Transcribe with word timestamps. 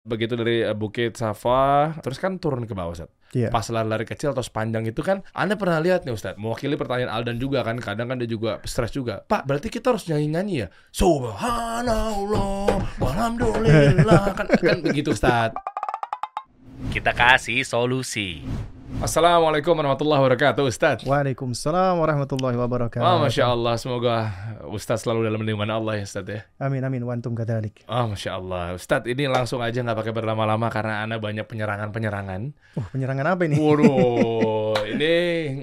begitu 0.00 0.32
dari 0.32 0.64
uh, 0.64 0.72
Bukit 0.72 1.16
Safa, 1.20 1.92
terus 2.00 2.16
kan 2.16 2.40
turun 2.40 2.64
ke 2.64 2.72
bawah, 2.72 2.96
Ustaz. 2.96 3.12
Iya. 3.36 3.52
Pas 3.52 3.62
lari-lari 3.68 4.08
kecil 4.08 4.32
atau 4.32 4.42
sepanjang 4.42 4.88
itu 4.88 5.04
kan, 5.04 5.22
Anda 5.36 5.54
pernah 5.60 5.78
lihat 5.78 6.08
nih 6.08 6.16
Ustaz, 6.16 6.34
mewakili 6.40 6.74
pertanyaan 6.80 7.12
Aldan 7.12 7.36
juga 7.36 7.60
kan, 7.62 7.76
kadang 7.78 8.08
kan 8.08 8.16
dia 8.16 8.26
juga 8.26 8.58
stres 8.64 8.90
juga. 8.90 9.22
Pak, 9.28 9.44
berarti 9.44 9.68
kita 9.68 9.92
harus 9.92 10.08
nyanyi-nyanyi 10.08 10.66
ya? 10.66 10.68
Subhanallah, 10.90 12.80
walhamdulillah, 12.96 14.34
kan, 14.34 14.46
kan 14.56 14.78
begitu 14.80 15.12
Ustaz. 15.12 15.52
Kita 16.88 17.12
kasih 17.12 17.60
solusi. 17.62 18.40
Assalamualaikum 18.98 19.78
warahmatullahi 19.78 20.18
wabarakatuh, 20.18 20.66
Ustaz. 20.66 21.06
Waalaikumsalam 21.06 22.02
warahmatullahi 22.02 22.58
wabarakatuh. 22.58 23.06
Oh, 23.06 23.22
Masya 23.22 23.54
Allah, 23.54 23.78
semoga 23.78 24.34
Ustaz 24.66 25.06
selalu 25.06 25.30
dalam 25.30 25.46
lindungan 25.46 25.70
Allah 25.70 26.02
ya 26.02 26.04
Ustaz 26.10 26.26
ya. 26.26 26.42
Amin 26.58 26.82
amin 26.82 27.06
wantum 27.06 27.38
kadalik. 27.38 27.86
Oh, 27.86 28.10
Masya 28.10 28.42
Allah. 28.42 28.74
Ustadz, 28.74 29.06
ini 29.06 29.30
langsung 29.30 29.62
aja 29.62 29.78
nggak 29.78 29.94
pakai 29.94 30.10
berlama-lama 30.10 30.66
karena 30.74 31.06
Anda 31.06 31.22
banyak 31.22 31.46
penyerangan-penyerangan. 31.46 32.40
Uh, 32.74 32.86
penyerangan 32.90 33.26
apa 33.30 33.42
ini? 33.46 33.62
Waduh, 33.62 34.74
ini 34.98 35.14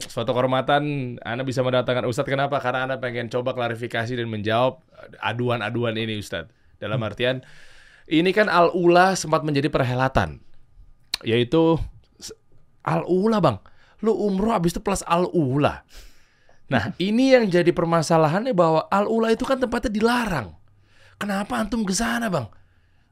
suatu 0.08 0.32
kehormatan 0.32 0.84
Anda 1.20 1.44
bisa 1.44 1.60
mendatangkan 1.68 2.08
Ustadz. 2.08 2.32
Kenapa? 2.32 2.64
Karena 2.64 2.88
Anda 2.88 2.96
pengen 3.04 3.28
coba 3.28 3.52
klarifikasi 3.52 4.16
dan 4.16 4.32
menjawab 4.32 4.80
aduan-aduan 5.20 6.00
ini 6.00 6.16
Ustadz. 6.24 6.80
Dalam 6.80 7.04
artian, 7.04 7.44
ini 8.08 8.32
kan 8.32 8.48
Al-Ula 8.48 9.20
sempat 9.20 9.44
menjadi 9.44 9.68
perhelatan. 9.68 10.40
Yaitu 11.28 11.76
Al-Ula 12.88 13.44
bang. 13.44 13.60
Lu 14.00 14.16
umroh 14.16 14.56
abis 14.56 14.72
itu 14.72 14.80
plus 14.80 15.04
Al-Ula. 15.04 15.84
Nah, 16.68 16.92
ini 17.00 17.36
yang 17.36 17.48
jadi 17.48 17.72
permasalahannya 17.76 18.56
bahwa 18.56 18.88
Al-Ula 18.88 19.36
itu 19.36 19.44
kan 19.44 19.60
tempatnya 19.60 19.92
dilarang. 19.92 20.56
Kenapa 21.20 21.60
antum 21.60 21.84
ke 21.84 21.92
sana, 21.96 22.32
Bang? 22.32 22.48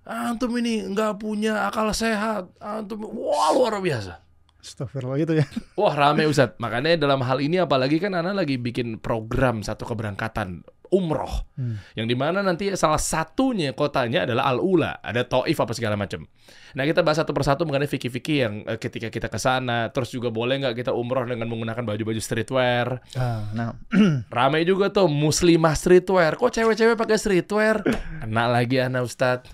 Antum 0.06 0.54
ini 0.62 0.86
nggak 0.86 1.18
punya 1.18 1.66
akal 1.66 1.90
sehat. 1.90 2.52
Antum 2.62 3.10
wah 3.10 3.50
luar 3.56 3.82
biasa. 3.82 4.22
Astagfirullah 4.62 5.22
itu 5.22 5.34
ya. 5.42 5.46
Wah, 5.78 5.94
rame 5.94 6.26
Ustaz. 6.26 6.58
Makanya 6.58 6.98
dalam 6.98 7.22
hal 7.22 7.38
ini 7.42 7.62
apalagi 7.62 8.02
kan 8.02 8.18
Ana 8.18 8.34
lagi 8.34 8.58
bikin 8.58 8.98
program 8.98 9.62
satu 9.62 9.86
keberangkatan 9.86 10.66
umroh. 10.92 11.46
Hmm. 11.56 11.80
Yang 11.94 12.08
di 12.12 12.16
mana 12.18 12.40
nanti 12.44 12.70
salah 12.76 13.00
satunya 13.00 13.72
kotanya 13.72 14.28
adalah 14.28 14.50
Al-Ula. 14.52 15.00
Ada 15.02 15.26
Taif 15.26 15.58
apa 15.58 15.74
segala 15.74 15.96
macam. 15.96 16.28
Nah, 16.76 16.84
kita 16.84 17.02
bahas 17.02 17.24
satu 17.24 17.32
persatu 17.32 17.64
mengenai 17.64 17.88
fikih-fikih 17.88 18.38
yang 18.38 18.54
eh, 18.68 18.76
ketika 18.76 19.08
kita 19.08 19.32
ke 19.32 19.40
sana. 19.40 19.90
Terus 19.96 20.12
juga 20.12 20.28
boleh 20.30 20.60
nggak 20.60 20.76
kita 20.86 20.92
umroh 20.92 21.24
dengan 21.24 21.48
menggunakan 21.48 21.82
baju-baju 21.82 22.20
streetwear. 22.20 23.00
Ah, 23.16 23.48
nah, 23.56 23.80
Rame 24.36 24.62
juga 24.68 24.92
tuh 24.92 25.08
muslimah 25.08 25.74
streetwear. 25.74 26.36
Kok 26.36 26.52
cewek-cewek 26.52 27.00
pakai 27.00 27.16
streetwear? 27.16 27.80
Kena 28.20 28.52
lagi 28.52 28.84
anak 28.84 29.08
Ustadz. 29.08 29.48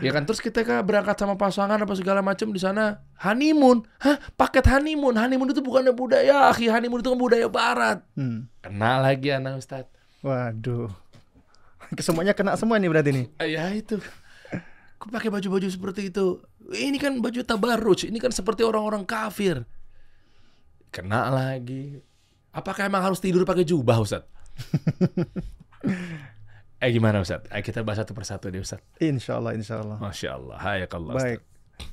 ya 0.00 0.10
kan 0.16 0.24
terus 0.24 0.40
kita 0.40 0.64
kan 0.64 0.80
berangkat 0.80 1.16
sama 1.20 1.36
pasangan 1.36 1.76
apa 1.76 1.94
segala 1.94 2.24
macam 2.24 2.50
di 2.50 2.58
sana 2.58 3.04
honeymoon. 3.22 3.86
Hah? 4.02 4.18
Paket 4.34 4.66
honeymoon. 4.66 5.14
Honeymoon 5.14 5.54
itu 5.54 5.62
bukannya 5.62 5.94
budaya, 5.94 6.50
akhi. 6.50 6.66
Honeymoon 6.72 7.04
itu 7.04 7.10
kan 7.12 7.20
budaya 7.20 7.46
barat. 7.46 7.98
hmm. 8.18 8.50
Kena 8.64 8.98
lagi 8.98 9.30
anak 9.30 9.60
Ustadz. 9.60 9.93
Waduh. 10.24 10.88
Semuanya 12.06 12.32
kena 12.32 12.56
semua 12.56 12.80
nih 12.80 12.88
berarti 12.88 13.10
nih. 13.12 13.26
Ya 13.44 13.68
itu. 13.76 14.00
Kok 14.98 15.12
pakai 15.12 15.28
baju-baju 15.28 15.68
seperti 15.68 16.08
itu? 16.08 16.40
Ini 16.72 16.96
kan 16.96 17.20
baju 17.20 17.44
tabarruj. 17.44 18.08
Ini 18.08 18.16
kan 18.16 18.32
seperti 18.32 18.64
orang-orang 18.64 19.04
kafir. 19.04 19.68
Kena 20.88 21.28
lagi. 21.28 22.00
Apakah 22.54 22.88
emang 22.88 23.02
harus 23.02 23.18
tidur 23.20 23.42
pakai 23.44 23.66
jubah, 23.66 24.00
Ustadz? 24.00 24.30
eh 26.84 26.90
gimana 26.94 27.18
Ustadz? 27.20 27.50
Eh, 27.50 27.60
kita 27.60 27.82
bahas 27.82 28.00
satu 28.00 28.14
persatu 28.14 28.48
deh 28.48 28.62
Ustadz. 28.62 28.86
Insya 29.02 29.36
Allah, 29.42 29.52
insya 29.58 29.82
Allah. 29.82 29.98
Masya 30.00 30.28
Allah. 30.38 30.56
Hayakallah 30.56 31.14
Baik. 31.18 31.40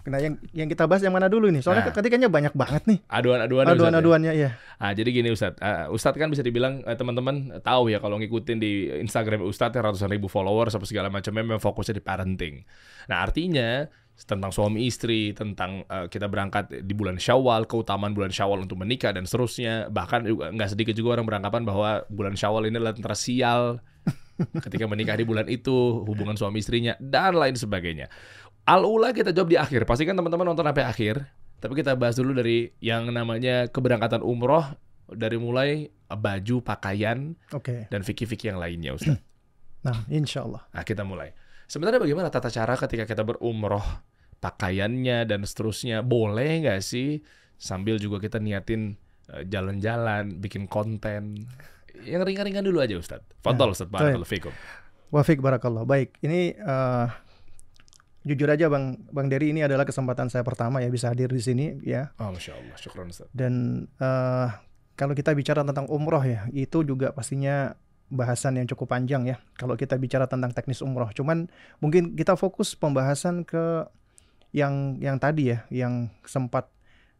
Nah 0.01 0.17
yang 0.17 0.33
yang 0.53 0.65
kita 0.65 0.89
bahas 0.89 1.01
yang 1.01 1.13
mana 1.13 1.29
dulu 1.29 1.49
nih? 1.49 1.61
Soalnya 1.61 1.89
Nah. 1.89 1.93
ketikanya 1.93 2.29
banyak 2.29 2.53
banget 2.57 2.83
nih. 2.89 2.99
Aduan-aduan 3.05 3.65
ya? 3.65 3.73
Aduan-aduannya 3.73 4.33
ya. 4.33 4.49
Ah, 4.77 4.93
jadi 4.93 5.09
gini 5.13 5.29
Ustadz, 5.29 5.61
Ah, 5.61 5.89
Ustadz 5.89 6.17
kan 6.17 6.29
bisa 6.29 6.41
dibilang 6.41 6.81
eh, 6.85 6.97
teman-teman 6.97 7.61
tahu 7.61 7.93
ya 7.93 8.01
kalau 8.01 8.17
ngikutin 8.17 8.57
di 8.57 8.89
Instagram 9.01 9.45
Ustadz 9.45 9.77
yang 9.77 9.93
ratusan 9.93 10.09
ribu 10.09 10.25
followers 10.25 10.73
apa 10.73 10.85
segala 10.89 11.13
macamnya 11.13 11.45
memang 11.45 11.61
fokusnya 11.61 11.97
di 11.97 12.03
parenting. 12.03 12.65
Nah 13.09 13.21
artinya 13.21 13.85
tentang 14.21 14.53
suami 14.53 14.85
istri, 14.85 15.33
tentang 15.33 15.81
eh, 15.85 16.05
kita 16.09 16.29
berangkat 16.29 16.85
di 16.85 16.93
bulan 16.93 17.17
Syawal, 17.17 17.65
keutamaan 17.65 18.13
bulan 18.13 18.29
Syawal 18.29 18.65
untuk 18.65 18.81
menikah 18.81 19.13
dan 19.13 19.25
seterusnya. 19.25 19.89
Bahkan 19.89 20.25
juga 20.25 20.49
nggak 20.49 20.69
sedikit 20.73 20.93
juga 20.93 21.17
orang 21.17 21.25
beranggapan 21.29 21.61
bahwa 21.61 22.05
bulan 22.09 22.33
Syawal 22.33 22.69
ini 22.69 22.77
adalah 22.77 22.93
tentara 22.97 23.17
sial 23.17 23.81
ketika 24.65 24.89
menikah 24.89 25.13
di 25.13 25.21
bulan 25.21 25.45
itu, 25.45 26.01
hubungan 26.05 26.33
suami 26.33 26.57
istrinya 26.57 26.97
dan 26.97 27.37
lain 27.37 27.53
sebagainya. 27.53 28.09
Al-ula 28.65 29.11
kita 29.11 29.33
jawab 29.33 29.49
di 29.49 29.57
akhir. 29.57 29.89
Pastikan 29.89 30.13
teman-teman 30.13 30.53
nonton 30.53 30.65
sampai 30.65 30.85
akhir. 30.85 31.25
Tapi 31.61 31.73
kita 31.77 31.93
bahas 31.93 32.17
dulu 32.17 32.33
dari 32.33 32.73
yang 32.81 33.09
namanya 33.13 33.69
keberangkatan 33.69 34.25
umroh 34.25 34.65
dari 35.11 35.37
mulai 35.37 35.91
baju, 36.09 36.63
pakaian, 36.65 37.37
Oke. 37.53 37.85
dan 37.91 38.01
fikih-fikih 38.01 38.55
yang 38.55 38.59
lainnya, 38.59 38.93
Ustaz. 38.95 39.19
Nah, 39.81 40.05
insya 40.13 40.45
Allah. 40.45 40.61
Nah, 40.77 40.85
kita 40.85 41.01
mulai. 41.01 41.33
Sebenarnya 41.65 41.97
bagaimana 41.97 42.29
tata 42.29 42.53
cara 42.53 42.77
ketika 42.77 43.09
kita 43.09 43.25
berumroh, 43.25 43.81
pakaiannya 44.37 45.25
dan 45.25 45.41
seterusnya, 45.41 46.05
boleh 46.05 46.61
nggak 46.61 46.85
sih 46.85 47.25
sambil 47.57 47.97
juga 47.97 48.21
kita 48.21 48.37
niatin 48.37 48.93
eh, 49.33 49.41
jalan-jalan, 49.49 50.37
bikin 50.37 50.69
konten, 50.69 51.49
yang 52.05 52.21
ringan-ringan 52.21 52.61
dulu 52.61 52.77
aja, 52.77 52.93
Ustaz. 52.93 53.25
Fadol, 53.41 53.73
Ustaz. 53.73 53.89
Barakallahu 53.89 54.29
fikum. 54.29 54.53
Wafik 55.09 55.41
barakallah. 55.41 55.81
Baik, 55.81 56.13
ini 56.21 56.53
eh, 56.53 57.05
jujur 58.21 58.49
aja 58.49 58.69
Bang 58.69 59.01
Bang 59.09 59.27
Dery 59.27 59.49
ini 59.49 59.65
adalah 59.65 59.85
kesempatan 59.85 60.29
saya 60.29 60.45
pertama 60.45 60.81
ya 60.81 60.89
bisa 60.93 61.09
hadir 61.09 61.29
di 61.29 61.41
sini 61.41 61.81
ya. 61.81 62.13
Oh, 62.21 62.29
Masya 62.29 62.53
Allah. 62.57 62.75
Syukran, 62.77 63.09
Ustaz. 63.09 63.29
Dan 63.33 63.85
eh, 63.97 64.47
kalau 64.93 65.17
kita 65.17 65.33
bicara 65.33 65.65
tentang 65.65 65.89
umroh 65.89 66.21
ya, 66.21 66.45
itu 66.53 66.85
juga 66.85 67.09
pastinya 67.09 67.73
bahasan 68.11 68.59
yang 68.59 68.67
cukup 68.69 68.91
panjang 68.91 69.25
ya. 69.25 69.39
Kalau 69.57 69.73
kita 69.73 69.97
bicara 69.97 70.27
tentang 70.27 70.53
teknis 70.53 70.83
umroh, 70.83 71.09
cuman 71.15 71.49
mungkin 71.79 72.13
kita 72.13 72.37
fokus 72.37 72.77
pembahasan 72.77 73.47
ke 73.47 73.87
yang 74.51 74.99
yang 74.99 75.17
tadi 75.17 75.55
ya, 75.55 75.63
yang 75.71 76.11
sempat 76.27 76.67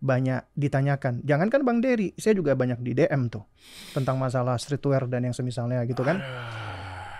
banyak 0.01 0.43
ditanyakan. 0.57 1.21
Jangankan 1.23 1.61
Bang 1.61 1.79
Dery, 1.79 2.11
saya 2.17 2.33
juga 2.35 2.57
banyak 2.57 2.81
di 2.81 2.97
DM 2.97 3.29
tuh 3.29 3.45
tentang 3.93 4.17
masalah 4.17 4.57
streetwear 4.57 5.05
dan 5.07 5.29
yang 5.29 5.35
semisalnya 5.37 5.85
gitu 5.85 6.01
kan. 6.01 6.19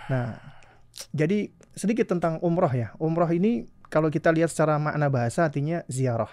Nah, 0.10 0.51
jadi 1.12 1.52
sedikit 1.76 2.12
tentang 2.12 2.40
umroh 2.44 2.72
ya. 2.72 2.94
Umroh 3.00 3.30
ini 3.32 3.68
kalau 3.92 4.12
kita 4.12 4.32
lihat 4.32 4.52
secara 4.52 4.80
makna 4.80 5.12
bahasa 5.12 5.48
artinya 5.48 5.84
ziarah 5.92 6.32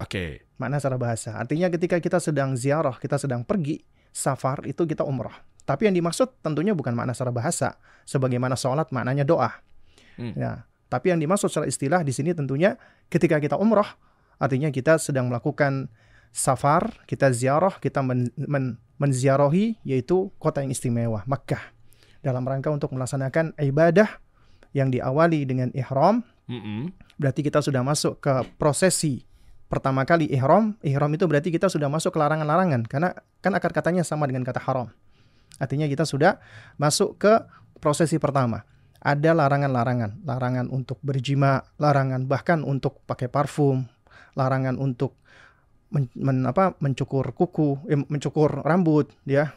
Oke. 0.00 0.46
makna 0.58 0.80
secara 0.80 0.98
bahasa. 0.98 1.30
Artinya 1.38 1.70
ketika 1.70 1.98
kita 2.02 2.18
sedang 2.18 2.58
ziarah, 2.58 2.96
kita 2.98 3.18
sedang 3.20 3.46
pergi 3.46 3.82
safar 4.14 4.62
itu 4.66 4.86
kita 4.86 5.02
umrah. 5.06 5.34
Tapi 5.64 5.88
yang 5.88 5.96
dimaksud 5.96 6.44
tentunya 6.44 6.76
bukan 6.76 6.92
makna 6.92 7.16
secara 7.16 7.32
bahasa, 7.32 7.80
sebagaimana 8.04 8.54
sholat 8.54 8.92
maknanya 8.92 9.24
doa. 9.24 9.50
Hmm. 10.14 10.36
Ya, 10.36 10.68
tapi 10.92 11.10
yang 11.10 11.18
dimaksud 11.18 11.50
secara 11.50 11.66
istilah 11.66 12.00
di 12.06 12.14
sini 12.14 12.36
tentunya 12.36 12.78
ketika 13.10 13.42
kita 13.42 13.58
umrah, 13.58 13.98
artinya 14.38 14.70
kita 14.70 15.00
sedang 15.00 15.26
melakukan 15.26 15.90
safar, 16.30 17.02
kita 17.10 17.34
ziarah, 17.34 17.80
kita 17.82 18.04
men, 18.04 18.30
men- 18.38 18.78
menziarahi 19.02 19.82
yaitu 19.82 20.30
kota 20.38 20.62
yang 20.62 20.70
istimewa, 20.70 21.26
Makkah. 21.26 21.73
Dalam 22.24 22.48
rangka 22.48 22.72
untuk 22.72 22.96
melaksanakan 22.96 23.52
ibadah 23.60 24.08
yang 24.72 24.88
diawali 24.88 25.44
dengan 25.44 25.68
ihram, 25.76 26.24
Mm-mm. 26.48 26.88
berarti 27.20 27.44
kita 27.44 27.60
sudah 27.60 27.84
masuk 27.84 28.24
ke 28.24 28.32
prosesi 28.56 29.28
pertama 29.68 30.08
kali 30.08 30.24
ihram. 30.32 30.72
Ihram 30.80 31.12
itu 31.12 31.28
berarti 31.28 31.52
kita 31.52 31.68
sudah 31.68 31.92
masuk 31.92 32.16
ke 32.16 32.18
larangan-larangan 32.18 32.88
karena 32.88 33.12
kan 33.44 33.52
akar 33.52 33.76
katanya 33.76 34.00
sama 34.00 34.24
dengan 34.24 34.40
kata 34.40 34.58
haram. 34.64 34.88
Artinya 35.60 35.84
kita 35.84 36.08
sudah 36.08 36.40
masuk 36.80 37.20
ke 37.20 37.32
prosesi 37.78 38.16
pertama. 38.16 38.64
Ada 39.04 39.36
larangan-larangan, 39.36 40.24
larangan 40.24 40.66
untuk 40.72 40.96
berjima, 41.04 41.60
larangan 41.76 42.24
bahkan 42.24 42.64
untuk 42.64 43.04
pakai 43.04 43.28
parfum, 43.28 43.84
larangan 44.32 44.80
untuk 44.80 45.20
men, 45.92 46.08
men- 46.16 46.48
apa, 46.48 46.72
mencukur 46.80 47.36
kuku, 47.36 47.84
eh, 47.92 48.00
mencukur 48.00 48.64
rambut, 48.64 49.12
ya, 49.28 49.52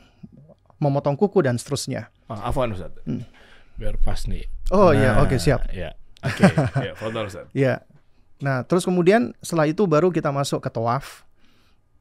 memotong 0.83 1.15
kuku 1.15 1.47
dan 1.47 1.55
seterusnya. 1.55 2.11
Ah, 2.27 2.51
afwan 2.51 2.75
Ustaz. 2.75 2.91
Hmm. 3.07 3.23
Biar 3.79 3.95
pas 3.99 4.19
nih. 4.27 4.45
Oh 4.73 4.91
iya, 4.91 5.19
oke 5.23 5.39
siap. 5.39 5.67
Ya. 5.71 5.95
Oke, 6.23 6.43
ya, 6.87 6.93
fadal 6.97 7.29
Ustaz. 7.29 7.47
Ya. 7.55 7.85
Nah, 8.43 8.61
terus 8.67 8.85
kemudian 8.85 9.33
setelah 9.41 9.65
itu 9.69 9.85
baru 9.87 10.11
kita 10.11 10.29
masuk 10.29 10.61
ke 10.61 10.69
tawaf. 10.69 11.25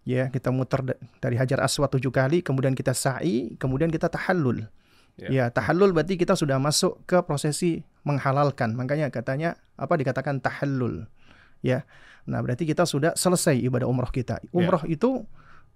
Ya, 0.07 0.31
kita 0.31 0.55
muter 0.55 0.87
da- 0.87 1.01
dari 1.19 1.35
Hajar 1.35 1.59
Aswad 1.63 1.91
tujuh 1.91 2.15
kali, 2.15 2.39
kemudian 2.39 2.79
kita 2.79 2.95
sa'i, 2.95 3.59
kemudian 3.59 3.91
kita 3.91 4.07
tahallul. 4.07 4.71
Ya. 5.17 5.29
Ya, 5.33 5.45
tahallul 5.49 5.97
berarti 5.97 6.15
kita 6.15 6.37
sudah 6.37 6.61
masuk 6.61 7.03
ke 7.09 7.19
prosesi 7.25 7.83
menghalalkan. 8.05 8.77
Makanya 8.77 9.09
katanya 9.11 9.57
apa 9.75 9.97
dikatakan 9.97 10.39
tahallul. 10.39 11.09
Ya. 11.65 11.89
Nah, 12.29 12.43
berarti 12.45 12.69
kita 12.69 12.85
sudah 12.85 13.17
selesai 13.17 13.57
ibadah 13.63 13.89
umroh 13.89 14.13
kita. 14.13 14.39
Umroh 14.53 14.85
itu 14.87 15.25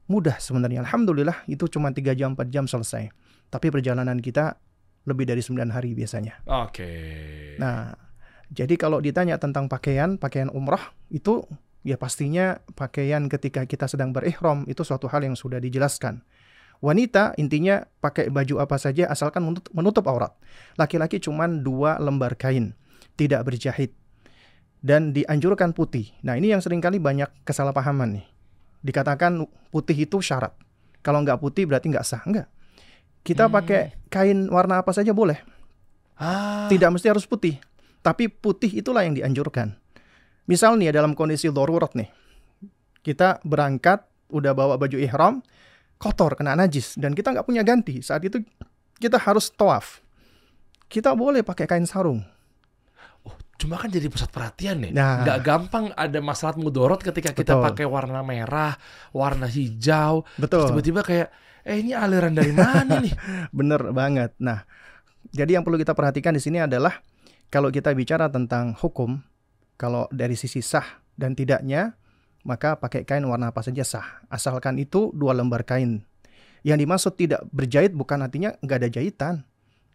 mudah 0.06 0.36
sebenarnya. 0.38 0.82
Alhamdulillah 0.84 1.46
itu 1.46 1.66
cuma 1.66 1.90
3 1.90 2.12
jam 2.14 2.36
4 2.36 2.50
jam 2.52 2.64
selesai. 2.66 3.10
Tapi 3.50 3.66
perjalanan 3.68 4.22
kita 4.22 4.56
lebih 5.04 5.26
dari 5.26 5.42
9 5.42 5.74
hari 5.74 5.92
biasanya. 5.98 6.40
Oke. 6.46 6.90
Nah, 7.58 7.92
Jadi 8.50 8.74
kalau 8.74 8.98
ditanya 8.98 9.38
tentang 9.38 9.70
pakaian, 9.70 10.18
pakaian 10.18 10.50
umrah 10.50 10.90
itu 11.06 11.46
ya 11.86 11.94
pastinya 11.94 12.58
pakaian 12.74 13.30
ketika 13.30 13.62
kita 13.62 13.86
sedang 13.86 14.10
berihram 14.10 14.66
itu 14.66 14.82
suatu 14.82 15.06
hal 15.06 15.22
yang 15.22 15.38
sudah 15.38 15.62
dijelaskan. 15.62 16.26
Wanita 16.82 17.38
intinya 17.38 17.86
pakai 18.02 18.32
baju 18.32 18.58
apa 18.58 18.74
saja 18.80 19.06
asalkan 19.06 19.46
menutup, 19.70 20.04
aurat. 20.10 20.34
Laki-laki 20.74 21.22
cuman 21.22 21.62
dua 21.62 22.00
lembar 22.02 22.34
kain, 22.34 22.74
tidak 23.14 23.46
berjahit 23.46 23.94
dan 24.82 25.14
dianjurkan 25.14 25.70
putih. 25.70 26.10
Nah 26.26 26.34
ini 26.34 26.50
yang 26.50 26.64
sering 26.64 26.82
kali 26.82 26.98
banyak 26.98 27.30
kesalahpahaman 27.46 28.18
nih. 28.18 28.26
Dikatakan 28.82 29.46
putih 29.70 29.94
itu 29.94 30.18
syarat. 30.18 30.56
Kalau 31.06 31.22
nggak 31.22 31.38
putih 31.38 31.70
berarti 31.70 31.86
nggak 31.92 32.02
sah. 32.02 32.24
Enggak. 32.26 32.50
Kita 33.20 33.46
Hmm. 33.46 33.54
pakai 33.54 33.82
kain 34.08 34.48
warna 34.48 34.80
apa 34.80 34.90
saja 34.90 35.12
boleh. 35.12 35.38
Ah. 36.16 36.68
Tidak 36.68 36.88
mesti 36.92 37.08
harus 37.08 37.24
putih. 37.24 37.56
Tapi 38.00 38.28
putih 38.32 38.80
itulah 38.80 39.04
yang 39.04 39.16
dianjurkan. 39.16 39.76
Misal 40.48 40.80
nih 40.80 40.92
dalam 40.92 41.12
kondisi 41.12 41.52
darurat 41.52 41.92
nih. 41.92 42.08
Kita 43.00 43.40
berangkat, 43.44 44.04
udah 44.32 44.52
bawa 44.52 44.74
baju 44.76 44.96
ihram, 45.00 45.40
kotor, 45.96 46.36
kena 46.36 46.56
najis. 46.56 46.96
Dan 46.96 47.12
kita 47.12 47.32
nggak 47.32 47.46
punya 47.48 47.64
ganti. 47.64 48.00
Saat 48.00 48.24
itu 48.24 48.40
kita 48.96 49.16
harus 49.20 49.52
tawaf. 49.52 50.00
Kita 50.90 51.14
boleh 51.14 51.40
pakai 51.40 51.64
kain 51.64 51.86
sarung. 51.86 52.24
Cuma 53.60 53.76
kan 53.76 53.92
jadi 53.92 54.08
pusat 54.08 54.32
perhatian 54.32 54.80
nih. 54.80 54.92
Nah. 54.96 55.20
Nggak 55.20 55.38
gampang 55.44 55.92
ada 55.92 56.18
masalah 56.24 56.56
mudorot 56.56 57.04
ketika 57.04 57.36
kita 57.36 57.60
Betul. 57.60 57.64
pakai 57.68 57.84
warna 57.84 58.24
merah, 58.24 58.72
warna 59.12 59.44
hijau. 59.44 60.24
Betul. 60.40 60.72
tiba-tiba 60.72 61.04
kayak, 61.04 61.28
eh 61.68 61.76
ini 61.84 61.92
aliran 61.92 62.32
dari 62.32 62.56
mana 62.56 63.04
nih? 63.04 63.12
Bener 63.58 63.92
banget. 63.92 64.32
Nah, 64.40 64.64
jadi 65.28 65.60
yang 65.60 65.64
perlu 65.68 65.76
kita 65.76 65.92
perhatikan 65.92 66.32
di 66.32 66.40
sini 66.40 66.64
adalah 66.64 67.04
kalau 67.52 67.68
kita 67.68 67.92
bicara 67.92 68.32
tentang 68.32 68.72
hukum, 68.80 69.20
kalau 69.76 70.08
dari 70.08 70.40
sisi 70.40 70.64
sah 70.64 71.04
dan 71.20 71.36
tidaknya, 71.36 72.00
maka 72.48 72.80
pakai 72.80 73.04
kain 73.04 73.28
warna 73.28 73.52
apa 73.52 73.60
saja 73.60 73.84
sah. 73.84 74.24
Asalkan 74.32 74.80
itu 74.80 75.12
dua 75.12 75.36
lembar 75.36 75.68
kain. 75.68 76.00
Yang 76.64 76.78
dimaksud 76.84 77.12
tidak 77.16 77.40
berjahit 77.52 77.92
bukan 77.92 78.24
artinya 78.24 78.56
nggak 78.64 78.78
ada 78.80 78.88
jahitan. 78.88 79.34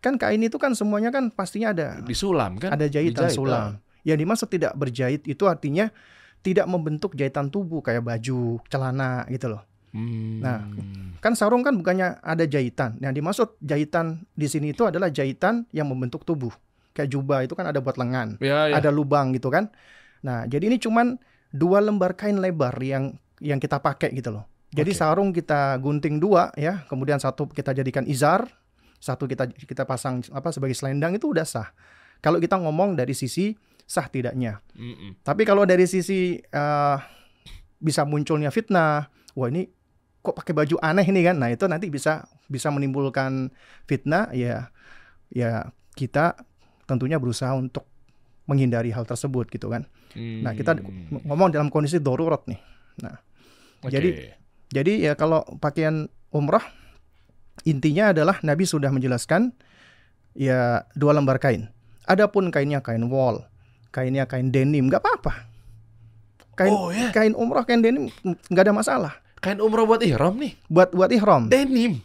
Kan 0.06 0.22
kain 0.22 0.38
itu 0.46 0.62
kan 0.62 0.78
semuanya 0.78 1.10
kan 1.10 1.34
pastinya 1.34 1.74
ada 1.74 1.98
Disulam 2.06 2.62
kan? 2.62 2.78
ada 2.78 2.86
jahitan 2.86 3.26
Dijahit, 3.26 3.42
sulam. 3.42 3.82
Yang 4.06 4.18
dimaksud 4.22 4.48
tidak 4.54 4.78
berjahit 4.78 5.26
itu 5.26 5.50
artinya 5.50 5.90
tidak 6.46 6.70
membentuk 6.70 7.18
jahitan 7.18 7.50
tubuh 7.50 7.82
kayak 7.82 8.06
baju, 8.06 8.62
celana 8.70 9.26
gitu 9.34 9.50
loh. 9.50 9.66
Hmm. 9.98 10.46
Nah, 10.46 10.62
Kan 11.26 11.34
sarung 11.34 11.66
kan 11.66 11.74
bukannya 11.74 12.22
ada 12.22 12.46
jahitan. 12.46 13.02
Yang 13.02 13.14
dimaksud 13.18 13.48
jahitan 13.58 14.30
di 14.38 14.46
sini 14.46 14.78
itu 14.78 14.86
adalah 14.86 15.10
jahitan 15.10 15.66
yang 15.74 15.90
membentuk 15.90 16.22
tubuh. 16.22 16.54
Kayak 16.94 17.18
jubah 17.18 17.42
itu 17.42 17.58
kan 17.58 17.66
ada 17.66 17.82
buat 17.82 17.98
lengan, 17.98 18.38
ya, 18.38 18.70
ya. 18.70 18.78
ada 18.78 18.94
lubang 18.94 19.34
gitu 19.34 19.50
kan. 19.50 19.74
Nah, 20.22 20.46
jadi 20.46 20.70
ini 20.70 20.78
cuman 20.78 21.18
dua 21.50 21.82
lembar 21.82 22.14
kain 22.14 22.38
lebar 22.38 22.78
yang 22.78 23.18
yang 23.42 23.58
kita 23.58 23.82
pakai 23.82 24.14
gitu 24.14 24.30
loh. 24.30 24.46
Jadi 24.70 24.94
Oke. 24.94 25.00
sarung 25.02 25.34
kita 25.34 25.82
gunting 25.82 26.22
dua 26.22 26.54
ya, 26.54 26.86
kemudian 26.86 27.18
satu 27.18 27.50
kita 27.50 27.74
jadikan 27.74 28.06
izar, 28.06 28.46
satu 28.98 29.26
kita 29.26 29.48
kita 29.50 29.84
pasang 29.84 30.24
apa 30.30 30.50
sebagai 30.50 30.74
selendang 30.74 31.14
itu 31.14 31.30
udah 31.30 31.44
sah. 31.44 31.70
Kalau 32.20 32.38
kita 32.38 32.58
ngomong 32.58 32.94
dari 32.94 33.14
sisi 33.14 33.54
sah 33.82 34.06
tidaknya. 34.06 34.60
Mm-mm. 34.74 35.22
Tapi 35.22 35.44
kalau 35.44 35.64
dari 35.64 35.86
sisi 35.86 36.36
eh, 36.38 36.98
bisa 37.78 38.02
munculnya 38.02 38.50
fitnah, 38.50 39.06
wah 39.34 39.48
ini 39.48 39.70
kok 40.20 40.34
pakai 40.34 40.54
baju 40.54 40.76
aneh 40.80 41.06
ini 41.06 41.22
kan? 41.22 41.38
Nah 41.38 41.50
itu 41.50 41.66
nanti 41.66 41.88
bisa 41.88 42.26
bisa 42.46 42.70
menimbulkan 42.70 43.54
fitnah 43.84 44.30
ya 44.32 44.74
ya 45.30 45.70
kita 45.94 46.34
tentunya 46.86 47.18
berusaha 47.18 47.54
untuk 47.54 47.86
menghindari 48.46 48.90
hal 48.90 49.04
tersebut 49.04 49.50
gitu 49.50 49.70
kan. 49.70 49.86
Nah 50.16 50.54
kita 50.54 50.78
Hmm. 50.78 51.22
ngomong 51.26 51.50
dalam 51.50 51.70
kondisi 51.70 51.98
darurat 51.98 52.42
nih. 52.46 52.62
Oke. 53.82 53.92
jadi- 53.92 54.16
Jadi 54.66 55.06
ya 55.06 55.14
kalau 55.14 55.46
pakaian 55.58 56.10
umrah 56.32 56.66
intinya 57.66 58.14
adalah 58.14 58.38
Nabi 58.46 58.64
sudah 58.64 58.94
menjelaskan 58.94 59.52
ya 60.38 60.86
dua 60.94 61.18
lembar 61.18 61.42
kain. 61.42 61.68
Adapun 62.06 62.54
kainnya 62.54 62.86
kain 62.86 63.02
wol, 63.10 63.42
kainnya 63.90 64.30
kain 64.30 64.54
denim 64.54 64.86
nggak 64.88 65.02
apa-apa. 65.02 65.50
Kain 66.56 66.72
Oh 66.72 66.94
ya, 66.94 67.12
kain 67.12 67.34
umrah 67.34 67.66
kain 67.68 67.82
denim 67.82 68.08
nggak 68.24 68.64
ada 68.70 68.74
masalah. 68.74 69.14
kain 69.44 69.62
umroh 69.62 69.86
buat 69.86 70.02
ihram 70.02 70.38
nih. 70.42 70.58
Buat 70.70 70.90
buat 70.94 71.12
ihram. 71.14 71.50
Denim. 71.52 72.02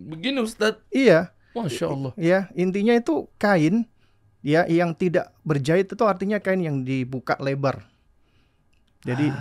Begini 0.00 0.40
Ustaz. 0.40 0.80
Iya, 0.88 1.28
Masya 1.52 1.86
Allah. 1.92 2.12
ya 2.16 2.48
intinya 2.56 2.96
itu 2.96 3.28
kain 3.36 3.84
ya 4.40 4.64
yang 4.64 4.96
tidak 4.96 5.28
berjahit 5.44 5.92
itu 5.92 6.04
artinya 6.08 6.40
kain 6.40 6.60
yang 6.64 6.80
dibuka 6.80 7.36
lebar. 7.40 7.84
Jadi 9.04 9.32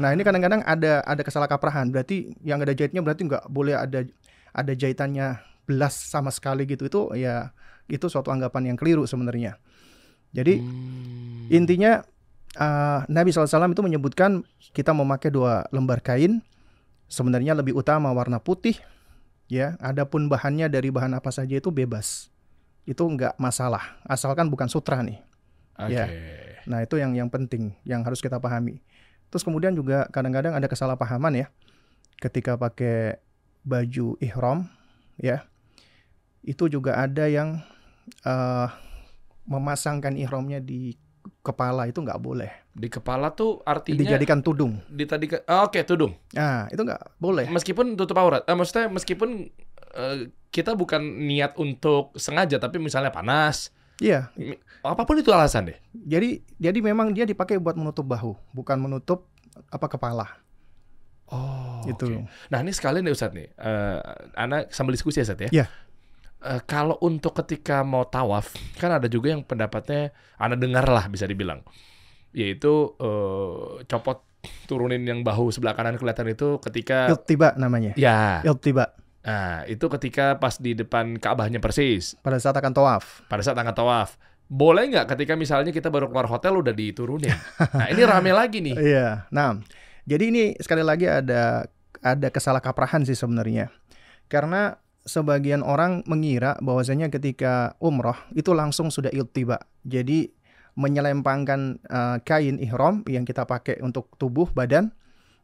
nah 0.00 0.10
ini 0.10 0.22
kadang-kadang 0.26 0.62
ada 0.66 1.02
ada 1.06 1.22
kesalahkaprahan. 1.22 1.90
Berarti 1.90 2.34
yang 2.42 2.62
ada 2.62 2.74
jahitnya 2.74 3.02
berarti 3.02 3.26
nggak 3.30 3.46
boleh 3.50 3.74
ada 3.78 4.02
ada 4.52 4.72
jahitannya 4.72 5.40
belas 5.64 5.96
sama 5.96 6.28
sekali 6.28 6.64
gitu. 6.68 6.86
Itu 6.86 7.00
ya 7.16 7.50
itu 7.90 8.06
suatu 8.08 8.30
anggapan 8.30 8.72
yang 8.72 8.76
keliru 8.78 9.04
sebenarnya. 9.04 9.58
Jadi 10.32 10.60
Hmm. 10.60 11.48
intinya 11.52 12.00
eh, 12.52 13.00
Nabi 13.08 13.32
SAW 13.32 13.72
itu 13.72 13.84
menyebutkan 13.84 14.44
kita 14.72 14.92
memakai 14.92 15.32
dua 15.32 15.64
lembar 15.72 16.00
kain 16.04 16.40
sebenarnya 17.08 17.52
lebih 17.52 17.76
utama 17.76 18.08
warna 18.12 18.40
putih 18.40 18.76
ya 19.48 19.76
adapun 19.80 20.32
bahannya 20.32 20.72
dari 20.72 20.88
bahan 20.88 21.12
apa 21.12 21.28
saja 21.28 21.60
itu 21.60 21.68
bebas 21.68 22.32
itu 22.88 23.04
nggak 23.04 23.36
masalah 23.36 24.00
asalkan 24.08 24.48
bukan 24.48 24.64
sutra 24.68 25.04
nih 25.04 25.20
Oke. 25.76 25.92
ya. 25.92 26.04
nah 26.64 26.80
itu 26.80 26.96
yang 26.96 27.12
yang 27.12 27.28
penting 27.28 27.76
yang 27.84 28.00
harus 28.00 28.24
kita 28.24 28.40
pahami 28.40 28.80
terus 29.28 29.44
kemudian 29.44 29.76
juga 29.76 30.08
kadang-kadang 30.08 30.56
ada 30.56 30.64
kesalahpahaman 30.68 31.36
ya 31.36 31.46
ketika 32.16 32.56
pakai 32.56 33.20
baju 33.62 34.18
ihram 34.18 34.66
ya 35.16 35.46
itu 36.42 36.66
juga 36.66 36.98
ada 36.98 37.26
yang 37.26 37.62
eh, 38.22 38.68
memasangkan 39.44 40.14
ihramnya 40.18 40.58
di 40.58 40.94
kepala 41.42 41.86
itu 41.86 41.98
nggak 41.98 42.18
boleh 42.18 42.50
Di 42.72 42.88
kepala 42.88 43.30
tuh 43.30 43.62
artinya 43.62 43.98
dijadikan 44.02 44.42
tudung 44.42 44.82
di 44.88 45.04
tadi 45.04 45.26
ke- 45.28 45.44
ah, 45.46 45.66
oke 45.66 45.78
tudung. 45.84 46.14
nah 46.32 46.66
itu 46.66 46.82
nggak 46.82 47.18
boleh 47.18 47.46
Meskipun 47.46 47.94
tutup 47.94 48.18
aurat. 48.18 48.42
Eh, 48.46 48.54
maksudnya 48.54 48.90
meskipun 48.90 49.46
eh, 49.92 50.18
kita 50.50 50.74
bukan 50.74 50.98
niat 51.22 51.54
untuk 51.56 52.10
sengaja 52.14 52.58
tapi 52.58 52.76
misalnya 52.76 53.08
panas, 53.08 53.70
iya 53.98 54.28
apa 54.82 55.02
pun 55.06 55.16
itu 55.16 55.30
alasan 55.30 55.70
deh. 55.70 55.78
jadi 55.94 56.42
jadi 56.58 56.78
memang 56.82 57.14
dia 57.14 57.22
dipakai 57.22 57.56
buat 57.56 57.72
menutup 57.72 58.04
bahu 58.04 58.34
bukan 58.50 58.76
menutup 58.76 59.30
apa 59.70 59.86
kepala 59.86 60.41
Oh, 61.32 61.80
itu 61.88 62.04
oke. 62.04 62.28
Nah 62.52 62.58
ini 62.60 62.72
sekalian 62.76 63.08
nih 63.08 63.14
Ustadz 63.16 63.32
nih, 63.32 63.48
eh 63.56 63.98
Ana 64.36 64.68
sambil 64.68 64.92
diskusi 64.92 65.18
ya 65.18 65.26
Ustadz 65.26 65.48
ya. 65.48 65.50
Iya. 65.50 65.66
Eh, 66.42 66.60
kalau 66.68 66.98
untuk 67.00 67.32
ketika 67.40 67.80
mau 67.86 68.04
tawaf, 68.04 68.52
kan 68.76 68.92
ada 68.92 69.08
juga 69.08 69.32
yang 69.32 69.46
pendapatnya 69.46 70.12
Ana 70.36 70.58
dengar 70.58 70.84
lah 70.84 71.08
bisa 71.08 71.24
dibilang, 71.24 71.64
yaitu 72.36 72.92
eh, 73.00 73.86
copot 73.88 74.28
turunin 74.66 75.02
yang 75.06 75.22
bahu 75.22 75.54
sebelah 75.54 75.74
kanan 75.78 75.94
kelihatan 75.94 76.34
itu 76.34 76.58
ketika 76.58 77.06
iltiba 77.06 77.54
namanya 77.54 77.94
ya, 77.94 78.42
iltiba 78.42 78.90
nah 79.22 79.62
itu 79.70 79.86
ketika 79.86 80.34
pas 80.42 80.58
di 80.58 80.74
depan 80.74 81.14
Ka'bahnya 81.14 81.62
persis 81.62 82.18
pada 82.18 82.42
saat 82.42 82.58
akan 82.58 82.74
tawaf 82.74 83.22
pada 83.30 83.42
saat 83.46 83.54
angkat 83.54 83.78
tawaf. 83.78 84.18
Boleh 84.52 84.84
nggak 84.90 85.14
ketika 85.16 85.32
misalnya 85.32 85.72
kita 85.72 85.88
baru 85.88 86.12
keluar 86.12 86.28
hotel 86.28 86.60
udah 86.60 86.74
diturunin? 86.76 87.32
Nah 87.72 87.88
ini 87.88 88.02
rame 88.04 88.36
lagi 88.36 88.60
nih. 88.60 88.76
Iya. 88.92 89.24
Nah, 89.32 89.56
jadi 90.02 90.24
ini 90.30 90.44
sekali 90.58 90.82
lagi 90.82 91.06
ada 91.06 91.66
ada 92.02 92.28
kesalahkaprahan 92.28 93.06
sih 93.06 93.14
sebenarnya. 93.14 93.70
Karena 94.26 94.74
sebagian 95.06 95.62
orang 95.62 96.02
mengira 96.10 96.58
bahwasanya 96.58 97.10
ketika 97.10 97.78
umroh 97.78 98.16
itu 98.34 98.50
langsung 98.54 98.90
sudah 98.90 99.10
iltiba. 99.14 99.62
Jadi 99.86 100.30
menyelempangkan 100.74 101.60
eh, 101.84 102.18
kain 102.24 102.58
ihram 102.58 103.04
yang 103.06 103.22
kita 103.22 103.44
pakai 103.44 103.78
untuk 103.84 104.10
tubuh 104.16 104.48
badan 104.50 104.90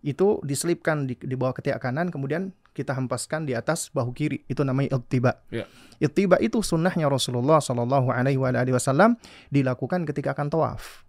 itu 0.00 0.38
diselipkan 0.46 1.10
di, 1.10 1.18
di 1.18 1.34
bawah 1.34 1.52
ketiak 1.58 1.82
kanan 1.82 2.08
kemudian 2.08 2.54
kita 2.70 2.94
hempaskan 2.94 3.42
di 3.42 3.58
atas 3.58 3.90
bahu 3.90 4.14
kiri 4.14 4.46
itu 4.46 4.62
namanya 4.62 4.94
iltiba. 4.94 5.42
Ya. 5.50 5.66
Iltiba 5.98 6.38
itu 6.38 6.62
sunnahnya 6.62 7.10
Rasulullah 7.10 7.58
Shallallahu 7.58 8.14
Alaihi 8.14 8.38
Wasallam 8.72 9.18
dilakukan 9.50 10.06
ketika 10.06 10.32
akan 10.38 10.48
tawaf 10.48 11.08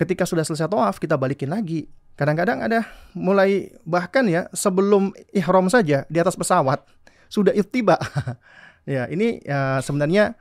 ketika 0.00 0.24
sudah 0.24 0.40
selesai 0.48 0.72
tawaf 0.72 0.96
kita 0.96 1.20
balikin 1.20 1.52
lagi. 1.52 1.92
Kadang-kadang 2.20 2.60
ada 2.60 2.84
mulai 3.16 3.72
bahkan 3.88 4.28
ya 4.28 4.44
sebelum 4.52 5.16
ihram 5.32 5.72
saja 5.72 6.04
di 6.04 6.20
atas 6.20 6.36
pesawat 6.36 6.84
sudah 7.32 7.56
ittiba. 7.56 7.96
ya, 8.84 9.08
ini 9.08 9.40
ya, 9.40 9.80
sebenarnya 9.80 10.36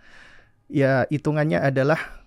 ya 0.67 1.07
hitungannya 1.07 1.63
adalah 1.63 2.19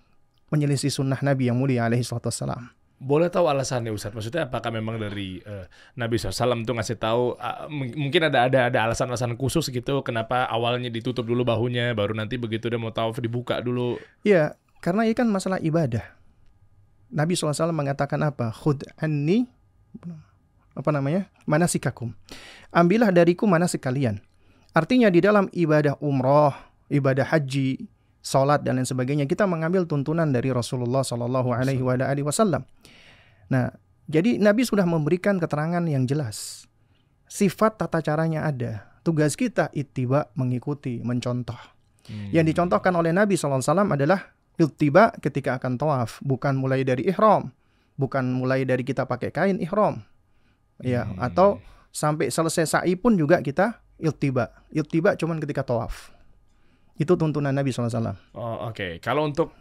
menyelisih 0.49 0.89
sunnah 0.89 1.21
Nabi 1.21 1.53
yang 1.53 1.61
mulia 1.61 1.85
alaihi 1.85 2.01
salatu 2.01 2.33
wassalam. 2.33 2.73
Boleh 2.97 3.29
tahu 3.29 3.45
alasannya 3.45 3.93
Ustadz? 3.93 4.15
Maksudnya 4.17 4.49
apakah 4.49 4.73
memang 4.73 4.97
dari 4.97 5.37
eh, 5.43 5.69
Nabi 5.99 6.15
SAW 6.17 6.63
tuh 6.65 6.73
ngasih 6.73 6.97
tahu 6.97 7.35
ah, 7.35 7.67
m- 7.69 7.93
mungkin 7.93 8.31
ada 8.31 8.47
ada 8.49 8.71
ada 8.71 8.79
alasan-alasan 8.89 9.35
khusus 9.35 9.67
gitu 9.69 10.01
kenapa 10.07 10.47
awalnya 10.49 10.87
ditutup 10.87 11.27
dulu 11.27 11.43
bahunya 11.45 11.91
baru 11.93 12.15
nanti 12.15 12.39
begitu 12.39 12.71
udah 12.73 12.79
mau 12.79 12.95
tawaf 12.95 13.19
dibuka 13.21 13.59
dulu. 13.59 14.01
Ya, 14.25 14.55
Karena 14.79 15.05
ini 15.05 15.13
kan 15.13 15.27
masalah 15.27 15.59
ibadah. 15.61 16.22
Nabi 17.13 17.37
SAW 17.37 17.69
mengatakan 17.69 18.17
apa? 18.25 18.49
Khud 18.49 18.83
anni 18.97 19.45
apa 20.73 20.89
namanya? 20.89 21.29
Manasikakum. 21.45 22.17
Ambillah 22.73 23.13
dariku 23.13 23.45
manasik 23.45 23.85
kalian. 23.85 24.17
Artinya 24.73 25.13
di 25.13 25.21
dalam 25.21 25.45
ibadah 25.53 26.01
umroh, 26.01 26.49
ibadah 26.89 27.29
haji, 27.29 27.85
salat 28.25 28.65
dan 28.65 28.81
lain 28.81 28.89
sebagainya 28.89 29.29
kita 29.29 29.45
mengambil 29.45 29.85
tuntunan 29.85 30.25
dari 30.25 30.49
Rasulullah 30.49 31.05
Shallallahu 31.05 31.53
alaihi 31.53 31.83
wasallam. 32.25 32.65
Nah, 33.53 33.69
jadi 34.09 34.41
Nabi 34.41 34.65
sudah 34.65 34.87
memberikan 34.89 35.37
keterangan 35.37 35.83
yang 35.85 36.09
jelas. 36.09 36.65
Sifat 37.29 37.77
tata 37.77 38.01
caranya 38.01 38.49
ada. 38.49 38.89
Tugas 39.05 39.37
kita 39.37 39.69
ittiba 39.75 40.31
mengikuti, 40.33 41.03
mencontoh. 41.05 41.59
Hmm. 42.07 42.31
Yang 42.31 42.55
dicontohkan 42.55 42.95
oleh 42.95 43.11
Nabi 43.11 43.35
SAW 43.35 43.61
adalah 43.61 44.31
ittiba 44.57 45.13
ketika 45.19 45.57
akan 45.57 45.77
tawaf, 45.77 46.21
bukan 46.21 46.53
mulai 46.57 46.85
dari 46.85 47.09
ihram, 47.09 47.49
bukan 47.97 48.25
mulai 48.33 48.63
dari 48.63 48.85
kita 48.85 49.05
pakai 49.05 49.33
kain 49.33 49.57
ihram. 49.59 50.01
Ya, 50.81 51.05
Hmm. 51.05 51.21
atau 51.21 51.49
sampai 51.93 52.33
selesai 52.33 52.65
sa'i 52.65 52.97
pun 52.97 53.13
juga 53.13 53.39
kita 53.39 53.81
iltiba. 54.01 54.49
Iltiba 54.73 55.13
cuman 55.15 55.37
ketika 55.37 55.61
tawaf. 55.61 56.09
Itu 56.97 57.17
tuntunan 57.17 57.53
Nabi 57.53 57.73
SAW. 57.73 58.17
Oh, 58.33 58.69
oke. 58.69 59.01
Kalau 59.01 59.25
untuk 59.25 59.53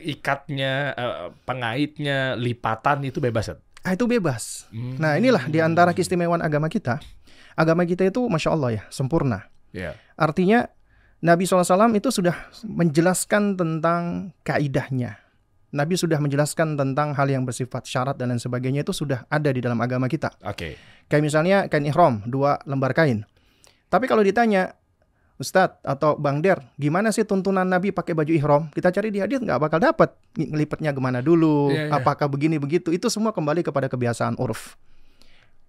ikatnya, 0.00 0.94
eh, 0.94 1.28
pengaitnya, 1.44 2.38
lipatan 2.38 3.04
itu 3.04 3.18
bebas, 3.20 3.52
Seth? 3.52 3.60
Ah, 3.84 3.92
itu 3.96 4.04
bebas. 4.04 4.68
Hmm. 4.72 4.96
Nah 5.00 5.16
inilah 5.16 5.48
di 5.48 5.60
antara 5.60 5.92
keistimewaan 5.92 6.40
agama 6.44 6.68
kita. 6.68 7.00
Agama 7.58 7.82
kita 7.88 8.06
itu 8.06 8.22
Masya 8.28 8.50
Allah 8.54 8.70
ya, 8.78 8.82
sempurna. 8.92 9.48
Ya. 9.74 9.96
Artinya 10.14 10.70
Nabi 11.18 11.44
SAW 11.44 11.66
itu 11.92 12.14
sudah 12.14 12.34
menjelaskan 12.62 13.58
tentang 13.58 14.30
kaidahnya. 14.42 15.18
Nabi 15.68 15.98
sudah 15.98 16.16
menjelaskan 16.16 16.78
tentang 16.78 17.12
hal 17.12 17.28
yang 17.28 17.44
bersifat 17.44 17.84
syarat 17.84 18.16
dan 18.16 18.30
lain 18.30 18.40
sebagainya 18.40 18.80
itu 18.80 18.94
sudah 18.94 19.26
ada 19.28 19.50
di 19.50 19.58
dalam 19.58 19.76
agama 19.78 20.06
kita. 20.06 20.32
Oke. 20.40 20.78
Kayak 21.06 21.22
misalnya 21.22 21.56
kain 21.66 21.84
ihram, 21.84 22.24
dua 22.24 22.56
lembar 22.64 22.94
kain. 22.94 23.26
Tapi 23.88 24.06
kalau 24.06 24.22
ditanya, 24.22 24.72
Ustadz 25.36 25.82
atau 25.82 26.16
Bang 26.16 26.40
Der, 26.40 26.62
gimana 26.74 27.10
sih 27.10 27.22
tuntunan 27.22 27.62
Nabi 27.62 27.90
pakai 27.90 28.14
baju 28.14 28.32
ihram? 28.32 28.62
Kita 28.70 28.88
cari 28.88 29.10
di 29.10 29.20
hadis 29.20 29.38
nggak 29.38 29.60
bakal 29.60 29.78
dapat. 29.78 30.14
Ngelipetnya 30.34 30.90
gimana 30.90 31.20
dulu, 31.20 31.68
Iya, 31.68 31.88
iya. 31.88 31.94
apakah 31.94 32.26
begini 32.26 32.56
begitu. 32.56 32.88
Itu 32.88 33.06
semua 33.06 33.30
kembali 33.30 33.60
kepada 33.60 33.86
kebiasaan 33.86 34.34
uruf. 34.34 34.74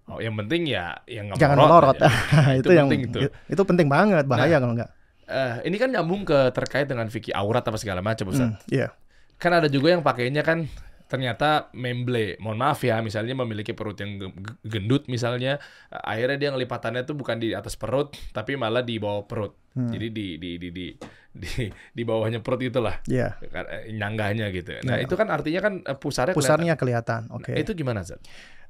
Oh, 0.06 0.18
yang 0.18 0.34
penting 0.34 0.66
ya 0.66 0.96
yang 1.06 1.28
nggak 1.28 1.38
Jangan 1.38 1.56
melorot 1.58 1.96
melorot. 1.96 1.96
aja. 2.02 2.10
itu, 2.58 2.66
Itu 2.66 2.72
yang 2.72 2.88
penting 2.88 3.02
tuh. 3.10 3.20
itu 3.46 3.62
penting 3.62 3.86
banget, 3.86 4.24
bahaya 4.24 4.56
Nah. 4.56 4.60
kalau 4.60 4.74
nggak. 4.74 4.90
Eh, 5.30 5.54
ini 5.64 5.76
kan 5.76 5.88
nyambung 5.88 6.22
ke 6.22 6.50
terkait 6.50 6.84
dengan 6.84 7.06
fikih 7.06 7.30
aurat 7.32 7.62
apa 7.62 7.78
segala 7.78 8.02
macam, 8.02 8.26
Ustaz. 8.28 8.50
Hmm, 8.50 8.58
Iya. 8.66 8.90
Kan 9.38 9.54
ada 9.54 9.66
juga 9.66 9.94
yang 9.94 10.02
pakainya 10.02 10.42
kan 10.42 10.66
ternyata 11.06 11.70
memble. 11.72 12.38
Mohon 12.38 12.58
maaf 12.60 12.82
ya, 12.82 12.98
misalnya 12.98 13.34
memiliki 13.34 13.70
perut 13.70 13.94
yang 13.96 14.14
ge- 14.16 14.30
ge- 14.32 14.58
gendut 14.64 15.06
misalnya, 15.06 15.58
akhirnya 15.88 16.36
dia 16.36 16.50
ngelipatannya 16.50 17.02
tuh 17.02 17.14
bukan 17.14 17.38
di 17.38 17.50
atas 17.50 17.74
perut, 17.74 18.14
tapi 18.30 18.54
malah 18.54 18.82
di 18.82 18.98
bawah 18.98 19.24
perut. 19.24 19.54
Hmm. 19.70 19.90
Jadi 19.90 20.06
di 20.10 20.26
di 20.36 20.50
di 20.56 20.68
di 20.70 20.86
di 21.30 21.50
di 21.70 22.02
bawahnya 22.02 22.42
perut 22.42 22.58
itulah 22.60 22.98
Iya. 23.06 23.38
eh, 23.40 23.90
nyanggahnya 23.90 24.50
gitu. 24.50 24.82
Nah, 24.82 24.98
Ya. 24.98 25.06
itu 25.06 25.14
kan 25.14 25.30
artinya 25.30 25.60
kan 25.60 25.74
eh, 25.80 25.94
pusarnya 25.94 26.34
Pusarnya 26.34 26.74
kelihatan. 26.74 27.30
kelihatan. 27.30 27.38
Oke. 27.38 27.54
Nah, 27.54 27.58
itu 27.58 27.70
gimana, 27.72 28.02
Zat? 28.02 28.18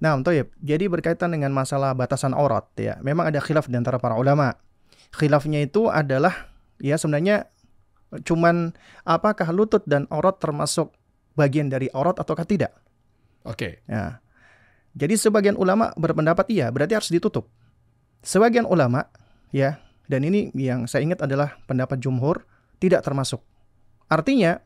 Nah, 0.01 0.17
Toyib, 0.21 0.53
jadi 0.57 0.89
berkaitan 0.89 1.29
dengan 1.31 1.53
masalah 1.53 1.93
batasan 1.93 2.33
aurat 2.33 2.69
ya. 2.75 2.97
Memang 3.01 3.29
ada 3.29 3.41
khilaf 3.41 3.65
di 3.65 3.77
antara 3.77 3.97
para 3.97 4.17
ulama. 4.17 4.57
Khilafnya 5.11 5.61
itu 5.61 5.89
adalah 5.89 6.50
ya 6.81 6.97
sebenarnya 6.97 7.47
cuman 8.27 8.75
apakah 9.07 9.55
lutut 9.55 9.87
dan 9.87 10.11
aurat 10.11 10.41
termasuk 10.43 10.91
bagian 11.39 11.71
dari 11.71 11.87
aurat 11.95 12.19
ataukah 12.19 12.45
tidak? 12.45 12.75
Oke. 13.47 13.85
Ya. 13.87 14.19
Jadi 14.99 15.15
sebagian 15.15 15.55
ulama 15.55 15.95
berpendapat 15.95 16.51
iya, 16.51 16.69
berarti 16.75 16.99
harus 16.99 17.11
ditutup. 17.15 17.47
Sebagian 18.21 18.67
ulama 18.67 19.07
ya, 19.55 19.79
dan 20.11 20.27
ini 20.27 20.51
yang 20.53 20.91
saya 20.91 21.07
ingat 21.07 21.23
adalah 21.23 21.57
pendapat 21.71 22.03
jumhur 22.03 22.43
tidak 22.83 23.07
termasuk. 23.07 23.41
Artinya, 24.11 24.59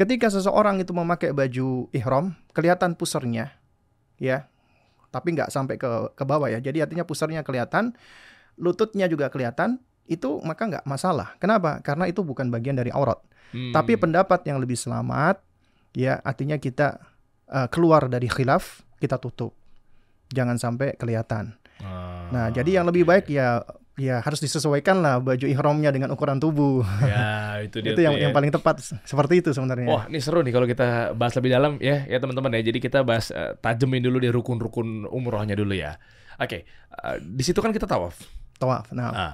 ketika 0.00 0.32
seseorang 0.32 0.80
itu 0.80 0.96
memakai 0.96 1.36
baju 1.36 1.92
ihram, 1.92 2.32
kelihatan 2.56 2.96
pusernya 2.96 3.52
ya, 4.16 4.48
tapi 5.12 5.36
nggak 5.36 5.52
sampai 5.52 5.76
ke 5.76 6.16
ke 6.16 6.24
bawah 6.24 6.48
ya. 6.48 6.58
Jadi 6.58 6.80
artinya 6.80 7.04
pusernya 7.04 7.44
kelihatan, 7.44 7.92
lututnya 8.56 9.06
juga 9.06 9.28
kelihatan, 9.28 9.84
itu 10.06 10.40
maka 10.42 10.62
nggak 10.66 10.84
masalah. 10.86 11.34
Kenapa? 11.38 11.82
Karena 11.82 12.06
itu 12.06 12.22
bukan 12.22 12.48
bagian 12.48 12.78
dari 12.78 12.90
aurat. 12.90 13.18
Hmm. 13.54 13.70
Tapi 13.70 13.94
pendapat 13.94 14.42
yang 14.46 14.58
lebih 14.58 14.74
selamat, 14.74 15.38
ya 15.94 16.18
artinya 16.22 16.58
kita 16.58 16.98
uh, 17.50 17.68
keluar 17.70 18.10
dari 18.10 18.26
khilaf, 18.26 18.82
kita 18.98 19.18
tutup. 19.18 19.54
Jangan 20.34 20.58
sampai 20.58 20.98
kelihatan. 20.98 21.54
Ah, 21.78 22.26
Nah, 22.26 22.46
jadi 22.50 22.82
yang 22.82 22.86
lebih 22.90 23.06
oke. 23.06 23.10
baik 23.14 23.26
ya 23.30 23.62
ya 23.96 24.20
harus 24.20 24.44
disesuaikan 24.44 25.00
lah 25.00 25.16
baju 25.24 25.46
ihramnya 25.48 25.88
dengan 25.88 26.12
ukuran 26.12 26.36
tubuh. 26.36 26.84
Ya, 27.00 27.56
itu 27.66 27.80
dia 27.80 27.94
itu 27.94 28.00
yang 28.02 28.18
ya. 28.18 28.28
yang 28.28 28.32
paling 28.34 28.50
tepat 28.52 28.82
seperti 29.06 29.40
itu 29.40 29.50
sebenarnya. 29.54 29.86
Wah, 29.88 30.04
ini 30.10 30.18
seru 30.20 30.42
nih 30.42 30.52
kalau 30.52 30.66
kita 30.68 31.14
bahas 31.14 31.32
lebih 31.38 31.54
dalam 31.54 31.78
ya, 31.80 32.04
ya 32.04 32.18
teman-teman 32.18 32.50
ya. 32.58 32.62
Jadi 32.66 32.78
kita 32.82 33.06
bahas 33.06 33.30
eh, 33.30 33.54
tajemin 33.56 34.02
dulu 34.04 34.18
di 34.20 34.28
rukun-rukun 34.28 35.06
umrohnya 35.08 35.54
dulu 35.56 35.72
ya. 35.72 35.94
Oke, 36.36 36.66
eh, 36.66 37.16
di 37.22 37.42
situ 37.46 37.62
kan 37.62 37.70
kita 37.72 37.86
tawaf. 37.88 38.18
Tawaf. 38.60 38.90
Nah, 38.92 39.12
Nah, 39.12 39.32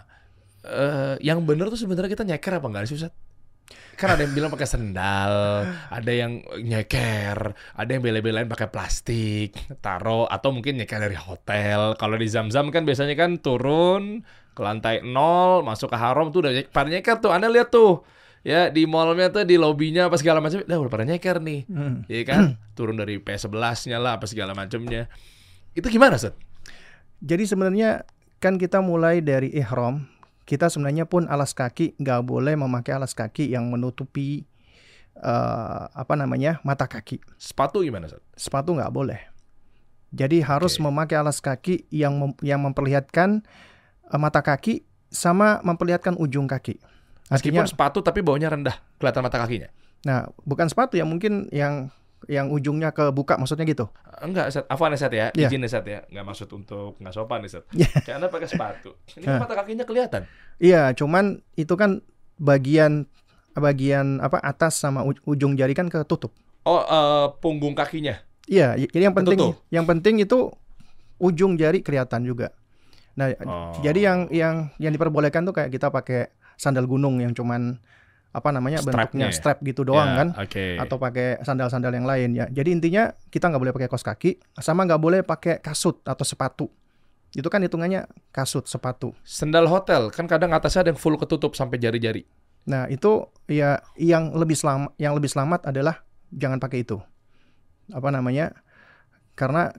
eh, 0.67 1.15
yang 1.23 1.43
bener 1.43 1.69
tuh 1.71 1.81
sebenarnya 1.81 2.11
kita 2.11 2.25
nyeker 2.27 2.59
apa 2.59 2.67
enggak 2.71 2.85
sih, 2.89 2.97
Ustaz? 2.99 3.13
Kan 3.93 4.19
ada 4.19 4.25
yang 4.25 4.33
bilang 4.33 4.51
pakai 4.51 4.67
sendal, 4.67 5.35
ada 5.93 6.13
yang 6.13 6.41
nyeker, 6.65 7.53
ada 7.55 7.91
yang 7.93 8.03
bela-belain 8.03 8.49
pakai 8.49 8.73
plastik, 8.73 9.53
taro 9.85 10.25
atau 10.27 10.49
mungkin 10.51 10.81
nyeker 10.81 10.99
dari 10.99 11.15
hotel. 11.15 11.95
Kalau 12.01 12.17
di 12.17 12.27
Zam-Zam 12.27 12.73
kan 12.73 12.89
biasanya 12.89 13.15
kan 13.15 13.39
turun 13.39 14.25
ke 14.53 14.61
lantai 14.61 15.05
nol, 15.05 15.61
masuk 15.63 15.93
ke 15.93 15.97
haram 15.97 16.33
tuh 16.33 16.45
udah 16.45 16.53
pada 16.73 16.89
nyeker 16.89 17.21
tuh. 17.21 17.31
Anda 17.31 17.53
lihat 17.53 17.69
tuh. 17.69 18.03
Ya 18.43 18.75
di 18.75 18.91
mallnya 18.91 19.31
tuh 19.31 19.47
di 19.47 19.55
lobbynya 19.55 20.11
apa 20.11 20.19
segala 20.19 20.43
macam, 20.43 20.67
udah 20.67 20.91
pada 20.91 21.07
nyeker 21.07 21.39
nih. 21.39 21.61
hmm. 21.71 22.11
Iya 22.11 22.23
kan? 22.27 22.43
Turun 22.77 22.99
dari 22.99 23.23
P11-nya 23.23 24.03
lah 24.03 24.19
apa 24.19 24.27
segala 24.27 24.51
macamnya. 24.51 25.07
Itu 25.79 25.87
gimana, 25.87 26.19
Ustaz? 26.19 26.35
Jadi 27.23 27.47
sebenarnya 27.47 28.03
kan 28.43 28.59
kita 28.59 28.83
mulai 28.83 29.23
dari 29.23 29.55
ihram, 29.55 30.11
kita 30.43 30.67
sebenarnya 30.67 31.07
pun 31.07 31.31
alas 31.31 31.55
kaki 31.55 31.95
nggak 31.99 32.21
boleh 32.27 32.55
memakai 32.59 32.97
alas 32.97 33.15
kaki 33.15 33.51
yang 33.51 33.71
menutupi 33.71 34.43
eh, 35.17 35.85
apa 35.93 36.15
namanya 36.19 36.59
mata 36.67 36.87
kaki. 36.87 37.23
Sepatu 37.39 37.83
gimana, 37.83 38.11
Ustaz? 38.11 38.23
sepatu 38.35 38.75
nggak 38.75 38.93
boleh. 38.93 39.21
Jadi 40.13 40.45
harus 40.45 40.77
Oke. 40.77 40.85
memakai 40.85 41.17
alas 41.17 41.41
kaki 41.41 41.89
yang 41.89 42.13
mem- 42.21 42.41
yang 42.45 42.61
memperlihatkan 42.61 43.41
eh, 44.11 44.19
mata 44.21 44.43
kaki 44.45 44.85
sama 45.13 45.61
memperlihatkan 45.63 46.17
ujung 46.17 46.49
kaki. 46.49 46.81
Meskipun 47.31 47.65
Artinya, 47.65 47.71
sepatu 47.71 48.05
tapi 48.05 48.21
baunya 48.21 48.53
rendah, 48.53 48.77
kelihatan 49.01 49.23
mata 49.25 49.39
kakinya. 49.41 49.69
nah 50.03 50.27
bukan 50.43 50.67
sepatu 50.67 50.99
ya 50.99 51.07
mungkin 51.07 51.47
yang 51.55 51.89
yang 52.27 52.49
ujungnya 52.49 52.91
kebuka 52.91 53.35
maksudnya 53.35 53.65
gitu. 53.65 53.91
Enggak, 54.19 54.51
Set. 54.51 54.65
Afwan 54.67 54.95
Set 54.95 55.11
ya. 55.11 55.31
Iya. 55.31 55.47
Izin 55.47 55.61
ya, 55.61 55.69
Set 55.69 55.85
ya. 55.85 56.01
Enggak 56.07 56.25
maksud 56.25 56.49
untuk 56.51 56.95
enggak 56.97 57.13
sopan 57.13 57.43
Set. 57.45 57.65
Kayak 58.01 58.17
Anda 58.17 58.29
pakai 58.29 58.47
sepatu. 58.47 58.91
Ini 59.13 59.25
kan 59.25 59.33
Hah. 59.33 59.41
mata 59.43 59.55
kakinya 59.55 59.83
kelihatan. 59.83 60.23
Iya, 60.57 60.93
cuman 60.93 61.25
itu 61.55 61.75
kan 61.75 62.03
bagian 62.37 63.07
bagian 63.53 64.19
apa 64.19 64.39
atas 64.39 64.77
sama 64.77 65.03
uj- 65.03 65.21
ujung 65.25 65.55
jari 65.55 65.73
kan 65.73 65.87
ketutup. 65.87 66.33
Oh, 66.63 66.81
eh, 66.81 67.27
punggung 67.39 67.75
kakinya. 67.75 68.17
Iya, 68.45 68.75
jadi 68.77 69.07
yang 69.07 69.15
penting 69.15 69.39
Ketutup. 69.39 69.63
yang 69.69 69.85
penting 69.85 70.15
itu 70.19 70.51
ujung 71.17 71.55
jari 71.55 71.79
kelihatan 71.79 72.23
juga. 72.23 72.51
Nah, 73.13 73.29
Oh. 73.41 73.77
jadi 73.79 74.01
yang 74.03 74.19
yang 74.31 74.55
yang 74.77 74.91
diperbolehkan 74.91 75.45
tuh 75.45 75.53
kayak 75.53 75.69
kita 75.69 75.89
pakai 75.89 76.33
sandal 76.55 76.87
gunung 76.87 77.19
yang 77.19 77.31
cuman 77.31 77.77
apa 78.33 78.49
namanya 78.49 78.81
Strapnya 78.81 78.97
bentuknya 78.97 79.27
ya? 79.29 79.37
strap 79.37 79.59
gitu 79.61 79.85
doang 79.85 80.09
Ya, 80.09 80.17
kan 80.25 80.29
Oke. 80.41 80.81
atau 80.81 80.97
pakai 80.97 81.45
sandal-sandal 81.45 81.93
yang 81.93 82.09
lain 82.09 82.33
ya. 82.33 82.49
Jadi 82.49 82.73
intinya 82.73 83.13
kita 83.29 83.53
nggak 83.53 83.61
boleh 83.61 83.75
pakai 83.77 83.89
kaos 83.93 84.01
kaki 84.01 84.41
sama 84.57 84.89
nggak 84.89 85.01
boleh 85.01 85.21
pakai 85.21 85.61
kasut 85.61 86.01
atau 86.03 86.25
sepatu. 86.25 86.67
Itu 87.33 87.49
kan 87.53 87.61
hitungannya 87.61 88.09
kasut 88.33 88.65
sepatu. 88.65 89.13
Sendal 89.25 89.69
hotel 89.69 90.09
kan 90.09 90.25
kadang 90.25 90.53
atasnya 90.57 90.89
ada 90.89 90.91
yang 90.97 91.01
full 91.01 91.17
ketutup 91.21 91.53
sampai 91.53 91.77
jari-jari. 91.77 92.25
Nah, 92.63 92.87
itu 92.89 93.27
ya 93.51 93.83
yang 93.99 94.33
lebih 94.33 94.55
selamat 94.57 94.97
yang 94.97 95.13
lebih 95.13 95.29
selamat 95.29 95.69
adalah 95.69 96.01
jangan 96.33 96.57
pakai 96.57 96.85
itu. 96.89 97.01
Apa 97.93 98.09
namanya? 98.09 98.57
Karena 99.37 99.73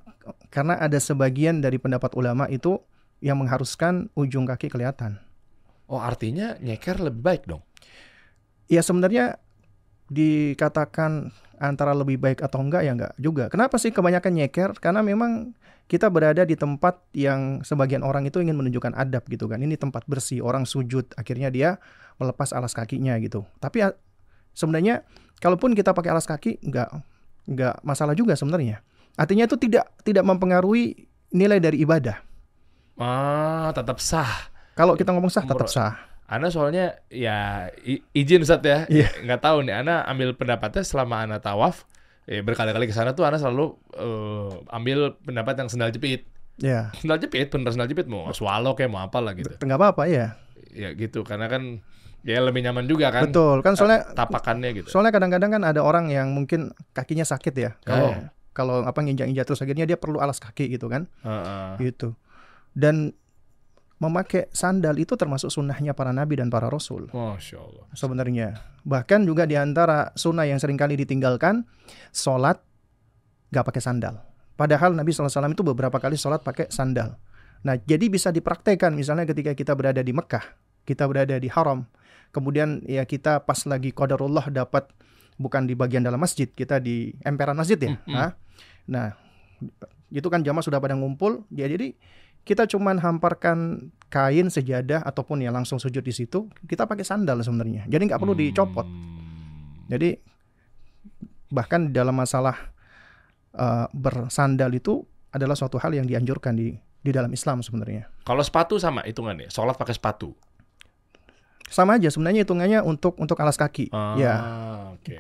karena 0.50 0.78
ada 0.78 0.98
sebagian 0.98 1.62
dari 1.62 1.78
pendapat 1.78 2.14
ulama 2.18 2.46
itu 2.50 2.82
yang 3.24 3.40
mengharuskan 3.40 4.12
ujung 4.18 4.44
kaki 4.46 4.68
kelihatan. 4.70 5.22
Oh, 5.88 6.02
artinya 6.02 6.58
nyeker 6.60 7.00
lebih 7.00 7.22
baik 7.22 7.44
dong. 7.48 7.64
Ya 8.72 8.82
sebenarnya 8.82 9.40
dikatakan 10.12 11.32
antara 11.58 11.96
lebih 11.96 12.20
baik 12.20 12.44
atau 12.44 12.60
enggak 12.60 12.84
ya 12.84 12.92
enggak 12.92 13.14
juga. 13.16 13.48
Kenapa 13.48 13.80
sih 13.80 13.96
kebanyakan 13.96 14.32
nyeker? 14.36 14.72
Karena 14.78 15.00
memang 15.00 15.56
kita 15.88 16.08
berada 16.08 16.44
di 16.48 16.56
tempat 16.56 17.00
yang 17.12 17.62
sebagian 17.64 18.04
orang 18.04 18.28
itu 18.28 18.40
ingin 18.40 18.56
menunjukkan 18.56 18.96
adab 18.96 19.24
gitu 19.28 19.48
kan. 19.48 19.60
Ini 19.60 19.76
tempat 19.80 20.08
bersih, 20.08 20.44
orang 20.44 20.64
sujud, 20.64 21.08
akhirnya 21.20 21.52
dia 21.52 21.80
melepas 22.20 22.56
alas 22.56 22.72
kakinya 22.72 23.16
gitu. 23.20 23.44
Tapi 23.60 23.84
ya, 23.84 23.96
sebenarnya 24.56 25.04
kalaupun 25.44 25.76
kita 25.76 25.92
pakai 25.92 26.12
alas 26.12 26.28
kaki 26.28 26.64
nggak 26.64 26.90
nggak 27.52 27.76
masalah 27.84 28.16
juga 28.16 28.36
sebenarnya. 28.40 28.80
Artinya 29.20 29.46
itu 29.46 29.60
tidak 29.60 29.92
tidak 30.02 30.24
mempengaruhi 30.24 31.08
nilai 31.36 31.60
dari 31.60 31.84
ibadah. 31.84 32.18
Ah, 32.98 33.74
tetap 33.74 34.00
sah. 34.00 34.50
Kalau 34.74 34.98
kita 34.98 35.14
ngomong 35.14 35.30
sah 35.30 35.46
tetap 35.46 35.70
sah. 35.70 36.13
Ana 36.26 36.48
soalnya 36.48 36.98
ya 37.08 37.70
izin 38.12 38.42
Ustaz 38.42 38.62
ya. 38.62 38.88
Iya. 38.88 39.10
Nggak 39.22 39.42
tahu 39.42 39.58
nih 39.64 39.76
Ana 39.78 40.02
ambil 40.04 40.34
pendapatnya 40.34 40.82
selama 40.82 41.22
Ana 41.22 41.38
tawaf 41.38 41.84
eh, 42.26 42.40
berkali-kali 42.40 42.88
ke 42.88 42.96
sana 42.96 43.12
tuh 43.12 43.24
Ana 43.24 43.38
selalu 43.38 43.76
eh, 43.94 44.50
ambil 44.72 45.20
pendapat 45.20 45.56
yang 45.58 45.70
sendal 45.70 45.90
jepit. 45.90 46.26
Ya, 46.54 46.94
Sendal 46.94 47.18
jepit, 47.18 47.50
bener 47.50 47.74
sendal 47.74 47.88
jepit 47.88 48.06
mau 48.06 48.30
swallow 48.30 48.72
kayak 48.72 48.88
mau 48.88 49.02
apa 49.02 49.18
lah 49.18 49.34
gitu. 49.34 49.50
nggak 49.58 49.74
apa-apa 49.74 50.04
ya. 50.06 50.38
Ya 50.70 50.94
gitu 50.94 51.26
karena 51.26 51.50
kan 51.50 51.82
ya 52.22 52.40
lebih 52.40 52.62
nyaman 52.62 52.86
juga 52.86 53.10
kan 53.10 53.26
Betul 53.28 53.60
kan 53.60 53.76
soalnya 53.76 54.06
tapakannya 54.14 54.70
gitu. 54.74 54.88
soalnya 54.88 55.12
kadang-kadang 55.12 55.50
kan 55.52 55.64
ada 55.66 55.82
orang 55.82 56.08
yang 56.08 56.32
mungkin 56.32 56.72
kakinya 56.92 57.26
sakit 57.26 57.54
ya. 57.54 57.74
Kalau 57.82 58.14
Eh. 58.14 58.30
kalau 58.54 58.76
apa 58.82 58.96
nginjak-injak 58.96 59.44
terus 59.44 59.60
akhirnya 59.60 59.84
dia 59.84 59.98
perlu 59.98 60.22
alas 60.22 60.38
kaki 60.38 60.70
gitu 60.70 60.88
kan. 60.88 61.10
Heeh. 61.26 61.90
Gitu. 61.90 62.14
Dan 62.72 63.18
memakai 64.04 64.52
sandal 64.52 65.00
itu 65.00 65.16
termasuk 65.16 65.48
sunnahnya 65.48 65.96
para 65.96 66.12
nabi 66.12 66.36
dan 66.36 66.52
para 66.52 66.68
rasul. 66.68 67.08
Masya 67.16 67.58
Allah. 67.64 67.86
sebenarnya. 67.96 68.60
Bahkan 68.84 69.24
juga 69.24 69.48
di 69.48 69.56
antara 69.56 70.12
sunnah 70.20 70.44
yang 70.44 70.60
sering 70.60 70.76
kali 70.76 71.00
ditinggalkan, 71.00 71.64
sholat 72.12 72.60
nggak 73.56 73.64
pakai 73.64 73.80
sandal. 73.80 74.20
Padahal 74.54 74.94
Nabi 74.94 75.10
SAW 75.10 75.56
itu 75.56 75.66
beberapa 75.66 75.98
kali 75.98 76.20
sholat 76.20 76.44
pakai 76.46 76.70
sandal. 76.70 77.18
Nah, 77.64 77.80
jadi 77.80 78.12
bisa 78.12 78.30
dipraktekkan 78.30 78.92
misalnya 78.92 79.24
ketika 79.24 79.56
kita 79.56 79.74
berada 79.74 80.04
di 80.04 80.12
Mekah, 80.12 80.44
kita 80.84 81.08
berada 81.08 81.40
di 81.40 81.48
Haram, 81.48 81.88
kemudian 82.36 82.84
ya 82.84 83.08
kita 83.08 83.48
pas 83.48 83.64
lagi 83.64 83.96
qadarullah 83.96 84.52
dapat 84.52 84.92
bukan 85.40 85.66
di 85.66 85.74
bagian 85.74 86.04
dalam 86.04 86.20
masjid, 86.20 86.46
kita 86.46 86.84
di 86.84 87.16
emperan 87.24 87.56
masjid 87.56 87.80
ya. 87.80 87.96
Hmm, 87.96 88.04
hmm. 88.04 88.14
Nah, 88.14 88.30
nah, 88.86 89.08
itu 90.12 90.28
kan 90.28 90.44
jamaah 90.44 90.62
sudah 90.62 90.84
pada 90.84 90.94
ngumpul, 90.94 91.48
ya 91.56 91.66
jadi 91.66 91.96
kita 92.44 92.68
cuman 92.68 93.00
hamparkan 93.00 93.90
kain 94.12 94.52
sejadah 94.52 95.02
ataupun 95.02 95.42
ya 95.42 95.50
langsung 95.50 95.80
sujud 95.82 96.04
di 96.04 96.14
situ, 96.14 96.52
kita 96.68 96.86
pakai 96.86 97.02
sandal 97.02 97.42
sebenarnya. 97.42 97.88
Jadi 97.90 98.12
nggak 98.12 98.22
perlu 98.22 98.36
dicopot. 98.38 98.86
Hmm. 98.86 99.90
Jadi 99.90 100.20
bahkan 101.50 101.90
dalam 101.90 102.14
masalah 102.14 102.74
uh, 103.58 103.88
bersandal 103.96 104.70
itu 104.76 105.02
adalah 105.34 105.58
suatu 105.58 105.82
hal 105.82 105.98
yang 105.98 106.06
dianjurkan 106.06 106.54
di 106.54 106.78
di 107.04 107.12
dalam 107.12 107.34
Islam 107.34 107.60
sebenarnya. 107.66 108.08
Kalau 108.24 108.44
sepatu 108.46 108.80
sama 108.80 109.04
hitungannya, 109.04 109.52
sholat 109.52 109.76
pakai 109.76 109.96
sepatu. 109.98 110.32
Sama 111.68 111.98
aja 111.98 112.08
sebenarnya 112.14 112.46
hitungannya 112.46 112.80
untuk 112.86 113.18
untuk 113.18 113.36
alas 113.42 113.58
kaki. 113.58 113.90
Ah, 113.90 114.16
ya, 114.16 114.36
oke. 114.94 115.20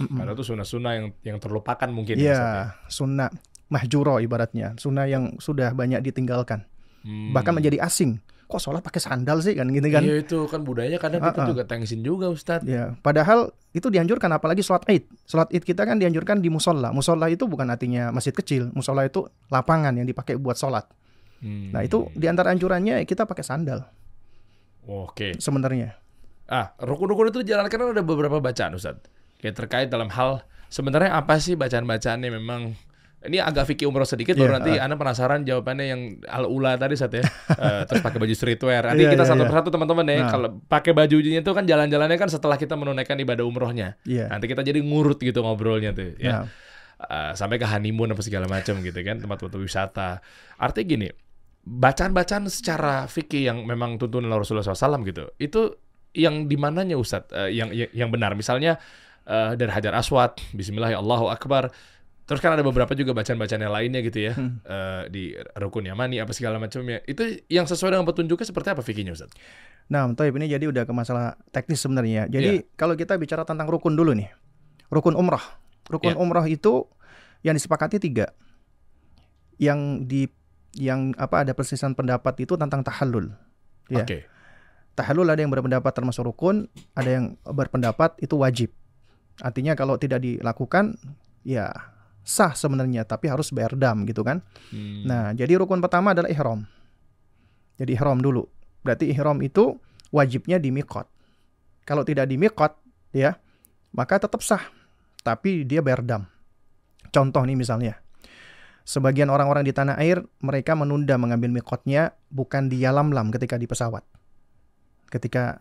Padahal 0.00 0.32
itu 0.32 0.44
sunnah-sunnah 0.48 0.92
yang 0.96 1.06
yang 1.20 1.38
terlupakan 1.42 1.88
mungkin 1.92 2.16
ya. 2.16 2.32
Ustaz, 2.32 2.40
ya 2.40 2.64
sunnah 2.88 3.28
mahjuro 3.70 4.18
ibaratnya, 4.18 4.74
sunnah 4.76 5.06
yang 5.06 5.38
sudah 5.38 5.72
banyak 5.72 6.02
ditinggalkan, 6.02 6.66
Hmm. 7.00 7.32
bahkan 7.32 7.54
menjadi 7.54 7.80
asing. 7.80 8.18
Kok 8.44 8.58
sholat 8.58 8.82
pakai 8.82 8.98
sandal 8.98 9.38
sih 9.40 9.54
kan 9.54 9.70
gitu 9.70 9.86
kan? 9.88 10.02
Iya 10.02 10.26
itu 10.26 10.38
kan 10.50 10.66
budayanya 10.66 10.98
kadang 10.98 11.22
kita 11.22 11.38
Ah, 11.38 11.46
ah. 11.46 11.48
juga 11.48 11.62
tengsin 11.64 12.02
juga 12.02 12.26
Ustadz. 12.26 12.66
Ya, 12.66 12.98
padahal 12.98 13.54
itu 13.70 13.86
dianjurkan 13.86 14.26
apalagi 14.26 14.58
sholat 14.60 14.82
id. 14.90 15.06
Sholat 15.22 15.46
id 15.48 15.62
kita 15.62 15.86
kan 15.86 15.96
dianjurkan 15.96 16.42
di 16.42 16.50
musola. 16.50 16.90
Musola 16.90 17.30
itu 17.30 17.46
bukan 17.46 17.70
artinya 17.70 18.10
masjid 18.10 18.34
kecil. 18.34 18.74
Musola 18.74 19.06
itu 19.06 19.22
lapangan 19.46 19.94
yang 19.94 20.02
dipakai 20.02 20.34
buat 20.34 20.58
sholat. 20.58 20.82
Hmm. 21.38 21.70
Nah 21.70 21.86
itu 21.86 22.10
di 22.12 22.26
antara 22.26 22.50
anjurannya 22.50 23.06
kita 23.06 23.22
pakai 23.22 23.40
sandal 23.40 23.86
Oke. 24.82 25.38
sebenarnya. 25.38 25.94
Ah, 26.44 26.74
rukun-rukun 26.76 27.30
itu 27.30 27.46
dijalankan 27.46 27.70
kan 27.70 27.88
ada 27.88 28.02
beberapa 28.02 28.42
bacaan 28.42 28.74
Ustadz. 28.74 29.06
Kayak 29.38 29.54
terkait 29.56 29.88
dalam 29.88 30.10
hal 30.10 30.42
sebenarnya 30.66 31.14
apa 31.14 31.38
sih 31.38 31.54
bacaan-bacaannya 31.54 32.28
memang 32.28 32.74
ini 33.20 33.36
agak 33.36 33.68
fikih 33.68 33.84
umroh 33.84 34.08
sedikit 34.08 34.32
baru 34.32 34.48
Iya, 34.48 34.56
nanti 34.56 34.72
Anda 34.80 34.96
penasaran 34.96 35.44
jawabannya 35.44 35.84
yang 35.84 36.00
al-ula 36.24 36.80
tadi 36.80 36.96
saat 36.96 37.12
ya. 37.12 37.24
Eh, 37.52 37.82
terus 37.84 38.00
pakai 38.00 38.16
baju 38.16 38.32
streetwear. 38.32 38.88
Nanti 38.88 39.04
Iya, 39.04 39.12
kita 39.12 39.24
iya, 39.28 39.30
satu 39.36 39.44
iya. 39.44 39.50
persatu 39.52 39.68
teman-teman 39.68 40.04
ya. 40.08 40.16
Nah. 40.24 40.30
Kalau 40.32 40.48
pakai 40.64 40.92
bajunya 40.96 41.44
itu 41.44 41.52
kan 41.52 41.68
jalan-jalannya 41.68 42.16
kan 42.16 42.32
setelah 42.32 42.56
kita 42.56 42.80
menunaikan 42.80 43.20
ibadah 43.20 43.44
umrohnya. 43.44 44.00
Iya. 44.08 44.32
Nanti 44.32 44.48
kita 44.48 44.64
jadi 44.64 44.80
ngurut 44.80 45.20
gitu 45.20 45.44
ngobrolnya 45.44 45.92
tuh 45.92 46.16
ya. 46.16 46.44
Nah, 46.44 46.68
Uh, 47.00 47.32
sampai 47.32 47.56
ke 47.56 47.64
honeymoon 47.64 48.12
apa 48.12 48.20
segala 48.20 48.44
macam 48.44 48.76
gitu 48.84 49.00
kan 49.00 49.16
tempat-tempat 49.16 49.56
wisata. 49.56 50.20
Artinya 50.60 50.84
gini, 50.84 51.08
bacaan-bacaan 51.64 52.44
secara 52.52 53.08
fikih 53.08 53.48
yang 53.48 53.64
memang 53.64 53.96
tuntunan 53.96 54.28
Rasulullah 54.28 54.68
SAW 54.68 55.00
gitu, 55.08 55.32
itu 55.40 55.80
yang 56.12 56.44
di 56.44 56.60
mananya 56.60 57.00
Ustadz, 57.00 57.32
Uh, 57.32 57.48
yang, 57.48 57.72
yang 57.72 57.88
yang 57.96 58.08
benar. 58.12 58.36
Misalnya 58.36 58.76
uh, 59.24 59.56
dari 59.56 59.72
Hajar 59.72 59.96
Aswad, 59.96 60.44
Bismillah 60.52 60.92
Allahu 60.92 61.32
Akbar. 61.32 61.72
Terus 62.30 62.38
kan 62.38 62.54
ada 62.54 62.62
beberapa 62.62 62.94
juga 62.94 63.10
bacaan-bacaan 63.10 63.58
yang 63.58 63.74
lainnya 63.74 64.00
gitu 64.06 64.30
ya, 64.30 64.38
Hmm. 64.38 64.62
uh, 64.62 65.02
di 65.10 65.34
rukun 65.58 65.82
Yamani 65.82 66.22
apa 66.22 66.30
segala 66.30 66.62
macamnya. 66.62 67.02
Itu 67.02 67.26
yang 67.50 67.66
sesuai 67.66 67.90
dengan 67.90 68.06
petunjuknya 68.06 68.46
seperti 68.46 68.68
apa 68.70 68.82
fikihnya 68.86 69.18
Ustadz? 69.18 69.34
nah 69.90 70.06
Toib 70.14 70.38
ini 70.38 70.46
jadi 70.46 70.70
udah 70.70 70.86
ke 70.86 70.94
masalah 70.94 71.34
teknis 71.50 71.82
sebenarnya. 71.82 72.30
Jadi 72.30 72.62
kalau 72.78 72.94
kita 72.94 73.18
bicara 73.18 73.42
tentang 73.42 73.66
rukun 73.66 73.98
dulu 73.98 74.14
nih, 74.14 74.30
rukun 74.86 75.18
umrah. 75.18 75.42
Rukun 75.90 76.14
Iya. 76.14 76.22
umrah 76.22 76.46
itu 76.46 76.86
yang 77.42 77.58
disepakati 77.58 77.98
tiga. 77.98 78.30
Yang 79.58 79.80
di 80.06 80.22
yang 80.78 81.10
apa 81.18 81.42
ada 81.42 81.52
perselisihan 81.58 81.98
pendapat 81.98 82.38
itu 82.38 82.54
tentang 82.54 82.86
tahallul. 82.86 83.34
Iya. 83.90 84.06
Oke. 84.06 84.18
Tahallul 84.94 85.26
ada 85.26 85.42
yang 85.42 85.50
berpendapat 85.50 85.90
termasuk 85.90 86.22
rukun, 86.22 86.70
ada 86.94 87.10
yang 87.10 87.34
berpendapat 87.42 88.14
itu 88.22 88.38
wajib. 88.38 88.70
Artinya 89.42 89.74
kalau 89.74 89.98
tidak 89.98 90.22
dilakukan 90.22 90.94
ya 91.42 91.66
sah 92.30 92.54
sebenarnya 92.54 93.02
tapi 93.02 93.26
harus 93.26 93.50
bayar 93.50 93.74
dam 93.74 94.06
gitu 94.06 94.22
kan. 94.22 94.38
Hmm. 94.70 95.02
Nah, 95.02 95.34
jadi 95.34 95.58
rukun 95.58 95.82
pertama 95.82 96.14
adalah 96.14 96.30
ihram. 96.30 96.62
Jadi 97.74 97.98
ihram 97.98 98.22
dulu. 98.22 98.46
Berarti 98.86 99.10
ihram 99.10 99.42
itu 99.42 99.74
wajibnya 100.14 100.62
di 100.62 100.70
miqat. 100.70 101.10
Kalau 101.82 102.06
tidak 102.06 102.30
di 102.30 102.38
miqat, 102.38 102.78
ya, 103.10 103.34
maka 103.90 104.22
tetap 104.22 104.46
sah. 104.46 104.62
Tapi 105.26 105.66
dia 105.66 105.82
bayar 105.82 106.06
dam. 106.06 106.22
Contoh 107.10 107.42
nih 107.42 107.58
misalnya. 107.58 107.98
Sebagian 108.86 109.28
orang-orang 109.28 109.66
di 109.66 109.74
tanah 109.74 109.98
air, 109.98 110.22
mereka 110.40 110.78
menunda 110.78 111.18
mengambil 111.18 111.50
miqatnya 111.50 112.14
bukan 112.30 112.70
di 112.70 112.80
Yalamlam 112.80 113.34
ketika 113.34 113.58
di 113.58 113.66
pesawat. 113.66 114.06
Ketika 115.10 115.58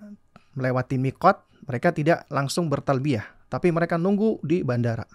melewati 0.53 1.01
miqat, 1.01 1.41
mereka 1.65 1.91
tidak 1.91 2.29
langsung 2.29 2.69
bertalbiyah, 2.69 3.25
tapi 3.49 3.73
mereka 3.73 3.97
nunggu 3.97 4.39
di 4.45 4.61
bandara 4.61 5.05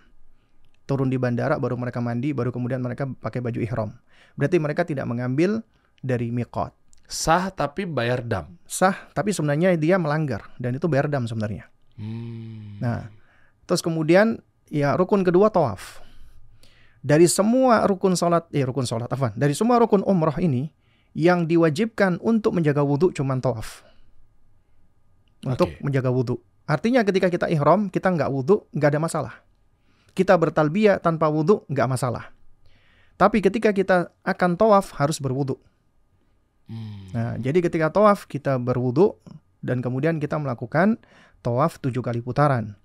turun 0.84 1.08
di 1.08 1.16
bandara 1.16 1.56
baru 1.56 1.76
mereka 1.80 2.00
mandi 2.00 2.36
baru 2.36 2.52
kemudian 2.52 2.80
mereka 2.80 3.08
pakai 3.08 3.40
baju 3.40 3.60
ihram. 3.60 3.90
Berarti 4.36 4.56
mereka 4.60 4.82
tidak 4.84 5.08
mengambil 5.08 5.64
dari 6.04 6.28
miqat. 6.28 6.72
Sah 7.04 7.52
tapi 7.52 7.84
bayar 7.84 8.24
dam. 8.24 8.56
Sah, 8.64 8.96
tapi 9.12 9.30
sebenarnya 9.32 9.76
dia 9.76 10.00
melanggar 10.00 10.52
dan 10.56 10.76
itu 10.76 10.88
bayar 10.88 11.08
dam 11.12 11.28
sebenarnya. 11.28 11.68
Hmm. 12.00 12.80
Nah, 12.80 13.12
terus 13.68 13.84
kemudian 13.84 14.40
ya 14.72 14.96
rukun 14.96 15.22
kedua 15.22 15.52
tawaf. 15.52 16.00
Dari 17.04 17.28
semua 17.28 17.84
rukun 17.84 18.16
salat, 18.16 18.48
eh 18.48 18.64
rukun 18.64 18.88
salat 18.88 19.12
apa? 19.12 19.36
Dari 19.36 19.52
semua 19.52 19.76
rukun 19.76 20.00
umrah 20.08 20.40
ini 20.40 20.72
yang 21.12 21.44
diwajibkan 21.44 22.16
untuk 22.24 22.56
menjaga 22.56 22.80
wudhu 22.80 23.12
cuman 23.12 23.44
tawaf. 23.44 23.84
Untuk 25.44 25.68
Oke. 25.68 25.84
menjaga 25.84 26.08
wudhu. 26.08 26.40
Artinya 26.64 27.04
ketika 27.04 27.28
kita 27.28 27.46
ihram, 27.52 27.92
kita 27.92 28.08
nggak 28.08 28.32
wudhu, 28.32 28.64
nggak 28.72 28.96
ada 28.96 29.00
masalah. 29.00 29.34
Kita 30.14 30.38
bertalbiyah 30.38 31.02
tanpa 31.02 31.26
wudhu, 31.26 31.66
nggak 31.66 31.88
masalah. 31.90 32.30
Tapi 33.14 33.42
ketika 33.42 33.70
kita 33.70 34.10
akan 34.22 34.54
tawaf 34.54 34.94
harus 34.98 35.18
berwudhu. 35.18 35.58
Hmm. 36.66 37.10
Nah, 37.12 37.34
jadi 37.36 37.60
ketika 37.60 37.92
tawaf 37.92 38.24
kita 38.24 38.56
berwudhu 38.56 39.18
dan 39.60 39.84
kemudian 39.84 40.16
kita 40.16 40.38
melakukan 40.40 40.96
tawaf 41.44 41.76
tujuh 41.78 42.00
kali 42.00 42.24
putaran. 42.24 42.78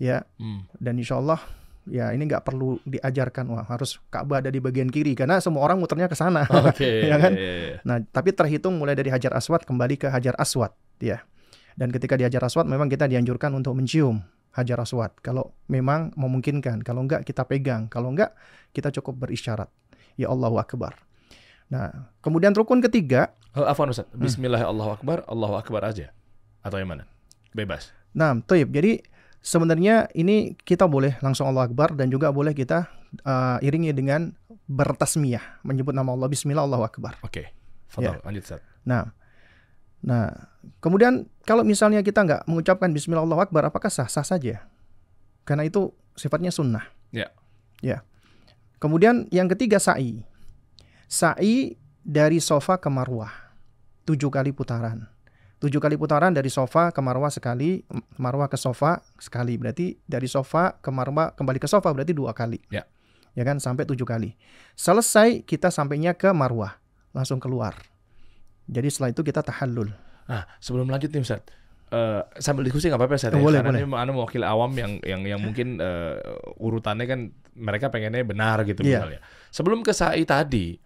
Ya, 0.00 0.24
Hmm. 0.40 0.64
dan 0.80 0.96
insya 0.96 1.20
Allah 1.20 1.36
ya 1.84 2.08
ini 2.16 2.24
nggak 2.24 2.40
perlu 2.40 2.80
diajarkan 2.88 3.52
wah 3.52 3.64
harus 3.68 4.00
Ka'bah 4.08 4.40
ada 4.40 4.48
di 4.48 4.56
bagian 4.56 4.88
kiri 4.88 5.12
karena 5.12 5.36
semua 5.44 5.60
orang 5.68 5.76
muternya 5.76 6.08
ke 6.08 6.16
sana. 6.16 6.48
Oke. 6.72 6.88
Ya 7.12 7.20
kan? 7.20 7.36
iya, 7.36 7.52
iya. 7.52 7.76
Nah, 7.84 8.00
tapi 8.08 8.32
terhitung 8.32 8.80
mulai 8.80 8.96
dari 8.96 9.12
Hajar 9.12 9.36
Aswad 9.36 9.68
kembali 9.68 10.00
ke 10.00 10.08
Hajar 10.08 10.32
Aswad, 10.40 10.72
ya. 11.02 11.20
Dan 11.76 11.92
ketika 11.92 12.16
di 12.16 12.24
Hajar 12.24 12.40
Aswad 12.40 12.64
memang 12.64 12.88
kita 12.88 13.04
dianjurkan 13.04 13.52
untuk 13.52 13.76
mencium 13.76 14.24
Hajar 14.50 14.82
Aswad 14.82 15.14
kalau 15.22 15.54
memang 15.70 16.10
memungkinkan. 16.18 16.82
Kalau 16.82 17.06
enggak 17.06 17.22
kita 17.22 17.46
pegang, 17.46 17.86
kalau 17.86 18.10
enggak 18.10 18.34
kita 18.74 18.90
cukup 18.98 19.26
berisyarat. 19.26 19.70
Ya 20.18 20.28
Allahu 20.30 20.58
Akbar. 20.58 20.98
Nah, 21.70 22.10
kemudian 22.18 22.50
rukun 22.50 22.82
ketiga, 22.82 23.30
Oh, 23.50 23.66
afwan 23.66 23.90
Ustaz. 23.90 24.06
Hmm. 24.14 24.22
Bismillah 24.22 24.62
Allahu 24.62 24.94
Akbar, 24.94 25.26
Allahu 25.26 25.58
Akbar 25.58 25.82
aja. 25.82 26.14
Atau 26.62 26.78
yang 26.78 26.90
mana? 26.90 27.06
Bebas. 27.50 27.90
nah, 28.14 28.34
toib. 28.46 28.70
Jadi 28.70 29.02
sebenarnya 29.42 30.06
ini 30.14 30.54
kita 30.54 30.86
boleh 30.86 31.18
langsung 31.18 31.50
Allah 31.50 31.66
Akbar 31.66 31.98
dan 31.98 32.10
juga 32.14 32.30
boleh 32.30 32.54
kita 32.54 32.86
uh, 33.26 33.58
iringi 33.58 33.90
dengan 33.90 34.30
bertasmiyah, 34.70 35.66
menyebut 35.66 35.90
nama 35.90 36.14
Allah 36.14 36.30
Bismillah 36.30 36.62
Allahu 36.62 36.86
Akbar. 36.86 37.18
Oke. 37.26 37.50
Ya. 37.50 37.50
Fadal, 37.90 38.22
lanjut 38.22 38.42
Ustaz. 38.46 38.62
Nah, 38.86 39.10
nah 40.00 40.48
kemudian 40.80 41.28
kalau 41.44 41.66
misalnya 41.66 42.00
kita 42.00 42.24
nggak 42.24 42.42
mengucapkan 42.48 42.88
Bismillah 42.92 43.26
Akbar, 43.26 43.68
apakah 43.68 43.92
sah? 43.92 44.08
Sah 44.08 44.24
saja. 44.24 44.64
karena 45.48 45.66
itu 45.66 45.90
sifatnya 46.14 46.54
sunnah. 46.54 46.84
Ya. 47.10 47.32
Ya. 47.82 48.06
Kemudian 48.78 49.26
yang 49.34 49.50
ketiga 49.50 49.82
sa'i. 49.82 50.22
Sa'i 51.10 51.74
dari 52.06 52.38
sofa 52.38 52.78
ke 52.78 52.86
marwah. 52.86 53.32
Tujuh 54.06 54.30
kali 54.30 54.54
putaran. 54.54 55.10
Tujuh 55.60 55.76
kali 55.76 55.98
putaran 56.00 56.32
dari 56.32 56.48
sofa 56.48 56.88
ke 56.88 57.00
marwah 57.04 57.28
sekali, 57.28 57.84
marwah 58.16 58.48
ke 58.48 58.56
sofa 58.56 59.04
sekali. 59.20 59.60
Berarti 59.60 60.00
dari 60.08 60.24
sofa 60.24 60.78
ke 60.80 60.88
marwah 60.88 61.36
kembali 61.36 61.60
ke 61.60 61.68
sofa 61.68 61.92
berarti 61.92 62.16
dua 62.16 62.32
kali. 62.32 62.62
Ya. 62.72 62.88
Ya 63.36 63.44
kan 63.44 63.60
sampai 63.60 63.84
tujuh 63.84 64.08
kali. 64.08 64.38
Selesai 64.78 65.44
kita 65.44 65.68
sampainya 65.68 66.16
ke 66.16 66.32
marwah, 66.32 66.80
langsung 67.12 67.36
keluar. 67.42 67.76
Jadi 68.70 68.86
setelah 68.86 69.10
itu 69.10 69.20
kita 69.20 69.42
tahallul. 69.42 69.90
Nah, 70.24 70.46
sebelum 70.58 70.86
lanjut 70.86 71.10
nih 71.10 71.20
Ustaz. 71.20 71.42
eh, 71.90 72.22
sambil 72.38 72.62
diskusi 72.62 72.86
nggak 72.86 73.02
apa-apa 73.02 73.18
Ustaz 73.18 73.34
ya? 73.34 73.42
Boleh, 73.42 73.58
Karena 73.58 73.74
boleh. 73.74 73.82
ini 73.82 73.98
anu 73.98 74.10
mewakili 74.14 74.46
awam 74.46 74.70
yang 74.72 75.02
yang 75.02 75.26
yang 75.26 75.40
mungkin 75.42 75.76
eh, 75.76 76.22
urutannya 76.56 77.02
kan 77.02 77.20
mereka 77.58 77.90
pengennya 77.90 78.22
benar 78.22 78.62
gitu 78.62 78.86
Iya. 78.86 79.02
misalnya. 79.02 79.20
Sebelum 79.50 79.82
ke 79.82 79.90
sa'i 79.90 80.22
tadi 80.22 80.78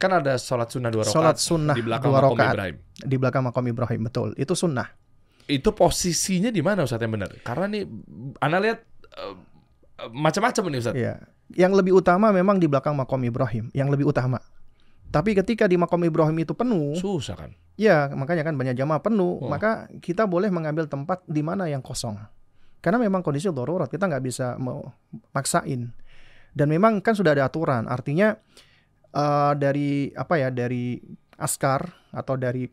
kan 0.00 0.08
ada 0.18 0.34
sholat 0.34 0.66
sunnah 0.66 0.88
dua 0.88 1.04
rakaat 1.04 1.12
Sholat 1.12 1.36
sunnah 1.36 1.76
di 1.76 1.84
belakang 1.84 2.08
dua 2.08 2.20
makom. 2.24 2.40
Ibrahim. 2.40 2.76
Di 2.96 3.16
belakang 3.20 3.42
makom 3.44 3.64
Ibrahim 3.68 4.00
betul. 4.02 4.28
Itu 4.34 4.56
sunnah. 4.56 4.88
Itu 5.44 5.76
posisinya 5.76 6.48
di 6.48 6.64
mana 6.64 6.82
Ustaz 6.82 6.96
yang 6.96 7.12
benar? 7.12 7.28
Karena 7.44 7.68
nih 7.68 7.84
Anda 8.40 8.56
lihat 8.58 8.78
eh, 9.12 9.34
macam-macam 10.08 10.62
nih 10.66 10.80
Ustaz. 10.80 10.94
Iya. 10.96 11.14
Yang 11.52 11.72
lebih 11.76 11.92
utama 11.92 12.32
memang 12.32 12.56
di 12.56 12.64
belakang 12.64 12.96
makom 12.96 13.20
Ibrahim, 13.20 13.68
yang 13.76 13.92
lebih 13.92 14.08
utama. 14.08 14.40
Tapi 15.12 15.36
ketika 15.36 15.68
di 15.68 15.76
makom 15.76 16.00
Ibrahim 16.00 16.34
itu 16.40 16.56
penuh, 16.56 16.96
Susah 16.96 17.36
kan? 17.36 17.50
ya 17.76 18.08
makanya 18.12 18.48
kan 18.48 18.56
banyak 18.56 18.72
jamaah 18.72 19.04
penuh, 19.04 19.44
Oh. 19.44 19.48
maka 19.52 19.86
kita 20.00 20.24
boleh 20.24 20.48
mengambil 20.48 20.88
tempat 20.88 21.20
di 21.28 21.44
mana 21.44 21.68
yang 21.68 21.84
kosong. 21.84 22.16
Karena 22.80 22.98
memang 22.98 23.20
kondisi 23.20 23.46
darurat, 23.52 23.86
kita 23.86 24.08
nggak 24.08 24.24
bisa 24.24 24.56
mau 24.56 24.80
maksain. 25.30 25.92
Dan 26.50 26.66
memang 26.68 26.98
kan 26.98 27.12
sudah 27.12 27.36
ada 27.36 27.46
aturan, 27.46 27.84
artinya 27.86 28.34
eh, 29.12 29.52
dari 29.54 30.08
apa 30.10 30.34
ya 30.40 30.48
dari 30.48 30.96
askar 31.36 31.84
atau 32.10 32.40
dari 32.40 32.64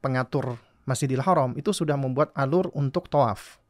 pengatur 0.00 0.56
Masjidil 0.82 1.20
Haram 1.20 1.52
itu 1.54 1.70
sudah 1.70 1.94
membuat 1.94 2.32
alur 2.32 2.72
untuk 2.72 3.06
tawaf. 3.06 3.60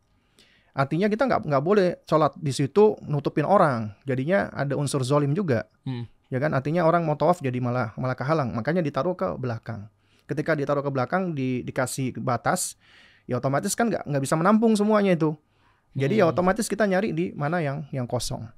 Artinya 0.73 1.13
kita 1.13 1.29
nggak 1.29 1.45
nggak 1.45 1.65
boleh 1.67 2.01
sholat 2.09 2.33
di 2.41 2.49
situ 2.49 2.97
nutupin 3.05 3.45
orang, 3.45 3.93
jadinya 4.09 4.49
ada 4.49 4.73
unsur 4.73 5.05
zolim 5.05 5.37
juga, 5.37 5.69
Hmm. 5.85 6.09
Ya 6.33 6.40
kan? 6.40 6.57
Artinya 6.57 6.88
orang 6.88 7.05
mau 7.05 7.12
tawaf 7.12 7.45
jadi 7.45 7.61
malah 7.61 7.92
malah 8.01 8.16
kehalang, 8.16 8.57
makanya 8.57 8.81
ditaruh 8.81 9.12
ke 9.12 9.37
belakang. 9.37 9.92
Ketika 10.25 10.57
ditaruh 10.57 10.81
ke 10.81 10.88
belakang 10.88 11.37
di, 11.37 11.61
dikasih 11.61 12.16
batas, 12.16 12.81
ya 13.29 13.37
otomatis 13.37 13.77
kan 13.77 13.92
nggak 13.92 14.09
nggak 14.09 14.23
bisa 14.25 14.35
menampung 14.40 14.73
semuanya 14.73 15.12
itu. 15.12 15.37
Jadi 15.92 16.25
ya 16.25 16.25
Hmm. 16.25 16.33
otomatis 16.33 16.64
kita 16.73 16.88
nyari 16.88 17.12
di 17.12 17.37
mana 17.37 17.61
yang 17.61 17.85
yang 17.92 18.09
kosong. 18.09 18.49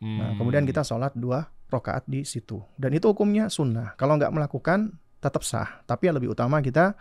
Nah, 0.00 0.32
Hmm. 0.32 0.40
kemudian 0.40 0.64
kita 0.64 0.80
sholat 0.80 1.12
dua 1.12 1.52
rakaat 1.68 2.08
di 2.08 2.24
situ. 2.24 2.64
Dan 2.80 2.96
itu 2.96 3.12
hukumnya 3.12 3.52
sunnah. 3.52 3.92
Kalau 4.00 4.16
nggak 4.16 4.32
melakukan 4.32 4.96
tetap 5.20 5.44
sah. 5.44 5.84
Tapi 5.84 6.08
yang 6.08 6.16
lebih 6.16 6.32
utama 6.32 6.64
kita 6.64 6.96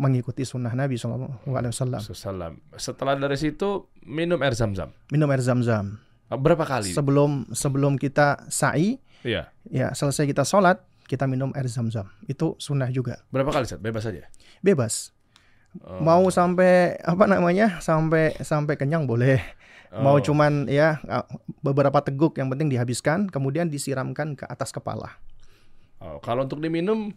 mengikuti 0.00 0.48
sunnah 0.48 0.72
Nabi 0.72 0.96
Shallallahu 0.96 1.52
Alaihi 1.52 1.72
Wasallam. 1.76 2.00
Setelah 2.80 3.20
dari 3.20 3.36
situ 3.36 3.84
minum 4.00 4.40
air 4.40 4.56
zam-zam. 4.56 4.96
Minum 5.12 5.28
air 5.28 5.44
zam-zam. 5.44 6.00
Berapa 6.30 6.62
kali? 6.62 6.94
Sebelum 6.94 7.50
sebelum 7.50 7.98
kita 7.98 8.46
sa'i, 8.46 9.02
Iya. 9.26 9.50
ya 9.66 9.90
selesai 9.90 10.30
kita 10.30 10.46
sholat, 10.46 10.78
kita 11.10 11.26
minum 11.26 11.50
air 11.58 11.66
zam-zam. 11.66 12.06
Itu 12.30 12.54
sunnah 12.62 12.86
juga. 12.94 13.18
Berapa 13.34 13.50
kali 13.50 13.66
Ustaz? 13.66 13.82
Bebas 13.82 14.06
saja. 14.06 14.30
Bebas. 14.62 15.10
Oh. 15.82 15.98
Mau 16.02 16.22
sampai 16.30 16.98
apa 17.02 17.26
namanya? 17.26 17.82
Sampai 17.82 18.38
sampai 18.42 18.78
kenyang 18.78 19.10
boleh. 19.10 19.42
Mau 19.90 20.18
Oh. 20.18 20.22
cuman 20.22 20.70
ya 20.70 21.02
beberapa 21.66 21.98
teguk 21.98 22.38
yang 22.38 22.46
penting 22.46 22.70
dihabiskan, 22.70 23.26
kemudian 23.26 23.66
disiramkan 23.66 24.38
ke 24.38 24.46
atas 24.46 24.70
kepala. 24.70 25.18
Oh, 25.98 26.22
kalau 26.22 26.46
untuk 26.46 26.62
diminum 26.62 27.10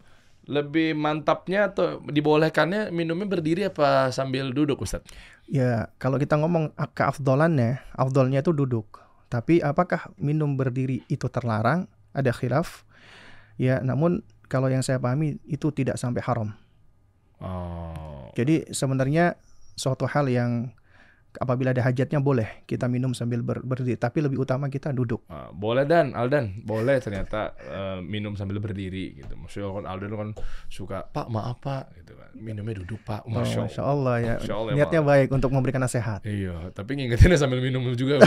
lebih 0.44 0.98
mantapnya 0.98 1.70
atau 1.72 2.02
dibolehkannya 2.04 2.90
minumnya 2.92 3.30
berdiri 3.30 3.70
apa 3.70 4.10
sambil 4.10 4.50
duduk 4.52 4.82
Ustaz? 4.84 5.06
Ya, 5.48 5.94
kalau 6.02 6.18
kita 6.18 6.36
ngomong 6.36 6.74
keafdolannya, 6.98 7.80
afdolnya 7.94 8.42
itu 8.42 8.52
duduk. 8.52 9.03
Tapi 9.34 9.66
apakah 9.66 10.14
minum 10.22 10.54
berdiri 10.54 11.02
itu 11.10 11.26
terlarang? 11.26 11.90
Ada 12.14 12.30
khilaf. 12.30 12.86
Ya, 13.58 13.82
namun 13.82 14.22
kalau 14.46 14.70
yang 14.70 14.86
saya 14.86 15.02
pahami 15.02 15.42
itu 15.50 15.74
tidak 15.74 15.98
sampai 15.98 16.22
haram. 16.22 16.54
Oh. 17.42 18.30
Jadi 18.38 18.70
sebenarnya 18.70 19.34
suatu 19.74 20.06
hal 20.06 20.30
yang 20.30 20.70
apabila 21.36 21.72
ada 21.72 21.82
hajatnya 21.82 22.18
boleh 22.18 22.64
kita 22.64 22.86
minum 22.86 23.12
sambil 23.12 23.40
ber- 23.40 23.62
berdiri, 23.62 23.96
tapi 23.96 24.20
lebih 24.20 24.38
utama 24.40 24.68
kita 24.68 24.90
duduk. 24.90 25.24
Ah, 25.26 25.50
boleh 25.50 25.84
dan 25.84 26.12
Aldan, 26.12 26.62
boleh 26.62 26.98
ternyata 26.98 27.54
eh, 27.58 28.00
minum 28.00 28.34
sambil 28.34 28.58
berdiri 28.58 29.18
gitu. 29.18 29.34
Maksudnya 29.34 29.70
kan 29.72 29.86
Aldan 29.86 30.12
kan 30.12 30.30
suka, 30.68 31.06
Pak 31.06 31.28
maaf 31.28 31.58
Pak, 31.58 31.96
gitu 31.96 32.14
kan. 32.14 32.30
Minumnya 32.34 32.82
duduk 32.82 33.00
Pak, 33.02 33.24
Oh, 33.24 33.32
masya 33.32 33.66
Masya 33.66 33.84
Allah. 33.84 34.16
Ya. 34.18 34.36
Masya 34.38 34.54
Allah 34.54 34.72
ya, 34.72 34.76
Niatnya 34.76 35.02
Pak. 35.02 35.08
baik 35.08 35.28
untuk 35.32 35.50
memberikan 35.50 35.82
nasihat. 35.82 36.20
Iya, 36.24 36.70
tapi 36.72 36.98
ngingetinnya 36.98 37.38
sambil 37.38 37.62
minum 37.62 37.86
juga. 37.94 38.22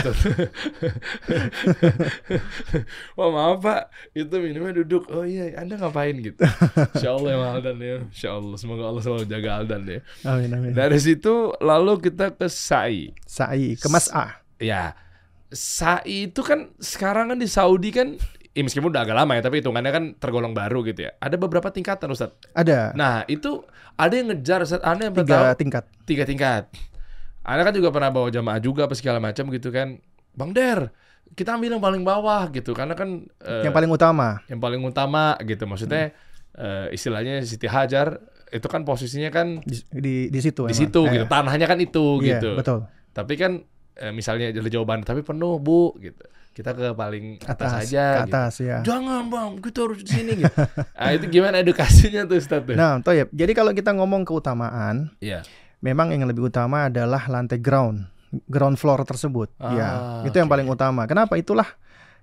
Wah 3.15 3.29
maaf 3.35 3.57
Pak, 3.59 3.81
itu 4.13 4.35
minumnya 4.37 4.73
duduk. 4.75 5.07
Oh 5.09 5.23
iya, 5.23 5.55
Anda 5.55 5.75
ngapain 5.77 6.15
gitu? 6.17 6.39
Insya 6.93 7.09
Allah 7.13 7.29
ya 7.29 7.37
Aldan 7.53 7.77
ya. 7.77 7.97
Insya 8.03 8.29
Allah, 8.33 8.55
semoga 8.55 8.83
Allah 8.85 9.01
selalu 9.01 9.23
jaga 9.25 9.49
Aldan 9.59 9.81
ya. 9.85 9.99
Amin 10.23 10.49
amin. 10.51 10.71
Dari 10.71 10.97
situ 10.97 11.33
lalu 11.59 11.93
kita 12.01 12.31
ke 12.31 12.47
sa'i. 12.47 12.96
Sa'i 13.23 13.75
ke 13.75 13.87
mas'ah. 13.87 14.41
Ya, 14.57 14.97
sa'i 15.49 16.27
itu 16.29 16.41
kan 16.41 16.73
sekarang 16.77 17.31
kan 17.31 17.37
di 17.37 17.47
Saudi 17.47 17.93
kan, 17.93 18.17
ya 18.51 18.61
meskipun 18.61 18.89
udah 18.89 19.05
agak 19.05 19.15
lama 19.15 19.37
ya, 19.37 19.41
tapi 19.41 19.61
hitungannya 19.61 19.91
kan 19.93 20.03
tergolong 20.17 20.51
baru 20.51 20.81
gitu 20.83 21.07
ya. 21.07 21.11
Ada 21.17 21.35
beberapa 21.37 21.69
tingkatan 21.69 22.09
Ustaz. 22.09 22.33
Ada 22.51 22.91
Nah 22.93 23.23
itu 23.25 23.63
ada 23.95 24.13
yang 24.13 24.33
ngejar 24.33 24.65
Ustaz. 24.65 24.81
Anda 24.81 25.09
yang 25.09 25.15
tiga 25.15 25.53
tahu 25.53 25.59
tingkat. 25.61 25.83
tiga 26.03 26.23
tingkat. 26.25 26.63
Anda 27.41 27.61
kan 27.63 27.73
juga 27.73 27.89
pernah 27.89 28.11
bawa 28.11 28.27
jamaah 28.27 28.59
juga 28.59 28.85
apa 28.85 28.95
segala 28.97 29.23
macam 29.23 29.47
gitu 29.49 29.71
kan. 29.71 30.01
Bang 30.35 30.51
Der, 30.51 30.91
kita 31.33 31.55
ambil 31.55 31.77
yang 31.77 31.83
paling 31.83 32.03
bawah 32.03 32.45
gitu 32.51 32.75
karena 32.75 32.93
kan 32.93 33.25
eh, 33.41 33.63
Yang 33.65 33.73
paling 33.73 33.91
utama. 33.91 34.27
yang 34.45 34.59
paling 34.59 34.81
utama 34.83 35.33
gitu 35.41 35.63
maksudnya 35.65 36.11
eh, 36.53 36.87
istilahnya 36.93 37.41
Siti 37.41 37.65
Hajar 37.65 38.19
itu 38.49 38.63
kan 38.65 38.81
posisinya 38.81 39.27
kan 39.27 39.59
di 39.61 39.75
di, 39.89 40.15
di 40.27 40.39
situ 40.39 40.63
di 40.63 40.71
emang. 40.71 40.81
situ 40.81 41.01
Eh, 41.03 41.11
gitu 41.13 41.25
tanahnya 41.27 41.65
kan 41.65 41.77
itu 41.77 42.05
iya, 42.19 42.39
gitu. 42.39 42.55
betul. 42.55 42.79
Tapi 43.11 43.33
kan 43.35 43.51
eh, 43.93 44.11
misalnya 44.11 44.49
dari 44.49 44.67
jawaban 44.67 45.01
tapi 45.01 45.21
penuh 45.21 45.57
bu 45.57 45.95
gitu. 45.97 46.23
Kita 46.51 46.73
ke 46.73 46.89
paling 46.91 47.37
atas, 47.39 47.53
atas 47.53 47.71
aja 47.85 48.05
ke 48.07 48.17
gitu. 48.17 48.33
atas 48.33 48.53
ya 48.57 48.77
jangan 48.81 49.21
bang 49.27 49.49
kita 49.59 49.79
harus 49.79 49.99
di 49.99 50.09
sini 50.09 50.31
gitu. 50.41 50.57
Nah, 50.73 51.09
itu 51.15 51.25
gimana 51.29 51.55
edukasinya 51.59 52.25
tuh 52.25 52.35
Ustaz 52.35 52.63
tuh? 52.63 52.73
Nah 52.73 52.97
toyib 52.99 53.29
jadi 53.29 53.51
kalau 53.51 53.71
kita 53.71 53.93
ngomong 53.93 54.23
keutamaan 54.23 55.13
Iya. 55.19 55.45
memang 55.79 56.09
yang 56.09 56.25
lebih 56.25 56.49
utama 56.49 56.89
adalah 56.89 57.29
lantai 57.29 57.59
ground 57.59 58.09
ground 58.49 58.75
floor 58.75 59.03
tersebut. 59.03 59.53
Ah, 59.55 59.71
ya 59.71 59.89
itu 60.23 60.35
yang 60.35 60.49
oke. 60.49 60.55
paling 60.55 60.67
utama. 60.67 61.05
Kenapa? 61.05 61.37
Itulah 61.37 61.67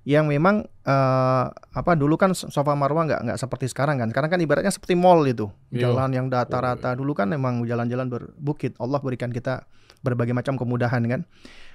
yang 0.04 0.28
memang 0.28 0.68
eh, 0.84 1.46
apa 1.48 1.92
dulu 1.96 2.20
kan 2.20 2.36
sofa 2.36 2.76
marwah 2.76 3.08
nggak 3.08 3.20
nggak 3.24 3.38
seperti 3.40 3.72
sekarang 3.72 3.96
kan. 4.00 4.12
Sekarang 4.12 4.30
kan 4.36 4.40
ibaratnya 4.40 4.72
seperti 4.72 4.92
mall 4.94 5.24
itu 5.24 5.48
Iya. 5.72 5.88
jalan 5.88 6.12
yang 6.12 6.26
datar 6.28 6.60
rata 6.60 6.92
dulu 6.92 7.16
kan 7.16 7.32
memang 7.32 7.64
jalan-jalan 7.64 8.12
berbukit. 8.12 8.76
Allah 8.76 9.00
berikan 9.00 9.32
kita 9.32 9.64
berbagai 10.04 10.36
macam 10.36 10.60
kemudahan 10.60 11.00
kan. 11.08 11.20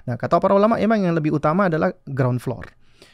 Nah 0.05 0.15
kata 0.15 0.37
para 0.37 0.53
ulama 0.53 0.77
emang 0.77 1.01
yang 1.01 1.17
lebih 1.17 1.33
utama 1.41 1.65
adalah 1.67 1.89
ground 2.05 2.37
floor. 2.37 2.69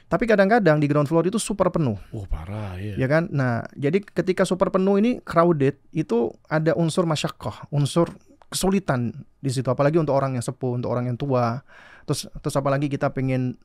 Tapi 0.06 0.30
kadang-kadang 0.30 0.78
di 0.78 0.86
ground 0.86 1.08
floor 1.08 1.32
itu 1.32 1.39
super 1.39 1.71
penuh. 1.71 1.95
Oh 2.12 2.28
parah 2.28 2.75
ya 2.75 2.99
ya 2.99 3.08
kan? 3.08 3.32
Nah 3.32 3.63
jadi 3.73 4.04
ketika 4.04 4.43
super 4.43 4.67
penuh 4.67 4.99
ini 4.99 5.23
crowded 5.23 5.80
itu 5.95 6.30
ada 6.51 6.75
unsur 6.75 7.08
masyakoh 7.08 7.71
unsur 7.71 8.12
kesulitan 8.51 9.15
di 9.39 9.49
situ. 9.49 9.65
Apalagi 9.71 9.95
untuk 9.95 10.13
orang 10.13 10.36
yang 10.36 10.43
sepuh 10.43 10.75
untuk 10.75 10.91
orang 10.91 11.08
yang 11.08 11.17
tua. 11.17 11.63
Terus 12.06 12.28
terus 12.43 12.56
apalagi 12.60 12.91
kita 12.91 13.15
pengen 13.15 13.58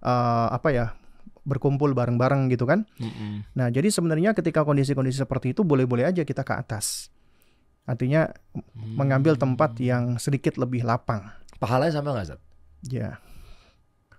eh, 0.00 0.48
apa 0.50 0.68
ya 0.68 0.86
berkumpul 1.42 1.96
bareng-bareng 1.96 2.52
gitu 2.52 2.68
kan 2.68 2.84
Mm-mm. 2.96 3.48
nah 3.52 3.68
jadi 3.68 3.88
sebenarnya 3.88 4.36
ketika 4.36 4.62
kondisi-kondisi 4.62 5.24
seperti 5.24 5.56
itu 5.56 5.64
boleh-boleh 5.64 6.04
aja 6.04 6.22
kita 6.22 6.44
ke 6.44 6.52
atas 6.52 7.08
artinya 7.88 8.28
mengambil 8.76 9.32
tempat 9.32 9.72
yang 9.80 10.20
sedikit 10.20 10.60
lebih 10.60 10.84
lapang 10.84 11.24
pahalanya 11.56 11.96
sama 11.96 12.12
nggak 12.12 12.26
Ustaz? 12.28 12.40
ya 12.84 13.16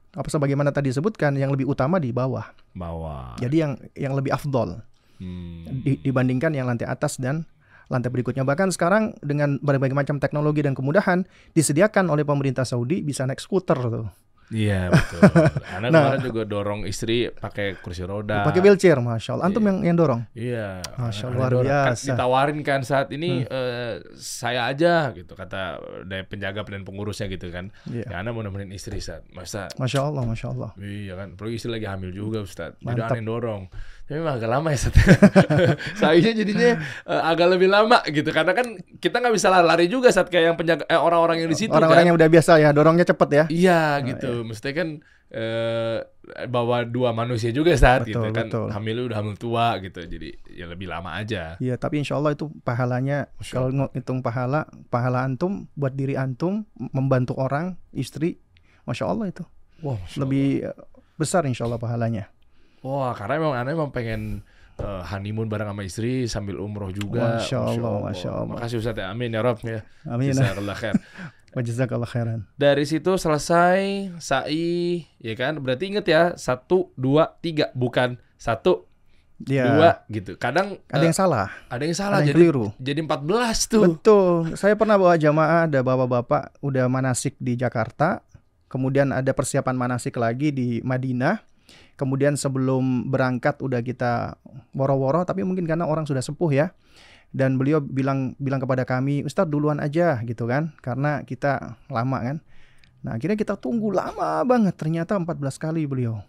apa 0.10 0.26
sebagaimana 0.26 0.74
tadi 0.74 0.90
disebutkan 0.90 1.38
yang 1.38 1.54
lebih 1.54 1.70
utama 1.70 2.02
di 2.02 2.10
bawah 2.10 2.50
bawah 2.74 3.38
jadi 3.38 3.56
yang 3.70 3.74
yang 3.94 4.14
lebih 4.18 4.34
afdol 4.34 4.82
Hmm. 5.20 5.84
di- 5.84 6.00
dibandingkan 6.00 6.56
yang 6.56 6.64
lantai 6.64 6.88
atas 6.88 7.20
dan 7.20 7.44
lantai 7.92 8.08
berikutnya. 8.08 8.48
Bahkan 8.48 8.72
sekarang 8.72 9.20
dengan 9.20 9.60
berbagai 9.60 9.92
macam 9.92 10.16
teknologi 10.16 10.64
dan 10.64 10.72
kemudahan 10.72 11.28
disediakan 11.52 12.08
oleh 12.08 12.24
pemerintah 12.24 12.64
Saudi 12.64 13.04
bisa 13.04 13.28
naik 13.28 13.44
skuter 13.44 13.76
tuh. 13.76 14.08
Iya 14.50 14.90
betul. 14.90 15.22
Anak 15.78 15.90
Nah. 15.90 16.02
kemarin 16.10 16.22
juga 16.26 16.42
dorong 16.44 16.82
istri 16.84 17.30
pakai 17.30 17.78
kursi 17.78 18.02
roda. 18.02 18.42
Pakai 18.42 18.60
wheelchair, 18.60 18.98
masya 18.98 19.38
Allah. 19.38 19.46
Antum 19.46 19.62
Iya. 19.62 19.70
yang 19.70 19.78
yang 19.86 19.96
dorong. 19.96 20.22
Iya. 20.34 20.68
Masya 20.96 21.26
Allah, 21.28 21.48
luar. 21.50 21.52
Kan 21.54 21.66
biasa. 21.66 22.02
Hmm. 22.02 22.10
Ditawarin 22.10 22.60
kan 22.62 22.80
saat 22.82 23.08
ini 23.10 23.46
eh, 23.46 23.94
saya 24.16 24.66
aja 24.66 25.14
gitu 25.14 25.34
kata 25.34 25.78
dari 26.04 26.26
penjaga 26.26 26.66
dan 26.66 26.82
pengurusnya 26.82 27.28
gitu 27.28 27.50
kan. 27.50 27.70
Iya. 27.86 28.10
Ya 28.10 28.16
anak 28.20 28.34
mau 28.34 28.42
nemenin 28.42 28.72
istri 28.72 28.98
saat 29.00 29.22
masa 29.32 29.70
Masya 29.78 30.00
Allah, 30.04 30.24
masya 30.24 30.48
Allah. 30.50 30.72
Iya 30.76 31.14
kan, 31.16 31.28
apalagi 31.34 31.56
istri 31.56 31.70
lagi 31.70 31.86
hamil 31.86 32.10
juga 32.10 32.42
Ustaz. 32.42 32.74
Jadi 32.76 32.86
Mantap. 32.90 33.14
aneh 33.14 33.24
dorong. 33.24 33.64
Tapi 34.10 34.26
memang 34.26 34.42
agak 34.42 34.50
lama 34.50 34.68
ya 34.74 34.78
Ustaz. 34.82 34.94
Sayanya 36.02 36.32
jadinya 36.34 36.70
eh, 36.82 37.22
agak 37.30 37.48
lebih 37.54 37.70
lama 37.70 38.02
gitu. 38.10 38.34
Karena 38.34 38.58
kan 38.58 38.82
kita 38.98 39.22
nggak 39.22 39.38
bisa 39.38 39.54
lari 39.54 39.86
juga 39.86 40.10
saat 40.10 40.34
kayak 40.34 40.46
yang 40.50 40.58
penjaga 40.58 40.82
eh, 40.90 40.98
orang-orang 40.98 41.46
yang 41.46 41.50
di 41.54 41.58
situ 41.62 41.70
Orang-orang 41.70 42.02
kan. 42.02 42.10
yang 42.10 42.18
udah 42.18 42.30
biasa 42.34 42.52
ya, 42.58 42.74
dorongnya 42.74 43.06
cepet 43.06 43.30
ya. 43.30 43.46
Iya 43.54 43.82
gitu. 44.02 44.42
Mestinya 44.50 44.76
kan 44.82 44.90
eh 45.30 45.98
bawa 46.50 46.90
dua 46.90 47.14
manusia 47.14 47.54
juga 47.54 47.70
saat 47.78 48.10
gitu 48.10 48.34
kan. 48.34 48.50
betul. 48.50 48.74
Hamilnya 48.74 49.14
udah 49.14 49.18
hamil 49.22 49.36
tua 49.38 49.78
gitu. 49.78 50.02
Jadi 50.02 50.58
ya 50.58 50.66
lebih 50.66 50.90
lama 50.90 51.14
aja. 51.14 51.62
Iya, 51.62 51.78
tapi 51.78 52.02
insya 52.02 52.18
Allah 52.18 52.34
itu 52.34 52.50
pahalanya 52.66 53.30
kalau 53.54 53.94
ngitung 53.94 54.26
pahala, 54.26 54.66
pahala 54.90 55.22
antum 55.22 55.70
buat 55.78 55.94
diri 55.94 56.18
antum 56.18 56.66
membantu 56.74 57.38
orang, 57.38 57.78
istri, 57.94 58.42
masya 58.90 59.06
Allah 59.06 59.30
itu 59.30 59.46
Wah, 59.86 60.02
lebih 60.18 60.66
besar 61.14 61.46
insya 61.46 61.70
Allah 61.70 61.78
pahalanya. 61.78 62.34
Wah, 62.86 63.12
karena 63.18 63.34
emang 63.40 63.54
aneh 63.56 63.74
emang 63.76 63.92
pengen 63.92 64.46
eh, 64.80 65.02
honeymoon 65.12 65.52
bareng 65.52 65.68
sama 65.68 65.84
istri 65.84 66.26
sambil 66.32 66.60
umroh 66.64 66.92
juga. 66.92 67.44
Masya 67.44 67.58
Allah, 67.60 67.96
Masya 68.08 68.30
Allah. 68.32 68.56
Makasih 68.56 68.78
Ustaz 68.80 68.96
ya. 68.96 69.12
Amin 69.12 69.36
ya 69.36 69.42
Rob 69.44 69.60
ya. 69.62 69.84
Amin. 70.08 70.32
Jazakallah 70.32 70.78
khair. 70.78 70.96
Khairan. 72.14 72.40
Dari 72.56 72.86
situ 72.86 73.18
selesai 73.18 74.14
sa'i, 74.22 75.02
ya 75.18 75.34
kan? 75.34 75.58
Berarti 75.58 75.90
inget 75.90 76.06
ya, 76.06 76.38
satu, 76.38 76.94
dua, 76.94 77.36
tiga, 77.42 77.74
bukan 77.74 78.22
satu, 78.38 78.86
Iya. 79.48 79.66
dua, 79.72 79.90
gitu. 80.12 80.36
Kadang 80.36 80.78
Ada 80.92 81.04
yang 81.10 81.16
salah, 81.16 81.48
ada 81.72 81.84
yang 81.88 81.96
salah, 81.96 82.20
ada 82.20 82.28
yang 82.28 82.36
jadi 82.36 82.40
keliru. 82.44 82.66
jadi 82.76 83.00
14 83.08 83.72
tuh. 83.72 83.84
Betul. 83.88 84.32
Saya 84.60 84.76
pernah 84.76 85.00
bawa 85.00 85.16
jamaah 85.16 85.64
ada 85.66 85.80
bapak-bapak 85.80 86.60
udah 86.60 86.86
manasik 86.92 87.40
di 87.40 87.56
Jakarta, 87.56 88.20
kemudian 88.68 89.16
ada 89.16 89.32
persiapan 89.32 89.80
manasik 89.80 90.20
lagi 90.20 90.52
di 90.52 90.84
Madinah. 90.84 91.40
Kemudian 92.00 92.40
sebelum 92.40 93.12
berangkat 93.12 93.60
udah 93.60 93.84
kita 93.84 94.40
woro-woro, 94.72 95.28
tapi 95.28 95.44
mungkin 95.44 95.68
karena 95.68 95.84
orang 95.84 96.08
sudah 96.08 96.24
sepuh 96.24 96.48
ya. 96.50 96.72
Dan 97.30 97.60
beliau 97.60 97.84
bilang 97.84 98.34
bilang 98.40 98.58
kepada 98.58 98.88
kami, 98.88 99.22
Ustadz 99.22 99.52
duluan 99.52 99.78
aja 99.78 100.24
gitu 100.24 100.48
kan, 100.48 100.72
karena 100.80 101.22
kita 101.22 101.76
lama 101.92 102.18
kan. 102.18 102.38
Nah 103.04 103.20
akhirnya 103.20 103.36
kita 103.36 103.54
tunggu 103.54 103.92
lama 103.92 104.42
banget, 104.42 104.74
ternyata 104.74 105.14
14 105.14 105.36
kali 105.60 105.84
beliau. 105.86 106.24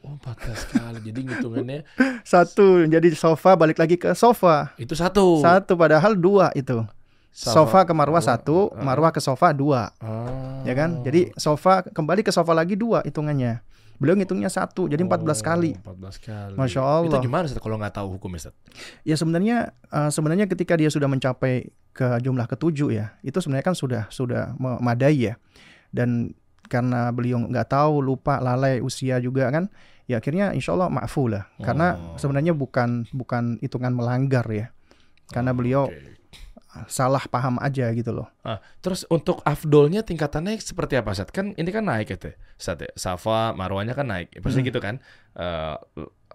Oh, 0.00 0.14
14 0.16 0.70
kali. 0.70 0.98
Jadi 1.02 1.20
ngitungannya 1.26 1.78
Satu, 2.24 2.86
jadi 2.86 3.08
sofa 3.12 3.58
balik 3.58 3.76
lagi 3.76 3.98
ke 3.98 4.14
sofa. 4.14 4.70
itu 4.78 4.94
satu. 4.94 5.42
Satu 5.42 5.74
padahal 5.74 6.14
dua 6.14 6.54
itu. 6.54 6.86
Sofa 7.36 7.84
ke 7.84 7.92
marwah 7.92 8.24
satu, 8.24 8.72
Ah. 8.72 8.80
marwah 8.80 9.12
ke 9.12 9.20
sofa 9.20 9.52
dua. 9.52 9.92
Ah. 10.00 10.64
ya 10.64 10.72
kan? 10.72 11.04
Jadi 11.04 11.36
sofa 11.36 11.84
kembali 11.84 12.24
ke 12.24 12.32
sofa 12.32 12.56
lagi 12.56 12.80
dua 12.80 13.04
hitungannya. 13.04 13.60
Beliau 13.96 14.14
ngitungnya 14.14 14.48
satu, 14.48 14.86
jadi 14.86 15.00
14 15.00 15.40
kali. 15.40 15.72
Oh, 15.80 15.92
14 15.96 16.20
kali. 16.20 16.54
Masya 16.54 16.80
Itu 16.80 16.86
Allah. 17.10 17.20
gimana 17.20 17.42
Ustaz 17.44 17.60
kalau 17.60 17.76
nggak 17.76 17.94
tahu 17.96 18.08
hukumnya 18.16 18.38
Ustaz? 18.44 18.54
Ya 19.02 19.16
sebenarnya 19.16 19.56
eh, 19.88 20.10
sebenarnya 20.10 20.46
ketika 20.46 20.76
dia 20.76 20.88
sudah 20.88 21.08
mencapai 21.08 21.72
ke 21.92 22.06
jumlah 22.20 22.44
ketujuh 22.44 22.92
ya, 22.92 23.16
itu 23.20 23.40
sebenarnya 23.40 23.64
kan 23.64 23.76
sudah 23.76 24.02
sudah 24.08 24.52
memadai 24.56 25.32
ya. 25.32 25.34
Dan 25.88 26.36
karena 26.68 27.08
beliau 27.08 27.40
nggak 27.40 27.72
tahu, 27.72 28.02
lupa, 28.02 28.36
lalai 28.36 28.82
usia 28.82 29.16
juga 29.16 29.48
kan, 29.48 29.70
ya 30.04 30.18
akhirnya 30.18 30.52
insya 30.52 30.76
Allah 30.76 30.92
maafu 30.92 31.30
lah. 31.30 31.48
Karena 31.58 31.96
Oh. 31.96 32.18
sebenarnya 32.20 32.52
bukan 32.52 33.08
bukan 33.14 33.56
hitungan 33.62 33.94
melanggar 33.94 34.44
ya. 34.50 34.74
Karena 35.32 35.56
beliau 35.56 35.88
Oke. 35.88 36.18
Salah 36.84 37.24
paham 37.26 37.56
aja 37.58 37.88
gitu 37.96 38.12
loh. 38.12 38.28
Ah, 38.44 38.60
terus 38.84 39.08
untuk 39.08 39.40
afdolnya 39.42 40.04
tingkatannya 40.04 40.60
seperti 40.60 41.00
apa 41.00 41.16
Sat? 41.16 41.32
Kan 41.32 41.56
ini 41.56 41.70
kan 41.72 41.88
naik 41.88 42.12
ya 42.12 42.18
Teh. 42.20 42.34
Sat 42.60 42.84
ya. 42.84 42.92
Safa, 42.92 43.56
Marwahnya 43.56 43.96
kan 43.96 44.04
naik. 44.04 44.36
Ya, 44.36 44.40
pasti 44.44 44.60
Hmm. 44.60 44.68
gitu 44.68 44.78
kan. 44.84 45.00
Eh, 45.32 45.74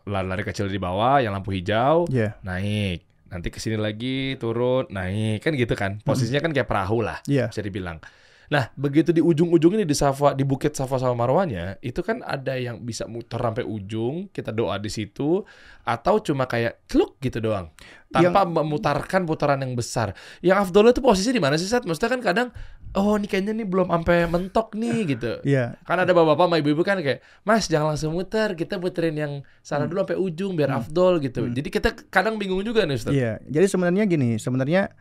lari-lari 0.10 0.41
kecil 0.41 0.65
di 0.65 0.82
bawah 0.82 1.21
yang 1.21 1.30
lampu 1.32 1.54
hijau 1.54 2.10
Ya, 2.10 2.34
naik. 2.41 3.06
Nanti 3.30 3.47
ke 3.47 3.62
sini 3.62 3.77
lagi 3.77 4.36
turun, 4.41 4.89
naik. 4.89 5.45
Kan 5.45 5.54
gitu 5.56 5.77
kan. 5.77 6.01
Posisinya 6.01 6.41
kan 6.41 6.51
kayak 6.51 6.67
perahu 6.67 6.99
lah 7.06 7.21
iya. 7.30 7.47
bisa 7.47 7.62
dibilang. 7.62 8.01
Nah, 8.51 8.67
begitu 8.75 9.15
di 9.15 9.23
ujung-ujung 9.23 9.79
ini 9.79 9.87
di 9.87 9.95
Safa, 9.95 10.35
di 10.35 10.43
Bukit 10.43 10.75
Safa 10.75 10.99
sama 10.99 11.23
Marwahnya, 11.23 11.79
itu 11.79 12.03
kan 12.03 12.19
ada 12.19 12.59
yang 12.59 12.83
bisa 12.83 13.07
muter 13.07 13.39
sampai 13.39 13.63
ujung, 13.63 14.27
kita 14.27 14.51
doa 14.51 14.75
di 14.75 14.91
situ, 14.91 15.47
atau 15.87 16.19
cuma 16.19 16.43
kayak 16.51 16.83
kluk 16.91 17.15
gitu 17.23 17.39
doang, 17.39 17.71
tanpa 18.11 18.43
memutarkan 18.43 19.23
putaran 19.23 19.63
yang 19.63 19.71
besar. 19.71 20.11
Yang 20.43 20.67
afdol 20.67 20.91
itu 20.91 20.99
posisi 20.99 21.31
di 21.31 21.39
mana 21.39 21.55
sih, 21.55 21.63
Sat? 21.63 21.87
Maksudnya 21.87 22.11
kan 22.11 22.19
kadang, 22.19 22.47
oh 22.91 23.15
ini 23.15 23.31
kayaknya 23.31 23.55
nih 23.55 23.67
belum 23.71 23.87
sampai 23.87 24.27
mentok 24.27 24.75
nih 24.75 24.99
gitu. 25.15 25.31
Iya, 25.47 25.79
Kan 25.87 26.03
ada 26.03 26.11
bapak-bapak 26.11 26.51
sama 26.51 26.55
ibu-ibu 26.59 26.83
kan 26.83 26.99
kayak, 26.99 27.23
Mas 27.47 27.71
jangan 27.71 27.95
langsung 27.95 28.11
muter, 28.11 28.59
kita 28.59 28.83
puterin 28.83 29.15
yang 29.15 29.33
salah 29.63 29.87
dulu 29.87 30.03
sampai 30.03 30.19
ujung 30.19 30.59
biar 30.59 30.75
afdol 30.75 31.23
gitu. 31.23 31.47
Jadi 31.47 31.71
kita 31.71 31.95
kadang 32.11 32.35
bingung 32.35 32.59
juga 32.67 32.83
nih 32.83 32.99
Ustaz. 32.99 33.15
Iya, 33.15 33.39
jadi 33.47 33.63
sebenarnya 33.71 34.03
gini, 34.11 34.35
sebenarnya 34.35 34.91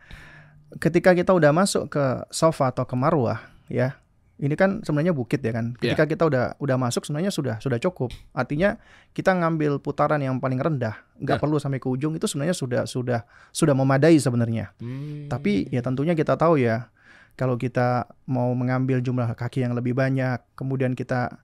ketika 0.79 1.11
kita 1.11 1.35
udah 1.35 1.51
masuk 1.51 1.91
ke 1.91 2.03
sofa 2.31 2.71
atau 2.71 2.87
ke 2.87 2.95
marwah, 2.95 3.41
ya, 3.67 3.99
ini 4.41 4.57
kan 4.57 4.81
sebenarnya 4.81 5.13
bukit 5.13 5.43
ya 5.43 5.53
kan. 5.53 5.77
Iya. 5.77 5.93
Ketika 5.93 6.03
kita 6.09 6.23
udah 6.25 6.45
udah 6.57 6.77
masuk 6.79 7.05
sebenarnya 7.05 7.29
sudah 7.29 7.61
sudah 7.61 7.77
cukup. 7.77 8.09
Artinya 8.33 8.79
kita 9.13 9.35
ngambil 9.37 9.77
putaran 9.83 10.17
yang 10.17 10.41
paling 10.41 10.57
rendah, 10.57 10.97
nggak 11.21 11.37
Nah. 11.37 11.41
perlu 11.41 11.61
sampai 11.61 11.77
ke 11.77 11.85
ujung 11.85 12.15
itu 12.15 12.25
sebenarnya 12.25 12.55
sudah 12.55 12.83
sudah 12.89 13.19
sudah 13.53 13.73
memadai 13.75 14.17
sebenarnya. 14.17 14.73
Hmm. 14.79 15.27
Tapi 15.29 15.69
ya 15.69 15.85
tentunya 15.85 16.17
kita 16.17 16.39
tahu 16.39 16.57
ya, 16.57 16.89
kalau 17.35 17.59
kita 17.59 18.09
mau 18.25 18.49
mengambil 18.57 19.03
jumlah 19.03 19.29
kaki 19.37 19.61
yang 19.61 19.77
lebih 19.77 19.93
banyak, 19.93 20.41
kemudian 20.57 20.97
kita 20.97 21.37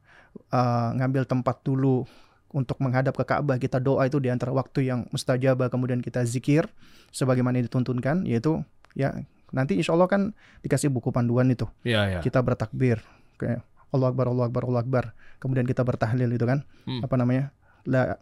uh, 0.49 0.89
ngambil 0.97 1.29
tempat 1.29 1.61
dulu 1.61 2.07
untuk 2.47 2.79
menghadap 2.79 3.11
ke 3.13 3.27
Ka'bah, 3.27 3.59
kita 3.59 3.77
doa 3.77 4.07
itu 4.07 4.23
di 4.23 4.31
antara 4.31 4.55
waktu 4.55 4.87
yang 4.87 5.03
mustajabah, 5.11 5.67
kemudian 5.67 5.99
kita 5.99 6.23
zikir 6.23 6.65
sebagaimana 7.11 7.59
dituntunkan, 7.59 8.23
yaitu 8.23 8.63
ya 8.97 9.13
nanti 9.53 9.77
insya 9.77 9.93
Allah 9.93 10.09
kan 10.09 10.33
dikasih 10.59 10.91
buku 10.91 11.13
panduan 11.13 11.47
itu, 11.47 11.69
Iya, 11.87 12.17
iya. 12.17 12.19
kita 12.19 12.43
bertakbir, 12.43 12.99
kayak 13.39 13.63
Allah 13.95 14.11
Akbar, 14.11 14.27
Allah 14.27 14.45
Akbar, 14.51 14.63
Allah 14.67 14.81
Akbar, 14.83 15.03
kemudian 15.39 15.63
kita 15.63 15.87
bertahlil 15.87 16.27
itu 16.27 16.43
kan, 16.43 16.67
Hmm. 16.83 16.99
apa 16.99 17.15
namanya, 17.15 17.55
la 17.87 18.19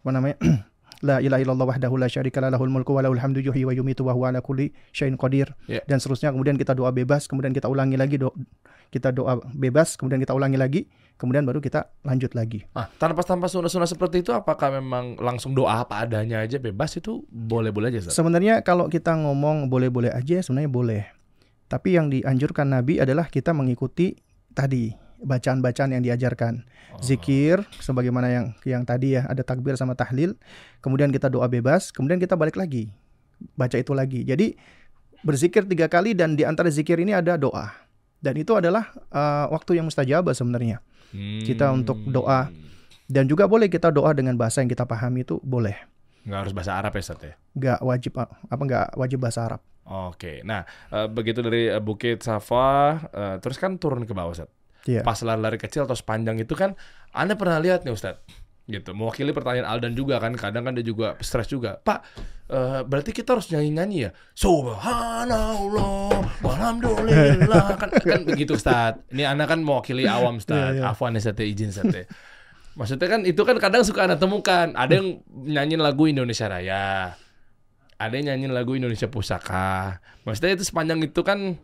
apa 0.00 0.10
namanya, 0.14 0.38
La 0.98 1.22
ilaha 1.22 1.38
illallah 1.38 1.62
wahdahu 1.70 1.94
la 1.94 2.10
syarika 2.10 2.42
lah 2.42 2.50
lahul 2.50 2.74
mulku 2.74 2.90
wa 2.90 2.98
lahul 2.98 3.22
hamdu 3.22 3.38
yuhyi 3.38 3.62
wa 3.62 3.70
yumitu 3.70 4.02
wa 4.02 4.10
huwa 4.18 4.34
ala 4.34 4.42
kulli 4.42 4.74
syai'in 4.90 5.14
qadir. 5.14 5.54
Ya. 5.70 5.78
Dan 5.86 6.02
seterusnya 6.02 6.34
kemudian 6.34 6.58
kita 6.58 6.74
doa 6.74 6.90
bebas, 6.90 7.30
kemudian 7.30 7.54
kita 7.54 7.70
ulangi 7.70 7.94
lagi 7.94 8.18
do 8.18 8.34
kita 8.90 9.14
doa 9.14 9.38
bebas, 9.54 9.94
kemudian 9.94 10.18
kita 10.18 10.34
ulangi 10.34 10.58
lagi, 10.58 10.90
kemudian 11.18 11.44
baru 11.44 11.58
kita 11.58 11.90
lanjut 12.06 12.32
lagi. 12.32 12.64
Ah, 12.72 12.86
tanpa 12.96 13.26
tanpa 13.26 13.50
sunnah-sunnah 13.50 13.90
seperti 13.90 14.22
itu 14.22 14.30
apakah 14.30 14.72
memang 14.78 15.18
langsung 15.18 15.52
doa 15.52 15.82
apa 15.82 16.06
adanya 16.06 16.40
aja 16.40 16.56
bebas 16.62 16.96
itu 16.96 17.26
boleh-boleh 17.28 17.90
aja 17.92 18.08
Ustaz? 18.08 18.16
Sebenarnya 18.16 18.62
kalau 18.62 18.86
kita 18.86 19.12
ngomong 19.18 19.66
boleh-boleh 19.68 20.14
aja 20.14 20.40
sebenarnya 20.40 20.70
boleh. 20.70 21.02
Tapi 21.68 22.00
yang 22.00 22.08
dianjurkan 22.08 22.72
Nabi 22.72 22.96
adalah 23.02 23.28
kita 23.28 23.52
mengikuti 23.52 24.16
tadi 24.56 24.88
bacaan-bacaan 25.20 25.98
yang 25.98 26.02
diajarkan. 26.06 26.64
Oh. 26.94 27.02
Zikir 27.04 27.66
sebagaimana 27.82 28.32
yang 28.32 28.46
yang 28.64 28.82
tadi 28.88 29.18
ya 29.18 29.28
ada 29.28 29.44
takbir 29.44 29.76
sama 29.76 29.92
tahlil, 29.92 30.38
kemudian 30.80 31.12
kita 31.12 31.28
doa 31.28 31.50
bebas, 31.50 31.92
kemudian 31.92 32.16
kita 32.16 32.38
balik 32.38 32.56
lagi 32.56 32.94
baca 33.54 33.76
itu 33.78 33.92
lagi. 33.94 34.26
Jadi 34.26 34.54
berzikir 35.22 35.66
tiga 35.66 35.86
kali 35.90 36.14
dan 36.14 36.34
di 36.38 36.46
antara 36.46 36.70
zikir 36.70 36.98
ini 36.98 37.14
ada 37.14 37.38
doa. 37.38 37.70
Dan 38.18 38.34
itu 38.34 38.50
adalah 38.58 38.90
uh, 39.14 39.46
waktu 39.54 39.78
yang 39.78 39.86
mustajabah 39.86 40.34
sebenarnya. 40.34 40.82
Kita 41.14 41.70
untuk 41.72 42.00
doa. 42.08 42.50
Dan 43.08 43.24
juga 43.24 43.48
boleh 43.48 43.72
kita 43.72 43.88
doa 43.88 44.12
dengan 44.12 44.36
bahasa 44.36 44.60
yang 44.60 44.68
kita 44.68 44.84
pahami 44.84 45.24
itu 45.24 45.40
boleh. 45.40 45.72
Nggak 46.28 46.40
harus 46.44 46.52
bahasa 46.52 46.72
Arab 46.76 46.92
ya 46.92 47.00
Ustaz 47.00 47.20
ya? 47.24 47.34
Nggak 47.56 47.78
wajib 47.80 48.12
apa 48.20 48.62
nggak 48.68 48.86
wajib 49.00 49.18
bahasa 49.24 49.40
Arab. 49.48 49.60
Oke, 49.88 50.44
nah 50.44 50.68
eh, 50.92 51.08
begitu 51.08 51.40
dari 51.40 51.72
eh, 51.72 51.80
Bukit 51.80 52.20
Safa, 52.20 53.00
eh, 53.08 53.36
terus 53.40 53.56
kan 53.56 53.80
turun 53.80 54.04
ke 54.04 54.12
bawah 54.12 54.36
Ustaz. 54.36 54.52
Iya. 54.84 55.00
Pas 55.00 55.16
lari-lari 55.24 55.56
kecil 55.56 55.88
atau 55.88 55.96
sepanjang 55.96 56.36
itu 56.36 56.52
kan, 56.52 56.76
Anda 57.16 57.40
pernah 57.40 57.56
lihat 57.56 57.88
nih 57.88 57.96
Ustaz, 57.96 58.20
gitu. 58.68 58.92
Mewakili 58.92 59.32
pertanyaan 59.32 59.64
Aldan 59.64 59.96
juga 59.96 60.20
kan, 60.20 60.36
kadang 60.36 60.68
kan 60.68 60.76
dia 60.76 60.84
juga 60.84 61.16
stres 61.24 61.48
juga. 61.48 61.80
Pak, 61.80 61.98
eh, 62.52 62.80
berarti 62.84 63.16
kita 63.16 63.34
harus 63.34 63.48
nyanyi-nyanyi 63.48 63.96
ya? 64.06 64.10
Subhanallah, 64.36 66.20
walhamdulillah. 66.44 67.66
kan, 67.80 67.90
kan 67.96 68.20
begitu 68.28 68.54
Ustaz. 68.54 69.00
Ini 69.08 69.24
Anda 69.24 69.48
kan 69.48 69.64
mewakili 69.64 70.04
awam 70.04 70.36
Ustaz. 70.36 70.76
Iya, 70.76 70.84
iya. 70.84 70.92
Afwan 70.92 71.16
Ustaz, 71.16 71.40
ya, 71.40 71.48
izin 71.48 71.72
Ustaz 71.72 71.88
ya. 71.88 72.04
Maksudnya 72.78 73.08
kan 73.10 73.20
itu 73.26 73.42
kan 73.42 73.56
kadang 73.58 73.82
suka 73.82 74.06
Anda 74.06 74.20
temukan. 74.20 74.76
Ada 74.76 75.02
yang 75.02 75.24
nyanyiin 75.26 75.82
lagu 75.82 76.06
Indonesia 76.06 76.46
Raya. 76.46 77.16
Ada 77.98 78.14
yang 78.14 78.36
nyanyiin 78.36 78.54
lagu 78.54 78.78
Indonesia 78.78 79.10
Pusaka. 79.10 79.98
Maksudnya 80.22 80.54
itu 80.54 80.62
sepanjang 80.68 81.02
itu 81.02 81.20
kan 81.26 81.58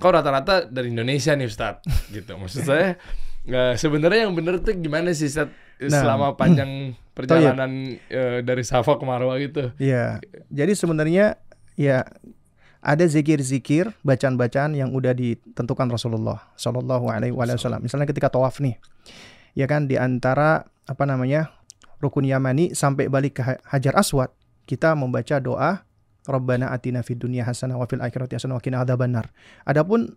kau 0.00 0.08
rata-rata 0.08 0.64
dari 0.64 0.88
Indonesia 0.88 1.36
nih 1.36 1.50
Ustaz. 1.50 1.84
Gitu. 2.08 2.32
Maksud 2.32 2.64
saya 2.64 2.96
Nggak, 3.44 3.72
sebenarnya 3.76 4.20
yang 4.24 4.34
bener 4.34 4.60
tuh 4.60 4.72
gimana 4.76 5.12
sih 5.12 5.28
Ustaz? 5.28 5.52
Nah, 5.84 6.00
selama 6.00 6.26
panjang 6.40 6.96
perjalanan 7.12 8.00
eh, 8.08 8.40
dari 8.40 8.64
Safa 8.64 8.96
ke 8.96 9.04
Marwah 9.04 9.36
gitu? 9.36 9.70
Iya. 9.76 10.18
Jadi 10.48 10.72
sebenarnya 10.72 11.36
ya 11.76 12.08
ada 12.84 13.04
zikir-zikir, 13.08 13.96
bacaan-bacaan 14.04 14.76
yang 14.76 14.92
udah 14.92 15.16
ditentukan 15.16 15.88
Rasulullah 15.88 16.52
Shallallahu 16.60 17.08
Alaihi 17.08 17.32
Wasallam. 17.32 17.80
Misalnya 17.80 18.04
ketika 18.04 18.28
tawaf 18.28 18.60
nih, 18.60 18.76
ya 19.56 19.64
kan 19.64 19.88
di 19.88 19.96
antara 19.96 20.68
apa 20.84 21.04
namanya 21.08 21.48
rukun 22.04 22.28
Yamani 22.28 22.76
sampai 22.76 23.08
balik 23.08 23.40
ke 23.40 23.42
Ha- 23.44 23.60
Hajar 23.72 23.96
Aswad, 23.96 24.28
kita 24.68 24.92
membaca 24.92 25.40
doa 25.40 25.88
Rabbana 26.24 26.72
atina 26.72 27.00
fid 27.04 27.20
dunya 27.20 27.44
hasanah 27.44 27.76
wa 27.76 27.84
fil 27.88 28.00
akhirati 28.00 28.36
hasanah 28.36 28.56
wa 28.56 28.62
qina 28.64 28.80
adzabannar. 28.84 29.32
Adapun 29.64 30.16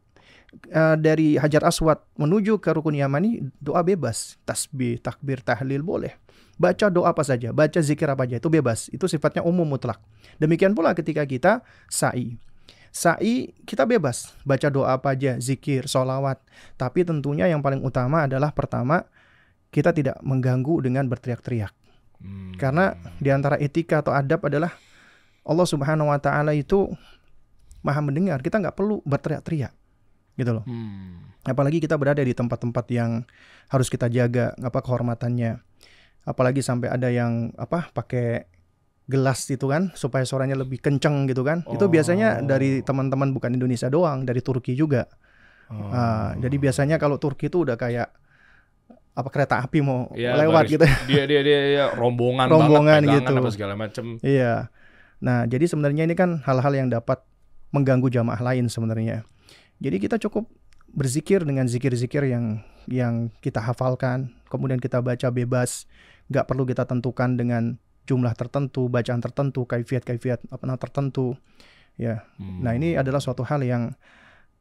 eh, 0.54 0.96
dari 1.00 1.36
Hajar 1.36 1.68
Aswad 1.68 2.04
menuju 2.16 2.60
ke 2.64 2.72
rukun 2.72 2.96
Yamani 2.96 3.44
doa 3.60 3.84
bebas, 3.84 4.40
tasbih, 4.48 5.00
takbir, 5.00 5.44
tahlil 5.44 5.84
boleh. 5.84 6.16
Baca 6.58 6.90
doa 6.90 7.14
apa 7.14 7.22
saja, 7.22 7.54
baca 7.54 7.78
zikir 7.78 8.10
apa 8.10 8.26
aja 8.26 8.42
itu 8.42 8.50
bebas. 8.50 8.90
Itu 8.90 9.06
sifatnya 9.06 9.46
umum 9.46 9.68
mutlak. 9.70 10.02
Demikian 10.42 10.74
pula 10.74 10.98
ketika 10.98 11.22
kita 11.22 11.62
sa'i. 11.86 12.42
Sa'i 12.90 13.54
kita 13.70 13.86
bebas, 13.86 14.34
baca 14.42 14.74
doa 14.74 14.98
apa 14.98 15.14
aja, 15.14 15.38
zikir, 15.38 15.86
solawat. 15.86 16.42
Tapi 16.74 17.06
tentunya 17.06 17.46
yang 17.46 17.62
paling 17.62 17.86
utama 17.86 18.26
adalah 18.26 18.50
pertama 18.58 19.06
kita 19.70 19.94
tidak 19.94 20.18
mengganggu 20.26 20.82
dengan 20.82 21.06
berteriak-teriak. 21.06 21.70
Hmm. 22.18 22.58
Karena 22.58 22.98
di 23.22 23.30
antara 23.30 23.62
etika 23.62 24.02
atau 24.02 24.18
adab 24.18 24.50
adalah 24.50 24.74
Allah 25.46 25.68
Subhanahu 25.68 26.10
wa 26.10 26.18
taala 26.18 26.58
itu 26.58 26.90
Maha 27.86 28.02
mendengar. 28.02 28.42
Kita 28.42 28.58
nggak 28.58 28.76
perlu 28.76 29.00
berteriak-teriak. 29.06 29.72
Gitu 30.38 30.52
loh. 30.54 30.64
Hmm. 30.64 31.34
Apalagi 31.44 31.78
kita 31.78 31.96
berada 31.96 32.20
di 32.20 32.32
tempat-tempat 32.32 32.86
yang 32.90 33.26
harus 33.68 33.88
kita 33.88 34.08
jaga 34.08 34.54
apa 34.56 34.80
kehormatannya. 34.80 35.60
Apalagi 36.24 36.60
sampai 36.60 36.88
ada 36.88 37.08
yang 37.08 37.50
apa 37.56 37.90
pakai 37.90 38.46
gelas 39.08 39.48
itu 39.48 39.64
kan 39.66 39.90
supaya 39.94 40.22
suaranya 40.22 40.54
lebih 40.54 40.78
kenceng 40.78 41.26
gitu 41.26 41.42
kan. 41.42 41.64
Itu 41.66 41.88
biasanya 41.88 42.40
Oh. 42.40 42.46
dari 42.46 42.80
teman-teman 42.82 43.32
bukan 43.32 43.50
Indonesia 43.50 43.88
doang, 43.88 44.24
dari 44.24 44.40
Turki 44.40 44.76
juga. 44.76 45.08
Oh. 45.68 45.88
Ah, 45.90 46.32
jadi 46.38 46.56
biasanya 46.58 46.96
kalau 46.96 47.16
Turki 47.16 47.48
itu 47.48 47.64
udah 47.64 47.76
kayak 47.76 48.12
apa 49.14 49.30
kereta 49.32 49.60
api 49.60 49.82
mau 49.82 50.12
Ya, 50.14 50.38
lewat 50.38 50.68
baris- 50.68 50.72
gitu. 50.76 50.86
Dia 51.10 51.24
dia 51.26 51.42
dia, 51.42 51.60
dia 51.66 51.86
rombongan, 51.90 52.46
Rombongan 52.46 53.02
banget, 53.02 53.24
gitu. 53.24 53.34
apa 53.34 53.50
segala 53.50 53.74
macem. 53.74 54.06
Iya. 54.22 54.70
Nah, 55.18 55.50
jadi 55.50 55.66
sebenarnya 55.66 56.06
ini 56.06 56.14
kan 56.14 56.46
hal-hal 56.46 56.74
yang 56.76 56.88
dapat 56.88 57.24
mengganggu 57.72 58.12
jamaah 58.12 58.38
lain 58.38 58.70
sebenarnya. 58.70 59.26
Jadi 59.78 59.98
kita 60.02 60.18
cukup 60.18 60.50
berzikir 60.92 61.44
dengan 61.46 61.70
zikir-zikir 61.70 62.26
yang 62.26 62.64
yang 62.88 63.30
kita 63.44 63.60
hafalkan, 63.60 64.34
kemudian 64.48 64.80
kita 64.80 65.04
baca 65.04 65.28
bebas, 65.30 65.86
nggak 66.32 66.48
perlu 66.48 66.64
kita 66.64 66.88
tentukan 66.88 67.36
dengan 67.36 67.76
jumlah 68.08 68.34
tertentu, 68.34 68.88
bacaan 68.88 69.20
tertentu, 69.20 69.68
kaifiat-kaifiat 69.68 70.48
apa 70.48 70.64
namanya 70.64 70.82
tertentu. 70.88 71.36
Ya. 72.00 72.24
Hmm. 72.40 72.64
Nah, 72.64 72.74
ini 72.74 72.96
adalah 72.96 73.20
suatu 73.20 73.44
hal 73.44 73.62
yang 73.68 73.92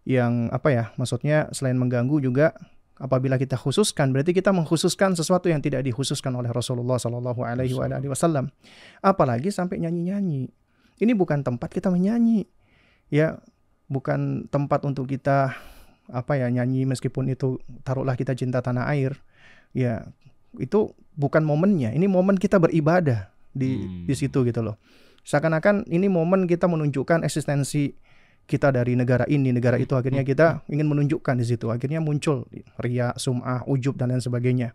yang 0.02 0.50
apa 0.50 0.68
ya? 0.74 0.84
Maksudnya 0.98 1.48
selain 1.54 1.78
mengganggu 1.78 2.18
juga 2.18 2.52
apabila 2.96 3.36
kita 3.36 3.60
khususkan 3.60 4.08
berarti 4.10 4.32
kita 4.32 4.50
mengkhususkan 4.56 5.12
sesuatu 5.12 5.52
yang 5.52 5.60
tidak 5.60 5.84
dikhususkan 5.84 6.32
oleh 6.32 6.48
Rasulullah 6.48 6.98
Shallallahu 6.98 7.44
alaihi 7.46 7.76
wasallam. 8.10 8.50
Apalagi 8.98 9.54
sampai 9.54 9.78
nyanyi-nyanyi. 9.78 10.50
Ini 10.96 11.12
bukan 11.12 11.44
tempat 11.44 11.70
kita 11.70 11.92
menyanyi. 11.92 12.48
Ya, 13.12 13.38
bukan 13.86 14.50
tempat 14.50 14.82
untuk 14.82 15.06
kita 15.06 15.54
apa 16.06 16.32
ya 16.38 16.46
nyanyi 16.50 16.86
meskipun 16.86 17.26
itu 17.30 17.58
taruhlah 17.82 18.14
kita 18.14 18.34
cinta 18.38 18.62
tanah 18.62 18.86
air. 18.94 19.18
Ya, 19.74 20.06
itu 20.56 20.94
bukan 21.18 21.42
momennya. 21.42 21.92
Ini 21.92 22.06
momen 22.06 22.38
kita 22.38 22.62
beribadah 22.62 23.30
di 23.50 23.76
Hmm. 23.76 24.04
di 24.06 24.14
situ 24.14 24.46
gitu 24.46 24.60
loh. 24.62 24.76
Seakan-akan 25.26 25.90
ini 25.90 26.06
momen 26.06 26.46
kita 26.46 26.70
menunjukkan 26.70 27.26
eksistensi 27.26 27.98
kita 28.46 28.70
dari 28.70 28.94
negara 28.94 29.26
ini, 29.26 29.50
negara 29.50 29.74
itu 29.74 29.98
akhirnya 29.98 30.22
kita 30.22 30.62
ingin 30.70 30.86
menunjukkan 30.86 31.34
di 31.34 31.46
situ. 31.50 31.66
Akhirnya 31.74 31.98
muncul 31.98 32.46
ria, 32.78 33.10
sum'ah, 33.18 33.66
ujub 33.66 33.98
dan 33.98 34.14
lain 34.14 34.22
sebagainya. 34.22 34.70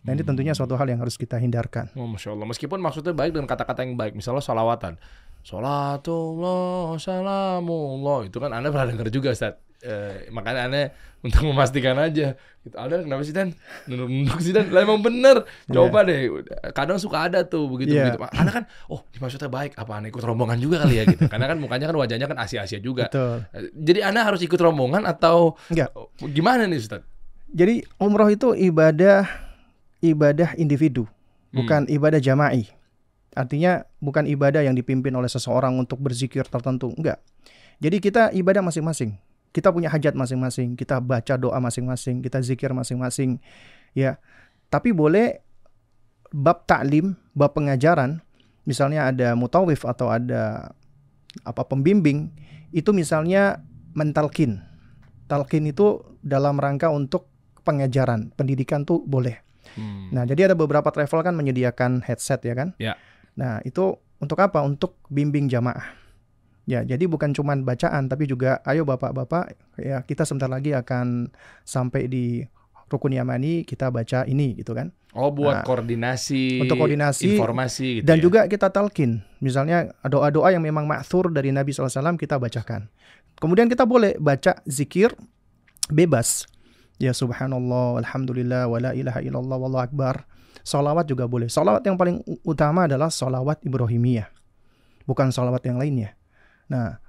Nah, 0.00 0.16
ini 0.16 0.24
tentunya 0.24 0.56
suatu 0.56 0.72
hal 0.80 0.88
yang 0.88 1.04
harus 1.04 1.20
kita 1.20 1.36
hindarkan. 1.36 1.92
Oh, 1.92 2.08
Masya 2.08 2.32
Allah. 2.32 2.48
Meskipun 2.48 2.80
maksudnya 2.80 3.12
baik 3.12 3.36
dengan 3.36 3.44
kata-kata 3.44 3.84
yang 3.84 4.00
baik. 4.00 4.16
Misalnya 4.16 4.40
salawatan. 4.40 4.96
Salatullah, 5.42 6.96
salamullah. 7.00 8.28
Itu 8.28 8.38
kan 8.38 8.52
Anda 8.52 8.68
pernah 8.68 8.88
dengar 8.92 9.08
juga, 9.08 9.32
Ustaz. 9.32 9.56
Eh, 9.80 10.28
makanya 10.28 10.68
Anda 10.68 10.82
untuk 11.24 11.48
memastikan 11.48 11.96
aja. 11.96 12.36
Gitu. 12.60 12.76
Anda 12.76 13.00
kenapa 13.00 13.24
sih, 13.24 13.32
Dan? 13.32 13.56
Nunduk 13.88 14.36
sih, 14.44 14.52
Dan. 14.52 14.68
Lah 14.68 14.84
emang 14.84 15.00
bener. 15.00 15.48
Coba 15.64 16.04
deh. 16.04 16.28
Kadang 16.76 17.00
suka 17.00 17.32
ada 17.32 17.40
tuh 17.48 17.64
begitu. 17.72 17.96
Iya. 17.96 18.12
begitu. 18.12 18.20
Anda 18.36 18.50
kan, 18.60 18.64
oh 18.92 19.00
ini 19.08 19.18
maksudnya 19.24 19.48
baik. 19.48 19.80
Apa 19.80 19.96
Anda 19.96 20.12
ikut 20.12 20.20
rombongan 20.20 20.60
juga 20.60 20.84
kali 20.84 21.00
ya 21.00 21.04
gitu. 21.08 21.24
Karena 21.32 21.48
kan 21.48 21.56
mukanya 21.56 21.88
kan 21.88 21.96
wajahnya 21.96 22.26
kan 22.28 22.36
Asia-Asia 22.36 22.78
juga. 22.84 23.08
Betul. 23.08 23.48
Eh, 23.56 23.72
Jadi 23.72 24.00
Anda 24.04 24.20
harus 24.28 24.44
ikut 24.44 24.60
rombongan 24.60 25.08
atau 25.08 25.56
Enggak. 25.72 25.88
gimana 26.28 26.68
nih, 26.68 26.76
Ustaz? 26.76 27.00
Jadi 27.50 27.82
umroh 27.98 28.28
itu 28.28 28.52
ibadah 28.54 29.24
ibadah 30.04 30.54
individu, 30.56 31.04
bukan 31.50 31.84
ibadah 31.90 32.20
jama'i. 32.22 32.68
Artinya 33.34 33.86
bukan 34.02 34.26
ibadah 34.26 34.66
yang 34.66 34.74
dipimpin 34.74 35.14
oleh 35.14 35.30
seseorang 35.30 35.78
untuk 35.78 36.02
berzikir 36.02 36.42
tertentu, 36.50 36.90
enggak. 36.98 37.22
Jadi 37.78 37.96
kita 38.02 38.34
ibadah 38.34 38.60
masing-masing. 38.60 39.16
Kita 39.50 39.70
punya 39.74 39.90
hajat 39.90 40.14
masing-masing, 40.14 40.78
kita 40.78 41.02
baca 41.02 41.34
doa 41.34 41.58
masing-masing, 41.58 42.22
kita 42.22 42.38
zikir 42.42 42.70
masing-masing. 42.70 43.42
Ya. 43.94 44.18
Tapi 44.70 44.94
boleh 44.94 45.42
bab 46.30 46.66
taklim, 46.66 47.18
bab 47.34 47.54
pengajaran, 47.54 48.22
misalnya 48.62 49.10
ada 49.10 49.34
mutawif 49.34 49.82
atau 49.82 50.10
ada 50.10 50.70
apa 51.42 51.62
pembimbing, 51.66 52.30
itu 52.70 52.94
misalnya 52.94 53.62
mentalkin. 53.94 54.62
Talkin 55.26 55.70
itu 55.70 56.02
dalam 56.22 56.58
rangka 56.58 56.90
untuk 56.90 57.30
pengajaran, 57.66 58.30
pendidikan 58.34 58.86
tuh 58.86 59.02
boleh. 59.02 59.42
Hmm. 59.78 60.10
Nah, 60.10 60.26
jadi 60.26 60.50
ada 60.50 60.56
beberapa 60.58 60.90
travel 60.90 61.22
kan 61.22 61.34
menyediakan 61.38 62.02
headset 62.02 62.42
ya 62.42 62.54
kan? 62.54 62.74
Ya. 62.78 62.98
Nah, 63.40 63.64
itu 63.64 63.96
untuk 64.20 64.36
apa? 64.36 64.60
Untuk 64.60 65.00
bimbing 65.08 65.48
jamaah. 65.48 65.96
Ya, 66.68 66.84
jadi 66.84 67.08
bukan 67.08 67.32
cuman 67.32 67.64
bacaan 67.64 68.06
tapi 68.06 68.28
juga 68.30 68.60
ayo 68.68 68.86
Bapak-bapak 68.86 69.58
ya 69.80 70.06
kita 70.06 70.22
sebentar 70.22 70.46
lagi 70.46 70.70
akan 70.70 71.32
sampai 71.66 72.06
di 72.06 72.46
rukun 72.86 73.16
Yamani 73.16 73.66
kita 73.66 73.88
baca 73.88 74.22
ini 74.28 74.54
gitu 74.60 74.76
kan. 74.76 74.92
Oh, 75.10 75.34
buat 75.34 75.62
Nah, 75.62 75.66
koordinasi, 75.66 76.62
untuk 76.62 76.78
koordinasi 76.78 77.34
informasi 77.34 77.86
gitu 77.98 78.06
Dan 78.06 78.16
ya? 78.18 78.22
juga 78.22 78.40
kita 78.46 78.70
talkin. 78.70 79.22
Misalnya 79.42 79.90
doa-doa 80.06 80.54
yang 80.54 80.62
memang 80.62 80.86
ma'thur 80.86 81.34
dari 81.34 81.50
Nabi 81.50 81.74
SAW 81.74 82.14
kita 82.14 82.38
bacakan. 82.38 82.86
Kemudian 83.40 83.66
kita 83.66 83.82
boleh 83.88 84.14
baca 84.22 84.62
zikir 84.68 85.16
bebas. 85.90 86.46
Ya 87.00 87.16
subhanallah, 87.16 88.04
alhamdulillah, 88.04 88.68
wa 88.68 88.78
la 88.78 88.92
ilaha 88.92 89.24
illallah, 89.24 89.56
wallahu 89.56 89.82
akbar. 89.82 90.28
Salawat 90.62 91.08
juga 91.08 91.24
boleh. 91.26 91.48
Salawat 91.48 91.82
yang 91.86 91.96
paling 91.96 92.20
utama 92.44 92.84
adalah 92.84 93.08
salawat 93.08 93.60
Ibrahimiyah. 93.64 94.28
Bukan 95.08 95.32
salawat 95.32 95.64
yang 95.66 95.80
lainnya. 95.80 96.14
Nah, 96.70 97.02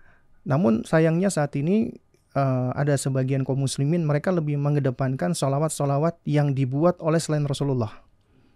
namun 0.48 0.82
sayangnya 0.88 1.30
saat 1.30 1.54
ini 1.60 1.94
eh, 2.34 2.70
ada 2.74 2.96
sebagian 2.98 3.46
kaum 3.46 3.62
muslimin 3.62 4.08
mereka 4.08 4.34
lebih 4.34 4.58
mengedepankan 4.58 5.36
salawat-salawat 5.38 6.18
yang 6.26 6.56
dibuat 6.56 6.98
oleh 7.04 7.20
selain 7.20 7.46
Rasulullah. 7.46 7.92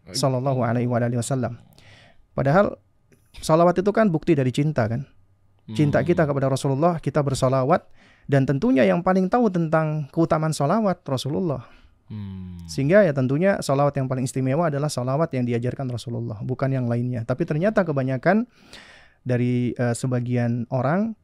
Sallallahu 0.05 0.62
alaihi 0.62 0.86
wasallam. 0.86 1.58
Padahal 2.38 2.77
salawat 3.41 3.81
itu 3.81 3.89
kan 3.89 4.13
bukti 4.13 4.38
dari 4.38 4.53
cinta 4.53 4.86
kan. 4.86 5.01
Cinta 5.73 6.05
Hmm. 6.05 6.05
kita 6.05 6.29
kepada 6.29 6.45
Rasulullah, 6.45 7.01
kita 7.01 7.25
bersalawat 7.25 7.89
dan 8.29 8.45
tentunya 8.45 8.86
yang 8.86 9.01
paling 9.01 9.34
tahu 9.34 9.49
tentang 9.49 10.05
keutamaan 10.13 10.53
salawat 10.53 11.01
Rasulullah. 11.01 11.65
Hmm. 12.05 12.61
Sehingga 12.69 13.01
ya 13.01 13.13
tentunya 13.13 13.57
salawat 13.61 13.97
yang 13.97 14.05
paling 14.05 14.29
istimewa 14.29 14.69
adalah 14.69 14.89
salawat 14.89 15.33
yang 15.33 15.45
diajarkan 15.45 15.89
Rasulullah, 15.89 16.37
bukan 16.45 16.69
yang 16.69 16.85
lainnya. 16.85 17.25
Tapi 17.25 17.45
ternyata 17.49 17.81
kebanyakan 17.81 18.45
dari 19.25 19.73
eh, 19.73 19.95
sebagian 19.97 20.69
orang, 20.69 21.17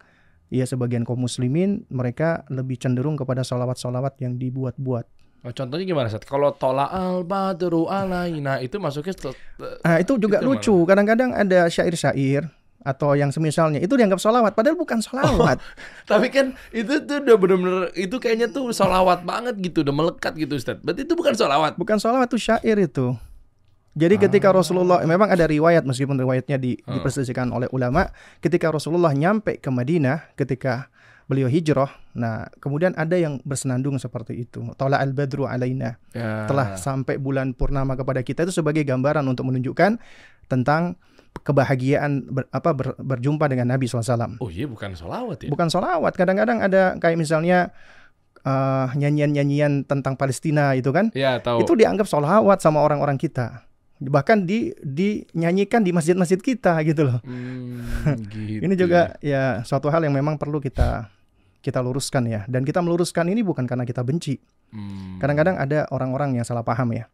ya 0.49 0.65
sebagian 0.65 1.05
kaum 1.05 1.21
muslimin, 1.21 1.85
mereka 1.93 2.43
lebih 2.49 2.81
cenderung 2.81 3.13
kepada 3.13 3.45
salawat-salawat 3.45 4.17
yang 4.25 4.41
dibuat-buat. 4.41 5.05
Oh, 5.41 5.49
contohnya 5.49 5.85
gimana, 5.89 6.05
Sat? 6.05 6.21
Kalau 6.21 6.53
tola 6.53 6.85
al 6.85 7.25
badru 7.25 7.89
alaina 7.89 8.61
itu 8.61 8.77
masuknya 8.77 9.33
Nah, 9.81 9.97
itu 9.97 10.13
juga 10.21 10.37
Itu 10.37 10.45
lucu. 10.45 10.75
Kadang-kadang 10.85 11.33
ada 11.33 11.65
syair-syair 11.65 12.60
atau 12.81 13.13
yang 13.13 13.29
semisalnya 13.29 13.77
itu 13.77 13.93
dianggap 13.93 14.17
salawat, 14.17 14.57
padahal 14.57 14.75
bukan 14.75 14.99
salawat. 14.99 15.61
Tapi 16.11 16.27
kan 16.29 16.57
itu 16.73 17.01
tuh 17.05 17.21
udah 17.21 17.35
bener-bener 17.37 17.83
itu 17.93 18.17
kayaknya 18.17 18.49
tuh 18.49 18.69
solawat 18.71 19.21
banget 19.21 19.57
gitu, 19.61 19.85
udah 19.85 19.93
melekat 19.93 20.33
gitu 20.35 20.57
Ustaz. 20.57 20.81
Berarti 20.81 21.05
itu 21.05 21.13
bukan 21.13 21.33
solawat. 21.33 21.77
Bukan 21.77 21.97
salawat 22.01 22.29
itu 22.33 22.41
syair 22.41 22.77
itu. 22.77 23.13
Jadi 23.91 24.15
ketika 24.15 24.55
Ah. 24.55 24.55
Rasulullah 24.55 25.03
memang 25.03 25.27
ada 25.27 25.43
riwayat 25.43 25.83
meskipun 25.83 26.15
riwayatnya 26.15 26.55
di, 26.55 26.79
Ah. 26.87 26.95
diperselisihkan 26.95 27.51
oleh 27.51 27.67
ulama, 27.75 28.07
ketika 28.39 28.71
Rasulullah 28.71 29.11
nyampe 29.11 29.59
ke 29.59 29.67
Madinah 29.67 30.31
ketika 30.39 30.87
beliau 31.27 31.47
hijrah, 31.47 31.91
nah 32.11 32.47
kemudian 32.59 32.91
ada 32.95 33.15
yang 33.15 33.39
bersenandung 33.43 33.95
seperti 33.95 34.47
itu. 34.47 34.63
Tala 34.75 34.99
al 34.99 35.11
badru 35.11 35.43
alaina. 35.47 35.95
Ya. 36.11 36.43
Telah 36.47 36.75
sampai 36.75 37.19
bulan 37.19 37.51
purnama 37.51 37.95
kepada 37.95 38.19
kita 38.19 38.43
itu 38.43 38.51
sebagai 38.51 38.83
gambaran 38.83 39.23
untuk 39.27 39.47
menunjukkan 39.47 39.95
tentang 40.47 40.99
kebahagiaan 41.41 42.29
ber- 42.29 42.49
apa 42.49 42.71
ber- 42.71 42.97
berjumpa 42.97 43.45
dengan 43.45 43.69
Nabi 43.69 43.85
SAW. 43.85 44.37
Oh 44.37 44.49
iya 44.49 44.65
bukan 44.65 44.93
solawat 44.93 45.45
ya? 45.45 45.49
Bukan 45.49 45.67
solawat, 45.67 46.13
kadang-kadang 46.13 46.61
ada 46.61 46.95
kayak 46.97 47.17
misalnya 47.17 47.73
eh, 48.41 48.87
nyanyian-nyanyian 48.97 49.85
tentang 49.85 50.17
Palestina 50.17 50.73
itu 50.73 50.89
kan, 50.89 51.13
Ya 51.13 51.37
tahu. 51.37 51.61
itu 51.61 51.73
dianggap 51.77 52.09
solawat 52.09 52.57
sama 52.61 52.81
orang-orang 52.81 53.17
kita. 53.17 53.65
Bahkan 54.01 54.49
di 54.49 54.73
dinyanyikan 54.81 55.85
di 55.85 55.93
masjid-masjid 55.93 56.41
kita 56.41 56.73
gitu 56.81 57.05
loh. 57.05 57.21
Hmm, 57.21 57.85
gitu 58.33 58.65
Ini 58.65 58.73
juga 58.73 59.13
ya 59.21 59.61
suatu 59.61 59.93
hal 59.93 60.01
yang 60.01 60.17
memang 60.17 60.41
perlu 60.41 60.57
kita 60.57 61.05
kita 61.61 61.77
luruskan 61.85 62.25
ya. 62.25 62.41
Dan 62.49 62.65
kita 62.65 62.81
meluruskan 62.81 63.29
ini 63.29 63.45
bukan 63.45 63.69
karena 63.69 63.85
kita 63.85 64.01
benci. 64.01 64.41
Hmm. 64.73 65.21
Kadang-kadang 65.21 65.61
ada 65.61 65.85
orang-orang 65.93 66.33
yang 66.33 66.45
salah 66.45 66.65
paham 66.65 66.97
ya. 66.97 67.05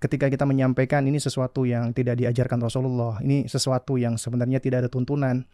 Ketika 0.00 0.32
kita 0.32 0.48
menyampaikan 0.48 1.04
ini 1.04 1.20
sesuatu 1.20 1.68
yang 1.68 1.92
tidak 1.92 2.16
diajarkan 2.16 2.56
Rasulullah, 2.56 3.20
ini 3.20 3.44
sesuatu 3.44 4.00
yang 4.00 4.16
sebenarnya 4.16 4.56
tidak 4.60 4.86
ada 4.86 4.90
tuntunan, 4.90 5.44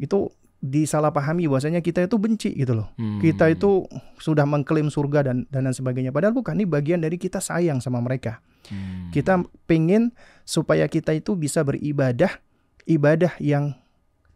itu 0.00 0.30
disalahpahami 0.60 1.48
bahwasanya 1.48 1.80
kita 1.80 2.04
itu 2.04 2.20
benci 2.20 2.52
gitu 2.52 2.76
loh. 2.76 2.92
Hmm. 3.00 3.16
Kita 3.16 3.48
itu 3.48 3.88
sudah 4.20 4.44
mengklaim 4.44 4.92
surga 4.92 5.32
dan 5.32 5.48
dan 5.48 5.64
lain 5.64 5.76
sebagainya. 5.76 6.12
Padahal 6.12 6.36
bukan 6.36 6.58
ini 6.60 6.68
bagian 6.68 7.00
dari 7.00 7.16
kita 7.16 7.40
sayang 7.40 7.80
sama 7.80 8.02
mereka. 8.04 8.44
Hmm. 8.68 9.08
Kita 9.08 9.40
pengen 9.64 10.12
supaya 10.44 10.84
kita 10.84 11.16
itu 11.16 11.32
bisa 11.32 11.64
beribadah 11.64 12.42
ibadah 12.84 13.32
yang 13.40 13.72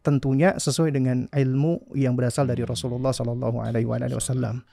tentunya 0.01 0.57
sesuai 0.57 0.93
dengan 0.93 1.29
ilmu 1.33 1.93
yang 1.97 2.17
berasal 2.17 2.49
dari 2.49 2.65
Rasulullah 2.65 3.13
Shallallahu 3.13 3.61
Alaihi 3.61 3.89
Wasallam. 3.89 4.65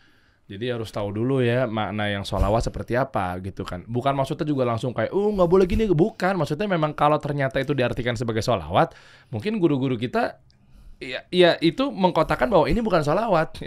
Jadi 0.51 0.67
harus 0.67 0.91
tahu 0.91 1.15
dulu 1.15 1.39
ya 1.39 1.63
makna 1.63 2.11
yang 2.11 2.27
sholawat 2.27 2.67
seperti 2.67 2.99
apa 2.99 3.39
gitu 3.39 3.63
kan. 3.63 3.87
Bukan 3.87 4.11
maksudnya 4.11 4.43
juga 4.43 4.67
langsung 4.67 4.91
kayak, 4.91 5.15
oh 5.15 5.31
nggak 5.31 5.47
boleh 5.47 5.63
gini. 5.63 5.87
Bukan, 5.87 6.35
maksudnya 6.35 6.67
memang 6.67 6.91
kalau 6.91 7.15
ternyata 7.23 7.63
itu 7.63 7.71
diartikan 7.71 8.19
sebagai 8.19 8.43
sholawat, 8.43 8.91
mungkin 9.31 9.63
guru-guru 9.63 9.95
kita 9.95 10.43
ya, 10.99 11.23
ya 11.31 11.55
itu 11.63 11.87
mengkotakan 11.87 12.51
bahwa 12.51 12.67
ini 12.67 12.83
bukan 12.83 12.99
sholawat. 12.99 13.63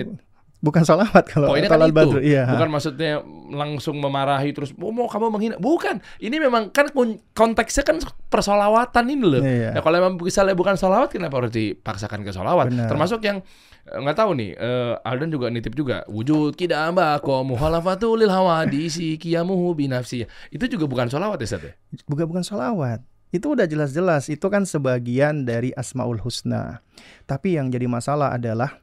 Bukan 0.65 0.81
salawat 0.81 1.29
kalau 1.29 1.53
Oh 1.53 1.61
ini 1.61 1.69
kan 1.69 1.77
itu, 1.85 1.93
Badr, 1.93 2.25
iya. 2.25 2.49
bukan 2.49 2.73
maksudnya 2.73 3.21
langsung 3.53 4.01
memarahi 4.01 4.49
terus 4.57 4.73
oh, 4.81 4.89
mau 4.97 5.13
kamu 5.13 5.29
menghina, 5.29 5.57
bukan. 5.61 6.01
Ini 6.17 6.41
memang 6.41 6.73
kan 6.73 6.89
konteksnya 7.37 7.85
kan 7.85 8.01
persolawatan 8.33 9.05
ini 9.13 9.25
loh. 9.29 9.45
Iya. 9.45 9.77
Ya 9.77 9.81
kalau 9.85 10.01
memang 10.01 10.17
misalnya 10.17 10.57
bukan 10.57 10.81
solawat, 10.81 11.13
kenapa 11.13 11.37
harus 11.45 11.53
dipaksakan 11.53 12.25
ke 12.25 12.33
solawat? 12.33 12.73
Benar. 12.73 12.89
Termasuk 12.89 13.21
yang 13.21 13.45
nggak 13.85 14.17
tahu 14.17 14.31
nih, 14.33 14.57
eh, 14.57 14.95
Aldan 15.05 15.29
juga 15.29 15.53
nitip 15.53 15.77
juga 15.77 16.09
wujud 16.09 16.57
kida 16.57 16.89
mbako 16.89 17.45
muhalafatul 17.45 18.17
lil 18.17 18.33
hawadisi 18.33 19.21
kiyamuhu 19.21 19.77
binafsi. 19.77 20.25
Itu 20.49 20.65
juga 20.65 20.89
bukan 20.89 21.13
solawat 21.13 21.37
ya 21.45 21.47
Ustaz 21.53 21.65
ya? 21.69 21.73
bukan 22.09 22.25
bukan 22.25 22.45
salawat. 22.45 23.05
Itu 23.29 23.53
udah 23.53 23.69
jelas-jelas 23.69 24.31
itu 24.31 24.47
kan 24.49 24.65
sebagian 24.65 25.45
dari 25.45 25.75
Asmaul 25.77 26.23
Husna. 26.23 26.81
Tapi 27.29 27.61
yang 27.61 27.69
jadi 27.69 27.85
masalah 27.85 28.33
adalah 28.33 28.81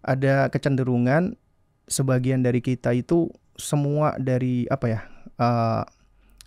ada 0.00 0.48
kecenderungan 0.48 1.36
sebagian 1.84 2.40
dari 2.40 2.64
kita 2.64 2.96
itu 2.96 3.28
semua 3.60 4.16
dari 4.16 4.64
apa 4.72 4.86
ya? 4.88 5.00
eh, 5.36 5.82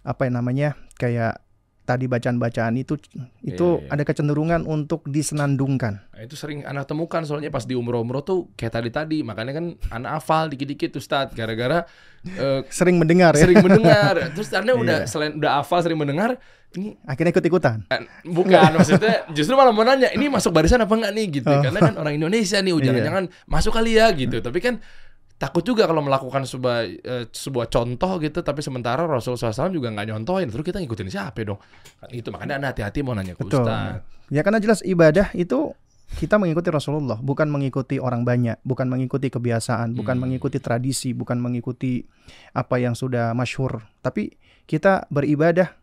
apa 0.01 0.21
yang 0.25 0.41
namanya? 0.41 0.73
kayak 0.97 1.42
tadi 1.83 2.05
bacaan-bacaan 2.05 2.73
itu 2.75 2.95
itu 3.41 3.67
Iya, 3.75 3.83
iya. 3.83 3.91
ada 3.91 4.03
kecenderungan 4.03 4.63
untuk 4.63 5.03
disenandungkan. 5.03 5.99
Nah, 6.09 6.21
itu 6.21 6.33
sering 6.33 6.63
anak 6.63 6.85
temukan 6.85 7.19
soalnya 7.21 7.47
pas 7.47 7.61
di 7.61 7.73
umroh-umroh 7.73 8.21
tuh 8.21 8.39
kayak 8.53 8.73
tadi-tadi. 8.73 9.19
Makanya 9.19 9.51
kan 9.51 9.65
anak 9.91 10.17
hafal 10.17 10.47
dikit-dikit 10.47 10.93
Ustaz 10.93 11.31
gara-gara 11.31 11.83
eh, 12.25 12.63
Sering 12.67 12.95
mendengar 12.95 13.33
ya. 13.33 13.43
sering 13.43 13.59
mendengar. 13.59 14.15
Terus 14.33 14.47
Anda 14.51 14.73
udah 14.73 14.97
Iya. 14.99 15.05
selain 15.05 15.35
udah 15.35 15.51
hafal 15.59 15.79
sering 15.81 15.97
mendengar, 15.97 16.39
ini 16.73 16.95
Akhirnya 17.03 17.31
ikut-ikutan. 17.31 17.83
eh, 17.85 18.01
bukan 18.23 18.69
maksudnya 18.73 19.27
justru 19.29 19.53
malah 19.53 19.69
mau 19.69 19.83
nanya 19.83 20.07
ini 20.09 20.25
masuk 20.27 20.49
barisan 20.49 20.79
apa 20.79 20.93
enggak 20.93 21.11
nih 21.11 21.25
gitu. 21.35 21.49
Oh. 21.49 21.59
Karena 21.59 21.79
kan 21.81 21.93
orang 21.97 22.15
Indonesia 22.15 22.57
nih, 22.57 22.71
Iya. 22.73 22.83
jangan-jangan 22.87 23.23
masuk 23.45 23.71
kali 23.71 23.91
ya 23.93 24.07
gitu. 24.09 24.39
Tapi 24.39 24.57
kan 24.57 24.79
takut 25.43 25.63
juga 25.67 25.83
kalau 25.83 25.99
melakukan 25.99 26.47
sebuah 26.47 26.77
eh, 26.87 27.25
sebuah 27.27 27.67
contoh 27.67 28.15
gitu 28.23 28.39
tapi 28.39 28.63
sementara 28.63 29.03
Rasulullah 29.03 29.51
SAW 29.51 29.75
juga 29.75 29.91
nggak 29.91 30.07
nyontohin 30.15 30.47
terus 30.47 30.63
kita 30.63 30.79
ngikutin 30.79 31.11
siapa 31.11 31.43
dong 31.43 31.59
itu 32.15 32.31
makanya 32.31 32.63
anda 32.63 32.67
hati-hati 32.71 33.03
mau 33.03 33.11
nanya 33.11 33.35
ke 33.35 33.43
Betul. 33.43 33.67
Ustaz 33.67 34.07
Ya 34.31 34.41
karena 34.41 34.57
jelas 34.63 34.79
ibadah 34.81 35.29
itu 35.35 35.75
kita 36.13 36.37
mengikuti 36.37 36.69
Rasulullah, 36.69 37.17
bukan 37.17 37.49
mengikuti 37.49 37.97
orang 37.97 38.21
banyak, 38.21 38.61
bukan 38.61 38.85
mengikuti 38.85 39.33
kebiasaan, 39.33 39.97
bukan 39.97 40.15
Hmm. 40.17 40.29
mengikuti 40.29 40.57
tradisi, 40.61 41.09
bukan 41.13 41.41
mengikuti 41.41 42.05
apa 42.53 42.77
yang 42.77 42.93
sudah 42.93 43.33
masyhur. 43.33 43.81
Tapi 44.01 44.33
kita 44.69 45.09
beribadah 45.09 45.73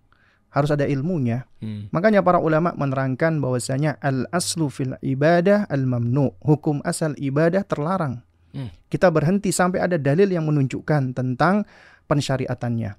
harus 0.50 0.70
ada 0.70 0.86
ilmunya. 0.86 1.46
Hmm. 1.62 1.90
Makanya 1.94 2.22
para 2.22 2.38
ulama 2.38 2.74
menerangkan 2.74 3.38
bahwasanya 3.38 3.98
al 4.02 4.26
aslu 4.30 4.70
fil 4.70 4.94
ibadah 5.02 5.66
al 5.70 5.86
mamnu. 5.86 6.34
Hukum 6.42 6.78
asal 6.82 7.14
ibadah 7.18 7.66
terlarang. 7.66 8.22
Hmm. 8.50 8.70
Kita 8.90 9.10
berhenti 9.10 9.54
sampai 9.54 9.82
ada 9.82 9.96
dalil 9.96 10.26
yang 10.30 10.46
menunjukkan 10.46 11.14
tentang 11.14 11.62
pensyariatannya. 12.10 12.90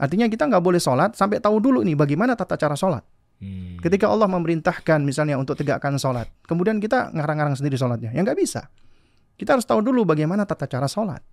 Artinya 0.00 0.26
kita 0.28 0.48
nggak 0.48 0.64
boleh 0.64 0.80
sholat 0.80 1.16
sampai 1.16 1.40
tahu 1.40 1.60
dulu 1.60 1.84
nih 1.84 1.96
bagaimana 1.96 2.36
tata 2.36 2.56
cara 2.56 2.76
sholat. 2.76 3.04
Hmm. 3.40 3.80
Ketika 3.80 4.08
Allah 4.08 4.28
memerintahkan 4.28 5.00
misalnya 5.00 5.40
untuk 5.40 5.56
tegakkan 5.56 5.96
sholat, 5.96 6.28
kemudian 6.44 6.76
kita 6.80 7.12
ngarang-ngarang 7.16 7.56
sendiri 7.56 7.76
sholatnya, 7.80 8.12
ya 8.12 8.20
nggak 8.20 8.36
bisa. 8.36 8.68
Kita 9.40 9.56
harus 9.56 9.64
tahu 9.64 9.80
dulu 9.80 10.04
bagaimana 10.04 10.44
tata 10.44 10.68
cara 10.68 10.84
sholat. 10.84 11.24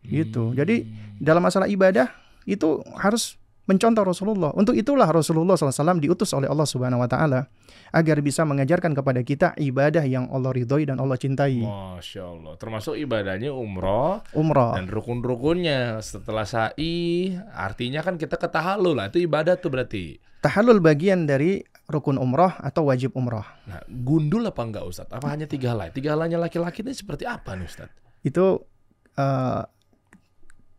Gitu. 0.00 0.56
Jadi 0.56 0.88
dalam 1.20 1.44
masalah 1.44 1.68
ibadah 1.68 2.08
itu 2.48 2.80
harus 2.96 3.36
mencontoh 3.66 4.06
Rasulullah. 4.06 4.54
Untuk 4.54 4.78
itulah 4.78 5.10
Rasulullah 5.10 5.58
SAW 5.58 5.98
diutus 5.98 6.30
oleh 6.32 6.46
Allah 6.46 6.66
Subhanahu 6.66 7.02
Wa 7.02 7.10
Taala 7.10 7.40
agar 7.90 8.18
bisa 8.22 8.42
mengajarkan 8.46 8.94
kepada 8.94 9.20
kita 9.22 9.54
ibadah 9.58 10.02
yang 10.06 10.30
Allah 10.30 10.54
ridhoi 10.54 10.86
dan 10.86 10.98
Allah 11.02 11.18
cintai. 11.18 11.62
Masya 11.62 12.22
Allah 12.22 12.54
termasuk 12.58 12.94
ibadahnya 12.98 13.50
umroh 13.50 14.22
Umrah. 14.34 14.78
dan 14.78 14.86
rukun-rukunnya 14.86 15.98
setelah 16.02 16.46
sa'i 16.46 17.34
artinya 17.54 18.02
kan 18.02 18.18
kita 18.18 18.38
ke 18.38 18.48
tahallul 18.50 18.94
lah 18.98 19.10
itu 19.10 19.22
ibadah 19.22 19.58
tuh 19.58 19.70
berarti 19.70 20.18
Tahallul 20.36 20.78
bagian 20.78 21.26
dari 21.26 21.58
rukun 21.90 22.18
umrah 22.22 22.58
atau 22.62 22.86
wajib 22.90 23.14
umrah. 23.18 23.46
nah 23.66 23.82
gundul 23.86 24.46
apa 24.46 24.62
enggak 24.62 24.84
Ustadz 24.86 25.10
apa 25.14 25.26
hanya 25.26 25.46
tiga 25.50 25.74
helai 25.74 25.90
tiga 25.90 26.14
helainya 26.14 26.38
laki-laki 26.38 26.86
ini 26.86 26.94
seperti 26.94 27.26
apa 27.26 27.54
nih 27.58 27.66
Ustadz 27.66 27.94
Itu 28.22 28.62
eh, 29.14 29.62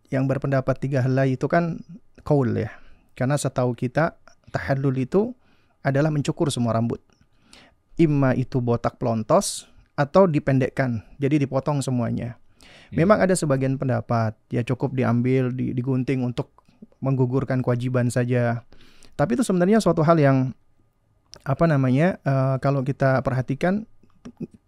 yang 0.07 0.23
berpendapat 0.27 0.75
tiga 0.79 1.03
helai 1.03 1.35
itu 1.35 1.47
kan 1.51 1.79
kaul 2.27 2.51
ya. 2.51 2.75
Karena 3.15 3.39
setahu 3.39 3.71
kita 3.71 4.19
tahallul 4.51 4.99
itu 4.99 5.31
adalah 5.79 6.11
mencukur 6.11 6.51
semua 6.51 6.75
rambut. 6.75 6.99
Imma 7.95 8.35
itu 8.35 8.59
botak 8.59 8.99
pelontos 8.99 9.71
atau 9.95 10.27
dipendekkan, 10.27 11.01
jadi 11.17 11.41
dipotong 11.41 11.79
semuanya. 11.81 12.35
Hmm. 12.91 13.01
Memang 13.01 13.23
ada 13.23 13.33
sebagian 13.33 13.79
pendapat 13.79 14.35
ya 14.51 14.61
cukup 14.61 14.93
diambil, 14.93 15.49
di- 15.55 15.73
digunting 15.73 16.21
untuk 16.21 16.51
menggugurkan 17.01 17.63
kewajiban 17.63 18.11
saja. 18.11 18.67
Tapi 19.17 19.33
itu 19.33 19.41
sebenarnya 19.41 19.81
suatu 19.81 20.05
hal 20.05 20.19
yang 20.21 20.53
apa 21.41 21.65
namanya 21.65 22.21
eh, 22.21 22.55
kalau 22.61 22.85
kita 22.85 23.25
perhatikan 23.25 23.89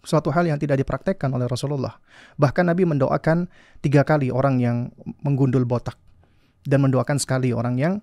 suatu 0.01 0.33
hal 0.33 0.47
yang 0.47 0.57
tidak 0.57 0.81
dipraktekkan 0.81 1.29
oleh 1.29 1.45
Rasulullah. 1.45 2.01
Bahkan 2.39 2.65
Nabi 2.71 2.89
mendoakan 2.89 3.45
tiga 3.83 4.01
kali 4.01 4.33
orang 4.33 4.57
yang 4.57 4.89
menggundul 5.21 5.69
botak 5.69 5.99
dan 6.65 6.83
mendoakan 6.83 7.17
sekali 7.21 7.53
orang 7.55 7.75
yang 7.79 7.93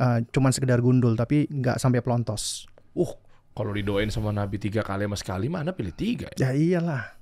eh, 0.00 0.24
cuman 0.32 0.50
sekedar 0.50 0.80
gundul 0.80 1.14
tapi 1.14 1.46
nggak 1.48 1.78
sampai 1.80 2.00
pelontos. 2.04 2.68
uh 2.96 3.12
kalau 3.54 3.70
didoain 3.70 4.10
sama 4.10 4.34
Nabi 4.34 4.58
tiga 4.58 4.82
kali 4.82 5.06
sama 5.06 5.14
sekali 5.14 5.46
mana 5.46 5.70
pilih 5.70 5.94
tiga 5.94 6.26
ya? 6.34 6.50
Ya 6.50 6.58
iyalah, 6.58 7.14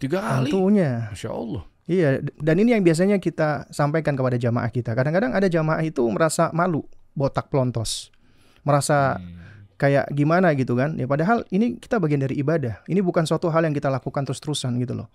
tiga 0.00 0.24
kali 0.24 0.48
tentunya. 0.48 1.12
Masya 1.12 1.28
Allah 1.28 1.64
Iya, 1.90 2.22
dan 2.38 2.54
ini 2.62 2.70
yang 2.70 2.86
biasanya 2.86 3.18
kita 3.18 3.66
sampaikan 3.74 4.14
kepada 4.14 4.38
jamaah 4.38 4.70
kita. 4.70 4.94
Kadang-kadang 4.94 5.34
ada 5.34 5.50
jamaah 5.50 5.82
itu 5.82 6.06
merasa 6.06 6.46
malu 6.54 6.86
botak 7.18 7.50
pelontos. 7.50 8.14
Merasa 8.62 9.18
Hmm. 9.18 9.74
kayak 9.74 10.06
gimana 10.14 10.54
gitu 10.54 10.78
kan. 10.78 10.94
Ya 10.94 11.10
padahal 11.10 11.42
ini 11.50 11.82
kita 11.82 11.98
bagian 11.98 12.22
dari 12.22 12.38
ibadah. 12.38 12.78
Ini 12.86 13.02
bukan 13.02 13.26
suatu 13.26 13.50
hal 13.50 13.66
yang 13.66 13.74
kita 13.74 13.90
lakukan 13.90 14.22
terus-terusan 14.22 14.78
gitu 14.78 15.02
loh. 15.02 15.10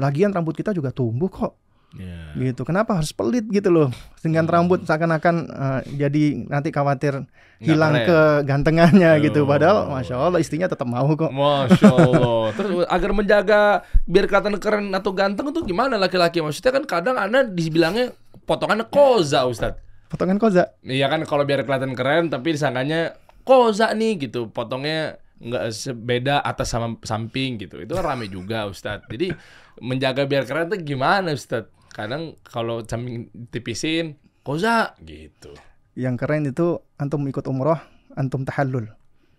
Lagian 0.00 0.32
rambut 0.32 0.56
kita 0.56 0.72
juga 0.72 0.96
tumbuh 0.96 1.28
kok 1.28 1.60
Ya. 1.94 2.34
gitu. 2.34 2.66
Kenapa 2.66 2.98
harus 2.98 3.14
pelit 3.14 3.46
gitu 3.46 3.70
loh? 3.70 3.88
Dengan 4.18 4.44
Hmm. 4.44 4.52
rambut 4.52 4.82
seakan-akan 4.82 5.34
eh, 5.46 5.80
jadi 5.94 6.22
nanti 6.44 6.68
khawatir 6.68 7.22
Nggak 7.22 7.62
hilang 7.62 7.94
keren. 7.94 8.06
kegantengannya 8.10 9.10
gitu. 9.22 9.42
Oh. 9.42 9.48
Padahal 9.48 9.86
masya 9.88 10.18
Allah 10.18 10.42
istrinya 10.42 10.66
tetap 10.66 10.84
mau 10.84 11.06
kok. 11.14 11.30
Masya 11.30 11.86
Allah. 11.86 12.44
Terus 12.58 12.70
agar 12.84 13.10
menjaga 13.10 13.60
biar 14.04 14.26
kelihatan 14.26 14.58
keren 14.58 14.90
atau 14.90 15.14
ganteng 15.14 15.48
itu 15.48 15.62
gimana 15.64 15.94
laki-laki? 15.94 16.42
Maksudnya 16.42 16.72
kan 16.72 16.84
kadang 16.84 17.14
anda 17.14 17.42
dibilangnya 17.42 18.10
potongannya 18.42 18.86
koza 18.86 19.46
Ustaz. 19.46 19.78
Potongan 20.10 20.36
koza. 20.36 20.74
Iya 20.82 21.06
kan 21.06 21.22
kalau 21.22 21.42
biar 21.42 21.62
kelihatan 21.62 21.94
keren 21.94 22.26
tapi 22.26 22.54
disangkanya 22.54 23.14
koza 23.42 23.94
nih 23.94 24.18
gitu. 24.20 24.50
Potongnya 24.50 25.16
nggak 25.38 25.64
sebeda 25.70 26.40
atas 26.40 26.70
sama 26.70 26.98
samping 27.02 27.54
gitu. 27.56 27.78
Itu 27.78 27.94
kan 27.94 28.02
rame 28.04 28.26
juga 28.26 28.66
Ustadz. 28.66 29.06
Jadi 29.06 29.30
menjaga 29.78 30.24
biar 30.24 30.42
keren 30.42 30.66
tuh 30.68 30.78
gimana 30.78 31.30
Ustadz? 31.30 31.70
Kadang 31.94 32.34
kalau 32.42 32.82
samping 32.82 33.30
tipisin 33.54 34.18
koza 34.42 34.98
gitu. 35.06 35.54
Yang 35.94 36.14
keren 36.18 36.42
itu 36.50 36.82
antum 36.98 37.22
ikut 37.22 37.46
umroh, 37.46 37.78
antum 38.18 38.42
tahallul. 38.42 38.90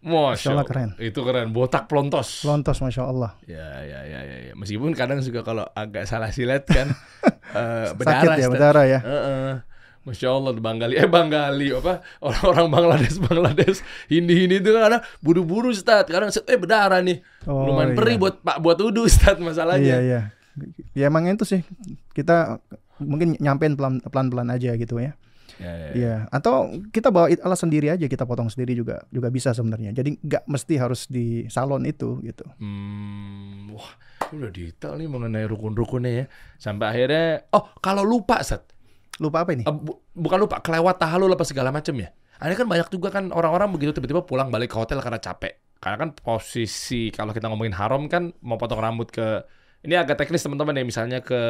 Masya 0.06 0.54
Allah 0.56 0.62
Allah 0.62 0.66
keren. 0.70 0.90
Itu 1.02 1.26
keren. 1.28 1.50
Botak 1.52 1.90
pelontos. 1.92 2.46
Lontos 2.48 2.78
masya 2.80 3.10
Allah. 3.10 3.36
Ya, 3.44 3.82
ya, 3.84 4.00
ya, 4.08 4.22
ya, 4.24 4.38
ya. 4.48 4.54
Meskipun 4.56 4.96
kadang 4.96 5.20
juga 5.20 5.42
kalau 5.44 5.66
agak 5.74 6.08
salah 6.08 6.30
silet 6.32 6.64
kan 6.64 6.94
eh, 7.60 7.92
Sakit 7.92 7.98
berdarah. 7.98 8.24
ya 8.24 8.48
Ustadz. 8.48 8.54
berdarah 8.54 8.86
ya. 8.88 9.00
Heeh. 9.04 9.54
Masya 10.06 10.38
Allah 10.38 10.54
Bang 10.62 10.78
Gali 10.78 11.02
Eh 11.02 11.10
Bang 11.10 11.34
Gali 11.34 11.74
apa 11.74 12.06
Orang-orang 12.22 12.70
Bangladesh 12.70 13.18
Bangladesh 13.18 13.82
Hindi 14.06 14.46
Hindi 14.46 14.62
itu 14.62 14.70
kan 14.70 15.02
Buru-buru 15.18 15.74
Ustaz 15.74 16.06
Kadang 16.06 16.30
set, 16.30 16.46
eh 16.46 16.62
berdarah 16.62 17.02
nih 17.02 17.26
Oh, 17.50 17.74
Lumayan 17.74 17.94
iya. 17.94 17.98
perih 17.98 18.16
buat 18.22 18.36
Pak 18.46 18.62
buat 18.62 18.78
wudhu 18.78 19.10
Ustaz 19.10 19.34
Iya 19.38 19.42
masalahnya 19.42 19.96
iya. 20.06 20.22
Ya 20.92 21.08
emang 21.08 21.28
itu 21.28 21.44
sih 21.44 21.62
kita 22.12 22.60
mungkin 22.98 23.36
nyampein 23.38 23.76
pelan 23.76 24.00
pelan 24.08 24.50
aja 24.50 24.74
gitu 24.76 24.98
ya. 24.98 25.14
Ya, 25.56 25.72
ya, 25.72 25.88
ya. 25.88 25.92
Iya. 25.96 26.16
Atau 26.32 26.68
kita 26.92 27.12
bawa 27.12 27.32
alas 27.32 27.60
sendiri 27.60 27.88
aja 27.88 28.08
kita 28.08 28.28
potong 28.28 28.52
sendiri 28.52 28.76
juga 28.76 29.08
juga 29.08 29.32
bisa 29.32 29.56
sebenarnya. 29.56 29.96
Jadi 29.96 30.20
nggak 30.20 30.44
mesti 30.48 30.74
harus 30.76 31.08
di 31.08 31.48
salon 31.48 31.88
itu 31.88 32.20
gitu. 32.24 32.44
Hmm, 32.60 33.72
Wah 33.72 33.92
udah 34.26 34.50
detail 34.50 34.98
nih 34.98 35.06
mengenai 35.06 35.46
rukun-rukunnya 35.46 36.12
ya 36.12 36.26
Sampai 36.58 36.90
akhirnya 36.90 37.46
Oh 37.54 37.70
kalau 37.78 38.02
lupa 38.02 38.42
Ustaz 38.42 38.66
Lupa 39.22 39.46
apa 39.46 39.54
ini? 39.54 39.62
Eh, 39.64 39.72
bu- 39.72 40.02
Bukan 40.12 40.42
lupa 40.42 40.60
Kelewat 40.60 40.98
tahalul 40.98 41.30
apa 41.30 41.46
segala 41.46 41.70
macem 41.70 41.94
ya 41.94 42.10
Ada 42.42 42.58
kan 42.58 42.66
banyak 42.66 42.90
juga 42.90 43.14
kan 43.14 43.30
orang-orang 43.30 43.70
begitu 43.70 43.94
tiba-tiba 43.94 44.26
pulang 44.26 44.50
balik 44.50 44.74
ke 44.74 44.78
hotel 44.82 44.98
karena 44.98 45.22
capek 45.22 45.62
Karena 45.78 45.98
kan 46.00 46.10
posisi 46.18 47.14
kalau 47.14 47.32
kita 47.32 47.48
ngomongin 47.48 47.78
haram 47.78 48.10
kan 48.10 48.34
mau 48.42 48.58
potong 48.58 48.82
rambut 48.82 49.14
ke 49.14 49.46
ini 49.86 49.96
agak 49.96 50.18
teknis 50.18 50.42
teman-teman 50.42 50.74
ya 50.74 50.84
misalnya 50.84 51.20
ke 51.22 51.42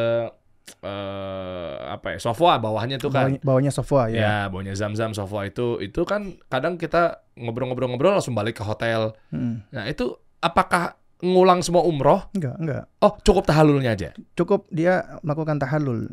eh 0.81 1.75
apa 1.87 2.17
ya 2.17 2.19
sofa 2.19 2.57
bawahnya 2.57 2.97
tuh 2.97 3.09
kan 3.09 3.37
bawanya 3.41 3.69
sofa 3.69 4.09
ya 4.09 4.17
ya. 4.17 4.35
bawahnya 4.49 4.73
zam-zam 4.73 5.13
sofa 5.13 5.45
itu 5.45 5.77
itu 5.77 6.01
kan 6.03 6.35
kadang 6.45 6.75
kita 6.75 7.21
ngobrol-ngobrol-ngobrol 7.37 8.17
langsung 8.17 8.33
balik 8.33 8.57
ke 8.57 8.63
hotel 8.65 9.13
Hmm. 9.29 9.61
nah 9.69 9.85
itu 9.85 10.09
apakah 10.39 10.97
ngulang 11.21 11.61
semua 11.61 11.81
umroh 11.81 12.25
Enggak, 12.33 12.55
enggak. 12.57 12.83
oh 12.99 13.13
cukup 13.21 13.45
tahalulnya 13.45 13.93
aja 13.93 14.09
Cukup 14.33 14.67
dia 14.69 15.19
melakukan 15.21 15.57
tahallul. 15.57 16.11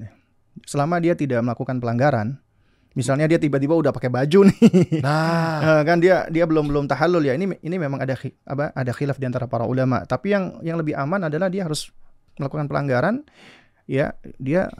Selama 0.63 1.01
dia 1.01 1.17
tidak 1.17 1.43
melakukan 1.43 1.81
pelanggaran, 1.81 2.39
misalnya 2.93 3.25
dia 3.27 3.37
tiba-tiba 3.37 3.73
udah 3.73 3.91
pakai 3.91 4.09
baju 4.09 4.47
nih. 4.47 4.61
nah 5.03 5.59
Eh, 5.69 5.83
kan 5.83 5.99
dia 5.99 6.29
dia 6.29 6.45
belum 6.47 6.69
belum 6.71 6.85
tahallul 6.87 7.25
ya. 7.25 7.35
Ini 7.35 7.61
ini 7.61 7.77
memang 7.77 7.99
ada 7.99 8.15
apa 8.47 8.71
ada 8.73 8.93
khilaf 8.95 9.17
di 9.19 9.27
antara 9.27 9.49
para 9.49 9.65
ulama. 9.65 10.05
Tapi 10.05 10.29
yang 10.29 10.45
yang 10.63 10.77
lebih 10.79 10.93
aman 10.95 11.27
adalah 11.27 11.49
dia 11.49 11.67
harus 11.67 11.89
melakukan 12.37 12.67
pelanggaran 12.67 13.25
ya 13.85 14.15
dia 14.39 14.71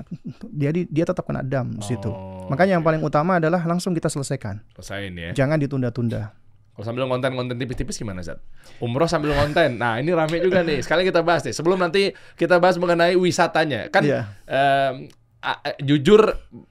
dia 0.49 0.71
di- 0.71 0.87
dia 0.87 1.05
tetap 1.05 1.23
kena 1.23 1.43
dam 1.43 1.75
di 1.75 1.85
situ. 1.85 2.09
Oh, 2.09 2.47
Makanya 2.47 2.79
yang 2.79 2.83
oke. 2.83 2.89
paling 2.89 3.03
utama 3.03 3.37
adalah 3.37 3.61
langsung 3.63 3.93
kita 3.93 4.07
selesaikan. 4.07 4.63
Selesain 4.75 5.13
ya 5.13 5.31
Jangan 5.35 5.59
ditunda-tunda. 5.59 6.33
Kalau 6.73 6.85
sambil 6.87 7.05
konten-konten 7.05 7.53
tipis-tipis 7.55 8.01
gimana, 8.01 8.25
Zat? 8.25 8.41
Umroh 8.81 9.05
sambil 9.05 9.37
konten. 9.37 9.77
Nah, 9.77 10.01
ini 10.01 10.09
rame 10.09 10.41
juga 10.41 10.65
nih. 10.65 10.81
Sekali 10.81 11.05
kita 11.05 11.21
bahas 11.21 11.45
deh. 11.45 11.53
Sebelum 11.53 11.77
nanti 11.77 12.17
kita 12.33 12.57
bahas 12.57 12.81
mengenai 12.81 13.13
wisatanya. 13.13 13.93
Kan 13.93 14.09
Iya. 14.09 14.33
em, 14.49 15.13
a- 15.43 15.75
jujur 15.77 16.23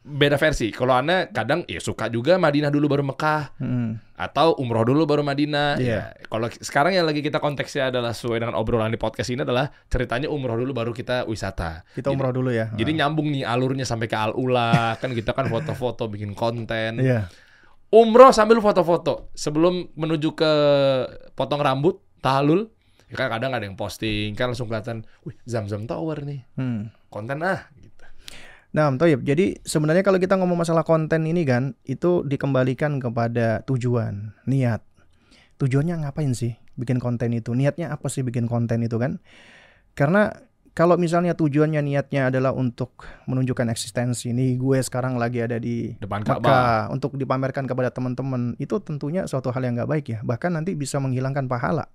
beda 0.01 0.35
versi. 0.35 0.71
Kalau 0.71 0.95
Anda 0.95 1.27
kadang 1.27 1.67
ya 1.67 1.77
suka 1.77 2.07
juga 2.07 2.35
Madinah 2.35 2.67
dulu 2.67 2.87
baru 2.87 3.03
Mekah 3.03 3.59
Hmm. 3.59 3.99
atau 4.15 4.55
umroh 4.55 4.81
dulu 4.81 5.03
baru 5.03 5.21
Madinah. 5.21 5.75
Iya. 5.75 6.15
Ya, 6.15 6.25
kalau 6.25 6.47
sekarang 6.47 6.95
yang 6.95 7.03
lagi 7.03 7.19
kita 7.19 7.37
konteksnya 7.37 7.91
adalah 7.91 8.11
sesuai 8.11 8.39
dengan 8.39 8.55
obrolan 8.55 8.87
di 8.87 8.95
podcast 8.95 9.27
ini 9.27 9.43
adalah 9.43 9.67
ceritanya 9.85 10.31
umroh 10.31 10.55
dulu 10.55 10.71
baru 10.71 10.91
kita 10.91 11.27
wisata. 11.27 11.83
Kita 11.91 12.09
umroh 12.09 12.31
dulu 12.31 12.49
ya. 12.49 12.71
Jadi 12.71 12.91
nyambung 12.95 13.27
nih 13.27 13.43
alurnya 13.43 13.83
sampai 13.83 14.07
ke 14.07 14.15
Al 14.15 14.31
Ula. 14.31 14.71
kan 15.03 15.11
kita 15.11 15.31
kan 15.31 15.45
foto-foto 15.45 16.07
bikin 16.07 16.31
konten. 16.31 16.97
Iya. 16.97 17.27
Umroh 17.91 18.31
sambil 18.31 18.57
foto-foto 18.57 19.27
sebelum 19.33 19.91
menuju 19.93 20.31
ke 20.31 20.51
potong 21.35 21.59
rambut, 21.59 21.99
tahalul. 22.19 22.71
Ya 23.11 23.19
kan 23.19 23.27
kadang 23.29 23.51
ada 23.51 23.67
yang 23.67 23.75
posting 23.75 24.31
kan 24.33 24.47
langsung 24.47 24.71
kelihatan, 24.71 25.03
wih 25.21 25.35
Zam-Zam 25.43 25.83
Tower 25.83 26.23
nih, 26.23 26.47
Hmm. 26.55 26.87
konten 27.11 27.43
ah. 27.43 27.67
Nah, 28.71 28.87
Toyib, 28.95 29.27
jadi 29.27 29.59
sebenarnya 29.67 29.99
kalau 29.99 30.15
kita 30.15 30.39
ngomong 30.39 30.63
masalah 30.63 30.87
konten 30.87 31.27
ini 31.27 31.43
kan, 31.43 31.75
itu 31.83 32.23
dikembalikan 32.23 33.03
kepada 33.03 33.67
tujuan, 33.67 34.31
niat. 34.47 34.79
Tujuannya 35.59 36.07
ngapain 36.07 36.31
sih 36.31 36.55
bikin 36.79 36.97
konten 37.03 37.35
itu? 37.35 37.51
Niatnya 37.51 37.91
apa 37.91 38.07
sih 38.07 38.23
bikin 38.23 38.47
konten 38.47 38.79
itu 38.79 38.95
kan? 38.95 39.19
Karena 39.91 40.31
kalau 40.71 40.95
misalnya 40.95 41.35
tujuannya 41.35 41.83
niatnya 41.83 42.31
adalah 42.31 42.55
untuk 42.55 43.03
menunjukkan 43.27 43.67
eksistensi, 43.75 44.31
nih 44.31 44.55
gue 44.55 44.79
sekarang 44.79 45.19
lagi 45.19 45.43
ada 45.43 45.59
di 45.59 45.91
Depan 45.99 46.23
Ka'bah. 46.23 46.87
Untuk 46.95 47.19
dipamerkan 47.19 47.67
kepada 47.67 47.91
teman-teman, 47.91 48.55
itu 48.55 48.79
tentunya 48.79 49.27
suatu 49.27 49.51
hal 49.51 49.67
yang 49.67 49.75
nggak 49.75 49.91
baik 49.91 50.05
ya. 50.07 50.19
Bahkan 50.23 50.55
nanti 50.55 50.79
bisa 50.79 50.95
menghilangkan 51.03 51.51
pahala. 51.51 51.91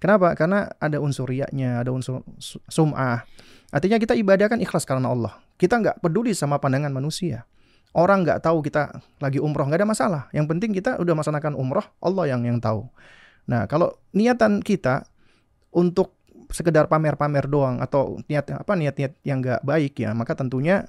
Kenapa? 0.00 0.32
Karena 0.32 0.68
ada 0.80 0.96
unsur 0.96 1.28
riaknya, 1.28 1.80
ada 1.80 1.92
unsur 1.92 2.24
su- 2.40 2.60
sum'ah. 2.68 3.28
Artinya 3.68 4.00
kita 4.00 4.16
ibadah 4.16 4.48
kan 4.48 4.64
ikhlas 4.64 4.88
karena 4.88 5.12
Allah. 5.12 5.45
Kita 5.56 5.80
nggak 5.80 6.04
peduli 6.04 6.36
sama 6.36 6.60
pandangan 6.60 6.92
manusia. 6.92 7.48
Orang 7.96 8.28
nggak 8.28 8.44
tahu 8.44 8.60
kita 8.60 9.00
lagi 9.24 9.40
umroh 9.40 9.64
nggak 9.64 9.80
ada 9.80 9.88
masalah. 9.88 10.22
Yang 10.36 10.46
penting 10.52 10.70
kita 10.76 11.00
udah 11.00 11.16
melaksanakan 11.16 11.56
umroh, 11.56 11.84
Allah 12.04 12.28
yang 12.28 12.44
yang 12.44 12.60
tahu. 12.60 12.84
Nah 13.48 13.64
kalau 13.64 13.96
niatan 14.12 14.60
kita 14.60 15.08
untuk 15.72 16.16
sekedar 16.52 16.86
pamer-pamer 16.86 17.48
doang 17.48 17.80
atau 17.82 18.20
niat 18.28 18.52
apa 18.52 18.72
niat-niat 18.76 19.12
yang 19.24 19.40
nggak 19.40 19.64
baik 19.64 19.96
ya, 19.96 20.12
maka 20.12 20.36
tentunya 20.36 20.86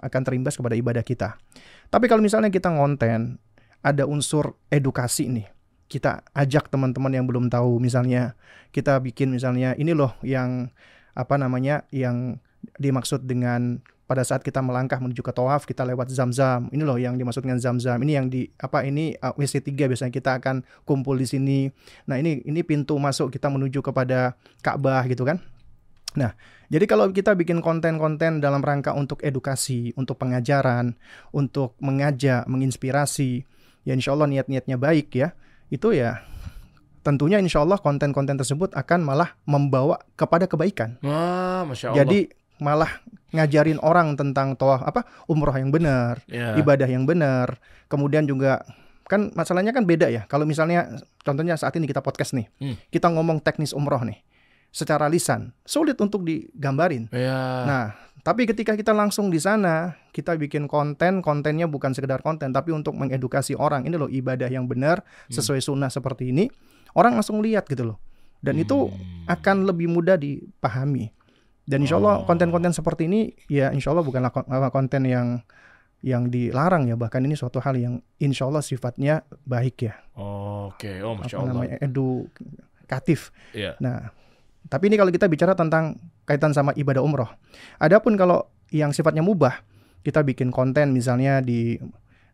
akan 0.00 0.22
terimbas 0.24 0.56
kepada 0.56 0.76
ibadah 0.76 1.04
kita. 1.04 1.36
Tapi 1.88 2.08
kalau 2.10 2.20
misalnya 2.20 2.52
kita 2.52 2.68
ngonten, 2.72 3.40
ada 3.80 4.04
unsur 4.04 4.58
edukasi 4.68 5.30
nih. 5.30 5.46
Kita 5.86 6.26
ajak 6.34 6.66
teman-teman 6.72 7.14
yang 7.14 7.24
belum 7.30 7.46
tahu, 7.46 7.78
misalnya 7.78 8.34
kita 8.74 8.98
bikin 8.98 9.30
misalnya 9.30 9.78
ini 9.78 9.94
loh 9.94 10.18
yang 10.26 10.74
apa 11.14 11.38
namanya 11.38 11.86
yang 11.94 12.42
dimaksud 12.82 13.24
dengan 13.24 13.80
pada 14.06 14.22
saat 14.22 14.46
kita 14.46 14.62
melangkah 14.62 15.02
menuju 15.02 15.18
ke 15.20 15.34
tawaf 15.34 15.66
kita 15.66 15.82
lewat 15.82 16.14
zam-zam. 16.14 16.70
Ini 16.70 16.82
loh 16.86 16.94
yang 16.94 17.18
dimaksud 17.18 17.42
dengan 17.42 17.58
zam-zam. 17.58 17.98
Ini 17.98 18.22
yang 18.22 18.26
di 18.30 18.46
apa 18.62 18.86
ini 18.86 19.18
uh, 19.18 19.34
WC 19.34 19.66
3 19.66 19.90
biasanya 19.90 20.12
kita 20.14 20.38
akan 20.38 20.62
kumpul 20.86 21.18
di 21.18 21.26
sini. 21.26 21.66
Nah 22.06 22.16
ini 22.16 22.46
ini 22.46 22.62
pintu 22.62 22.94
masuk 22.96 23.34
kita 23.34 23.50
menuju 23.50 23.82
kepada 23.82 24.38
Ka'bah 24.62 25.02
gitu 25.10 25.26
kan. 25.26 25.42
Nah 26.14 26.38
jadi 26.70 26.86
kalau 26.86 27.10
kita 27.10 27.34
bikin 27.34 27.58
konten-konten 27.58 28.38
dalam 28.38 28.62
rangka 28.62 28.94
untuk 28.94 29.22
edukasi 29.26 29.90
untuk 29.98 30.22
pengajaran 30.22 30.94
untuk 31.34 31.74
mengajak 31.82 32.46
menginspirasi 32.46 33.42
ya 33.86 33.92
insya 33.94 34.14
Allah 34.14 34.26
niat-niatnya 34.26 34.78
baik 34.78 35.14
ya 35.14 35.34
itu 35.70 35.94
ya 35.94 36.26
tentunya 37.06 37.38
insya 37.38 37.62
Allah 37.62 37.78
konten-konten 37.78 38.34
tersebut 38.34 38.74
akan 38.74 39.06
malah 39.06 39.38
membawa 39.46 40.02
kepada 40.18 40.50
kebaikan. 40.50 40.98
Wah, 41.06 41.62
masya 41.62 41.94
Allah. 41.94 42.02
jadi 42.02 42.34
malah 42.58 42.88
ngajarin 43.34 43.76
orang 43.82 44.16
tentang 44.16 44.56
toah 44.56 44.80
apa 44.80 45.04
umroh 45.26 45.52
yang 45.52 45.68
benar, 45.68 46.22
Ya. 46.24 46.56
ibadah 46.56 46.88
yang 46.88 47.04
benar. 47.04 47.60
Kemudian 47.86 48.24
juga 48.24 48.64
kan 49.06 49.30
masalahnya 49.34 49.70
kan 49.70 49.86
beda 49.86 50.10
ya. 50.10 50.26
Kalau 50.26 50.42
misalnya 50.42 50.88
contohnya 51.22 51.54
saat 51.54 51.76
ini 51.78 51.86
kita 51.86 52.02
podcast 52.02 52.34
nih, 52.34 52.46
Hmm. 52.58 52.74
kita 52.90 53.06
ngomong 53.12 53.38
teknis 53.38 53.70
umroh 53.70 54.02
nih, 54.02 54.18
secara 54.74 55.06
lisan 55.06 55.54
sulit 55.62 55.94
untuk 56.00 56.26
digambarin. 56.26 57.06
Ya. 57.14 57.38
Nah, 57.66 57.84
tapi 58.22 58.48
ketika 58.50 58.74
kita 58.74 58.90
langsung 58.90 59.30
di 59.30 59.38
sana, 59.38 59.94
kita 60.10 60.34
bikin 60.34 60.66
konten, 60.66 61.22
kontennya 61.22 61.70
bukan 61.70 61.94
sekedar 61.94 62.18
konten, 62.20 62.50
tapi 62.50 62.74
untuk 62.74 62.98
mengedukasi 62.98 63.54
orang. 63.54 63.86
Ini 63.86 63.94
loh 63.94 64.10
ibadah 64.10 64.50
yang 64.50 64.66
benar 64.66 65.06
sesuai 65.30 65.62
sunnah 65.62 65.92
seperti 65.92 66.34
ini, 66.34 66.50
orang 66.98 67.14
langsung 67.14 67.38
lihat 67.38 67.70
gitu 67.70 67.94
loh. 67.94 67.98
Dan 68.42 68.58
itu 68.58 68.90
Hmm. 68.90 69.26
akan 69.30 69.64
lebih 69.64 69.86
mudah 69.88 70.18
dipahami. 70.18 71.14
Dan 71.66 71.82
insya 71.82 71.98
Allah 71.98 72.22
Oh. 72.22 72.24
konten-konten 72.24 72.70
seperti 72.70 73.10
ini 73.10 73.34
ya 73.46 73.68
insya 73.70 73.90
Allah 73.90 74.00
bukanlah 74.00 74.30
konten 74.70 75.02
yang 75.02 75.42
yang 76.00 76.28
dilarang 76.28 76.86
ya 76.86 76.94
bahkan 76.94 77.18
ini 77.20 77.34
suatu 77.34 77.58
hal 77.58 77.74
yang 77.74 77.94
insya 78.16 78.46
Allah 78.46 78.62
sifatnya 78.62 79.20
baik 79.42 79.76
ya 79.82 79.98
Oke, 80.14 81.02
oh 81.02 81.12
masya 81.12 81.34
apa 81.34 81.42
Allah. 81.42 81.52
namanya 81.52 81.76
edukatif. 81.80 83.34
Iya. 83.50 83.74
Nah 83.78 84.14
tapi 84.66 84.90
ini 84.90 84.96
kalau 84.96 85.10
kita 85.10 85.26
bicara 85.26 85.54
tentang 85.54 85.94
kaitan 86.22 86.50
sama 86.50 86.74
ibadah 86.74 86.98
umroh. 86.98 87.30
Adapun 87.78 88.14
kalau 88.14 88.46
yang 88.70 88.90
sifatnya 88.90 89.22
mubah 89.22 89.62
kita 90.02 90.22
bikin 90.22 90.50
konten 90.50 90.90
misalnya 90.90 91.38
di 91.38 91.78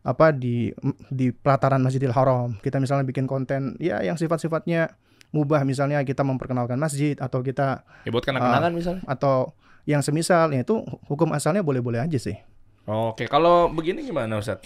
apa 0.03 0.29
di 0.29 0.69
di 1.07 1.31
pelataran 1.31 1.79
Masjidil 1.79 2.11
Haram 2.11 2.59
kita 2.59 2.77
misalnya 2.77 3.01
bikin 3.01 3.23
konten 3.23 3.79
ya 3.79 4.01
yang 4.01 4.13
sifat-sifatnya 4.13 4.93
mubah 5.33 5.65
misalnya 5.65 5.97
kita 6.01 6.21
memperkenalkan 6.21 6.77
masjid 6.77 7.17
atau 7.17 7.41
kita 7.41 7.81
Ya 8.05 8.13
buat 8.13 8.21
kenang-kenangan 8.21 8.71
misalnya. 8.71 9.01
atau 9.03 9.51
yang 9.83 9.99
semisal 9.99 10.47
ya 10.49 10.61
itu 10.61 10.79
hukum 11.09 11.33
asalnya 11.33 11.59
boleh-boleh 11.59 11.99
aja 11.99 12.15
sih. 12.15 12.37
Oke, 12.83 13.25
kalau 13.25 13.67
begini 13.67 14.03
gimana 14.03 14.37
Ustaz? 14.37 14.61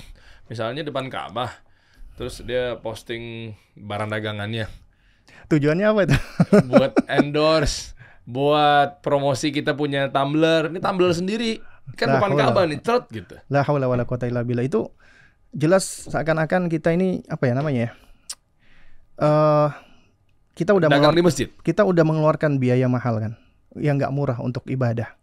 misalnya 0.48 0.80
depan 0.82 1.08
Ka'bah, 1.08 1.52
terus 2.16 2.40
dia 2.42 2.76
posting 2.78 3.52
barang 3.76 4.08
dagangannya 4.08 4.68
Tujuannya 5.48 5.86
apa 5.86 6.00
itu? 6.04 6.18
buat 6.72 6.94
endorse, 7.08 7.96
buat 8.24 9.00
promosi 9.00 9.50
kita 9.50 9.72
punya 9.72 10.08
tumbler. 10.08 10.68
Ini 10.68 10.80
tumbler 10.80 11.12
sendiri, 11.12 11.64
kan 11.96 12.12
depan. 12.12 12.32
Ka'bah 12.34 12.64
nih, 12.64 12.80
trot 12.80 13.08
gitu. 13.08 13.36
La 13.48 13.64
haula 13.64 13.88
wala 13.88 14.04
quwata 14.04 14.28
illa 14.28 14.44
billah 14.44 14.64
itu 14.64 14.88
jelas 15.52 16.08
seakan-akan 16.08 16.68
kita 16.68 16.92
ini 16.92 17.24
apa 17.26 17.44
ya 17.44 17.54
namanya 17.56 17.80
ya? 17.80 17.92
Eh 19.18 19.68
kita 20.58 20.74
udah 20.74 20.90
Dagang 20.90 21.14
di 21.14 21.22
masjid. 21.22 21.48
kita 21.62 21.86
udah 21.86 22.02
mengeluarkan 22.02 22.58
biaya 22.58 22.90
mahal 22.90 23.22
kan, 23.22 23.34
yang 23.78 24.02
nggak 24.02 24.10
murah 24.10 24.42
untuk 24.42 24.66
ibadah. 24.66 25.14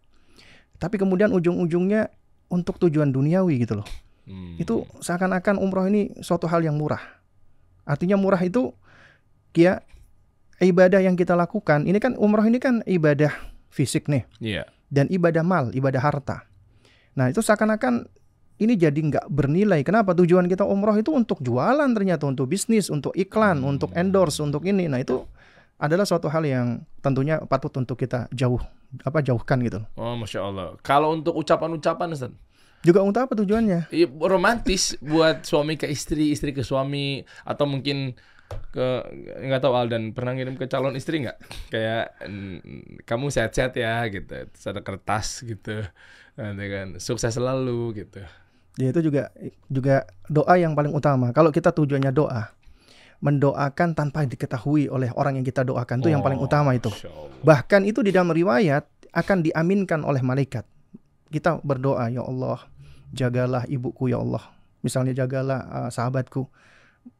Tapi 0.79 0.95
kemudian 0.95 1.31
ujung-ujungnya 1.31 2.07
untuk 2.47 2.79
tujuan 2.79 3.11
duniawi 3.11 3.59
gitu 3.59 3.83
loh. 3.83 3.87
Hmm. 4.23 4.55
Itu 4.55 4.87
seakan-akan 5.03 5.59
umroh 5.59 5.85
ini 5.85 6.15
suatu 6.23 6.47
hal 6.47 6.63
yang 6.63 6.79
murah. 6.79 7.03
Artinya 7.83 8.15
murah 8.15 8.39
itu 8.39 8.71
ya 9.53 9.83
ibadah 10.57 11.03
yang 11.03 11.13
kita 11.13 11.35
lakukan. 11.35 11.83
Ini 11.83 11.99
kan 11.99 12.15
umroh 12.15 12.43
ini 12.43 12.57
kan 12.57 12.79
ibadah 12.87 13.31
fisik 13.67 14.07
nih 14.07 14.23
Iya. 14.39 14.63
dan 14.87 15.11
ibadah 15.11 15.43
mal, 15.43 15.69
ibadah 15.75 15.99
harta. 15.99 16.47
Nah 17.15 17.27
itu 17.27 17.43
seakan-akan 17.43 18.07
ini 18.55 18.73
jadi 18.79 18.95
nggak 18.95 19.27
bernilai. 19.27 19.83
Kenapa? 19.83 20.15
Tujuan 20.15 20.47
kita 20.47 20.63
umroh 20.63 20.95
itu 20.95 21.11
untuk 21.11 21.43
jualan 21.43 21.89
ternyata, 21.91 22.23
untuk 22.27 22.47
bisnis, 22.47 22.87
untuk 22.87 23.11
iklan, 23.15 23.59
Hmm. 23.59 23.75
untuk 23.75 23.91
endorse, 23.95 24.39
untuk 24.39 24.63
ini. 24.63 24.87
Nah 24.87 25.03
itu 25.03 25.27
adalah 25.75 26.07
suatu 26.07 26.31
hal 26.31 26.47
yang 26.47 26.87
tentunya 27.03 27.43
patut 27.43 27.75
untuk 27.75 27.99
kita 27.99 28.31
jauh 28.31 28.63
apa 29.03 29.19
jauhkan 29.19 29.59
gitu. 29.59 29.83
Oh, 29.99 30.15
masya 30.15 30.39
Allah. 30.39 30.79
Kalau 30.79 31.11
untuk 31.11 31.35
ucapan-ucapan, 31.35 32.15
Ustaz, 32.15 32.31
Juga 32.85 33.01
untuk 33.01 33.25
apa 33.25 33.33
tujuannya? 33.33 33.89
Iya, 33.89 34.07
romantis 34.29 34.93
buat 35.01 35.41
suami 35.41 35.73
ke 35.73 35.89
istri, 35.89 36.29
istri 36.29 36.53
ke 36.53 36.61
suami, 36.61 37.25
atau 37.41 37.65
mungkin 37.65 38.13
ke 38.69 38.87
nggak 39.41 39.57
tahu 39.57 39.73
Aldan 39.73 40.13
pernah 40.13 40.37
ngirim 40.37 40.53
ke 40.53 40.69
calon 40.69 40.93
istri 40.93 41.25
nggak? 41.25 41.33
Kayak 41.73 42.13
kamu 43.09 43.33
sehat-sehat 43.33 43.73
ya 43.73 44.05
gitu, 44.13 44.29
Terus 44.53 44.65
ada 44.69 44.85
kertas 44.85 45.41
gitu, 45.41 45.81
nanti 46.37 46.65
kan 46.69 46.87
sukses 47.01 47.33
selalu 47.33 48.05
gitu. 48.05 48.21
Ya 48.75 48.91
itu 48.91 49.07
juga 49.07 49.31
juga 49.71 50.03
doa 50.27 50.55
yang 50.59 50.75
paling 50.75 50.91
utama. 50.91 51.31
Kalau 51.31 51.47
kita 51.51 51.71
tujuannya 51.71 52.11
doa, 52.11 52.51
mendoakan 53.23 53.95
tanpa 53.95 54.27
diketahui 54.27 54.91
oleh 54.91 55.09
orang 55.15 55.39
yang 55.39 55.45
kita 55.47 55.63
doakan 55.63 56.03
itu 56.03 56.11
yang 56.11 56.19
paling 56.19 56.39
Oh, 56.39 56.47
utama 56.47 56.75
itu. 56.75 56.91
Bahkan 57.41 57.87
itu 57.87 58.03
di 58.03 58.11
dalam 58.11 58.35
riwayat 58.35 58.83
akan 59.15 59.47
diaminkan 59.47 60.03
oleh 60.03 60.19
malaikat. 60.19 60.67
Kita 61.31 61.63
berdoa, 61.63 62.11
ya 62.11 62.21
Allah, 62.21 62.67
jagalah 63.15 63.63
ibuku 63.71 64.11
ya 64.11 64.19
Allah. 64.19 64.43
Misalnya 64.83 65.15
jagalah 65.15 65.59
uh, 65.65 65.89
sahabatku. 65.89 66.45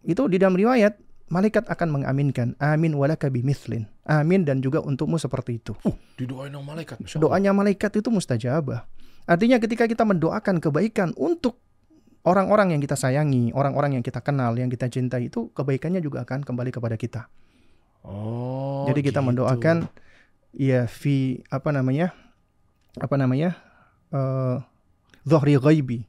Itu 0.05 0.27
di 0.27 0.37
dalam 0.37 0.59
riwayat 0.59 0.99
malaikat 1.31 1.65
akan 1.71 2.01
mengaminkan. 2.01 2.53
Amin 2.61 2.93
walaka 2.93 3.31
bimithlin. 3.31 3.89
Amin 4.05 4.45
dan 4.45 4.61
juga 4.61 4.83
untukmu 4.83 5.17
seperti 5.17 5.57
itu. 5.57 5.73
Uh, 5.81 5.95
didoain 6.19 6.53
sama 6.53 6.75
malaikat, 6.75 7.01
masya 7.01 7.17
Allah. 7.17 7.23
Doanya 7.31 7.51
malaikat 7.55 7.91
itu 7.97 8.09
mustajabah. 8.11 8.85
Artinya 9.25 9.57
ketika 9.57 9.89
kita 9.89 10.05
mendoakan 10.05 10.61
kebaikan 10.61 11.13
untuk 11.17 11.57
orang-orang 12.25 12.77
yang 12.77 12.81
kita 12.81 12.93
sayangi, 12.97 13.53
orang-orang 13.53 13.97
yang 13.97 14.03
kita 14.05 14.21
kenal, 14.21 14.53
yang 14.57 14.69
kita 14.69 14.89
cintai 14.89 15.29
itu 15.29 15.49
kebaikannya 15.53 16.01
juga 16.01 16.25
akan 16.25 16.45
kembali 16.45 16.69
kepada 16.73 16.97
kita. 16.97 17.29
Oh. 18.05 18.85
Jadi 18.85 19.01
kita 19.01 19.21
gitu. 19.21 19.27
mendoakan 19.33 19.89
ya 20.53 20.85
fi 20.85 21.41
apa 21.49 21.73
namanya? 21.73 22.13
Apa 23.01 23.17
namanya? 23.17 23.57
eh 24.13 24.57
dhahri 25.25 25.57
ghaibi. 25.57 26.05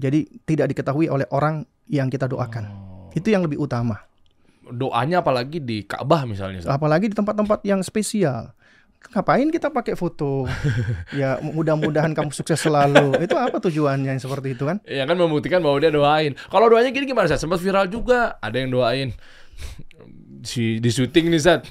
Jadi 0.00 0.40
tidak 0.48 0.72
diketahui 0.72 1.12
oleh 1.12 1.28
orang 1.28 1.68
yang 1.92 2.08
kita 2.08 2.24
doakan. 2.24 2.64
Oh. 2.72 3.12
Itu 3.12 3.28
yang 3.28 3.44
lebih 3.44 3.60
utama. 3.60 4.00
Doanya 4.70 5.20
apalagi 5.20 5.60
di 5.60 5.84
Ka'bah 5.84 6.24
misalnya. 6.24 6.64
Apalagi 6.64 7.12
di 7.12 7.16
tempat-tempat 7.16 7.60
yang 7.68 7.84
spesial. 7.84 8.56
Ngapain 9.10 9.48
kita 9.48 9.72
pakai 9.72 9.96
foto? 9.96 10.44
ya 11.20 11.40
mudah-mudahan 11.40 12.12
kamu 12.12 12.30
sukses 12.30 12.60
selalu. 12.60 13.16
Itu 13.24 13.34
apa 13.34 13.58
tujuannya 13.58 14.12
yang 14.14 14.22
seperti 14.22 14.54
itu 14.54 14.68
kan? 14.68 14.78
Ya 14.86 15.08
kan 15.08 15.16
membuktikan 15.16 15.64
bahwa 15.64 15.80
dia 15.80 15.90
doain. 15.90 16.36
Kalau 16.52 16.68
doanya 16.68 16.92
gini 16.92 17.08
gimana 17.08 17.26
Sat? 17.26 17.42
Sempat 17.42 17.58
viral 17.58 17.88
juga. 17.90 18.38
Ada 18.38 18.60
yang 18.60 18.70
doain 18.70 19.10
si 20.44 20.78
di 20.78 20.90
syuting 20.92 21.32
nih 21.32 21.42
Sat. 21.42 21.62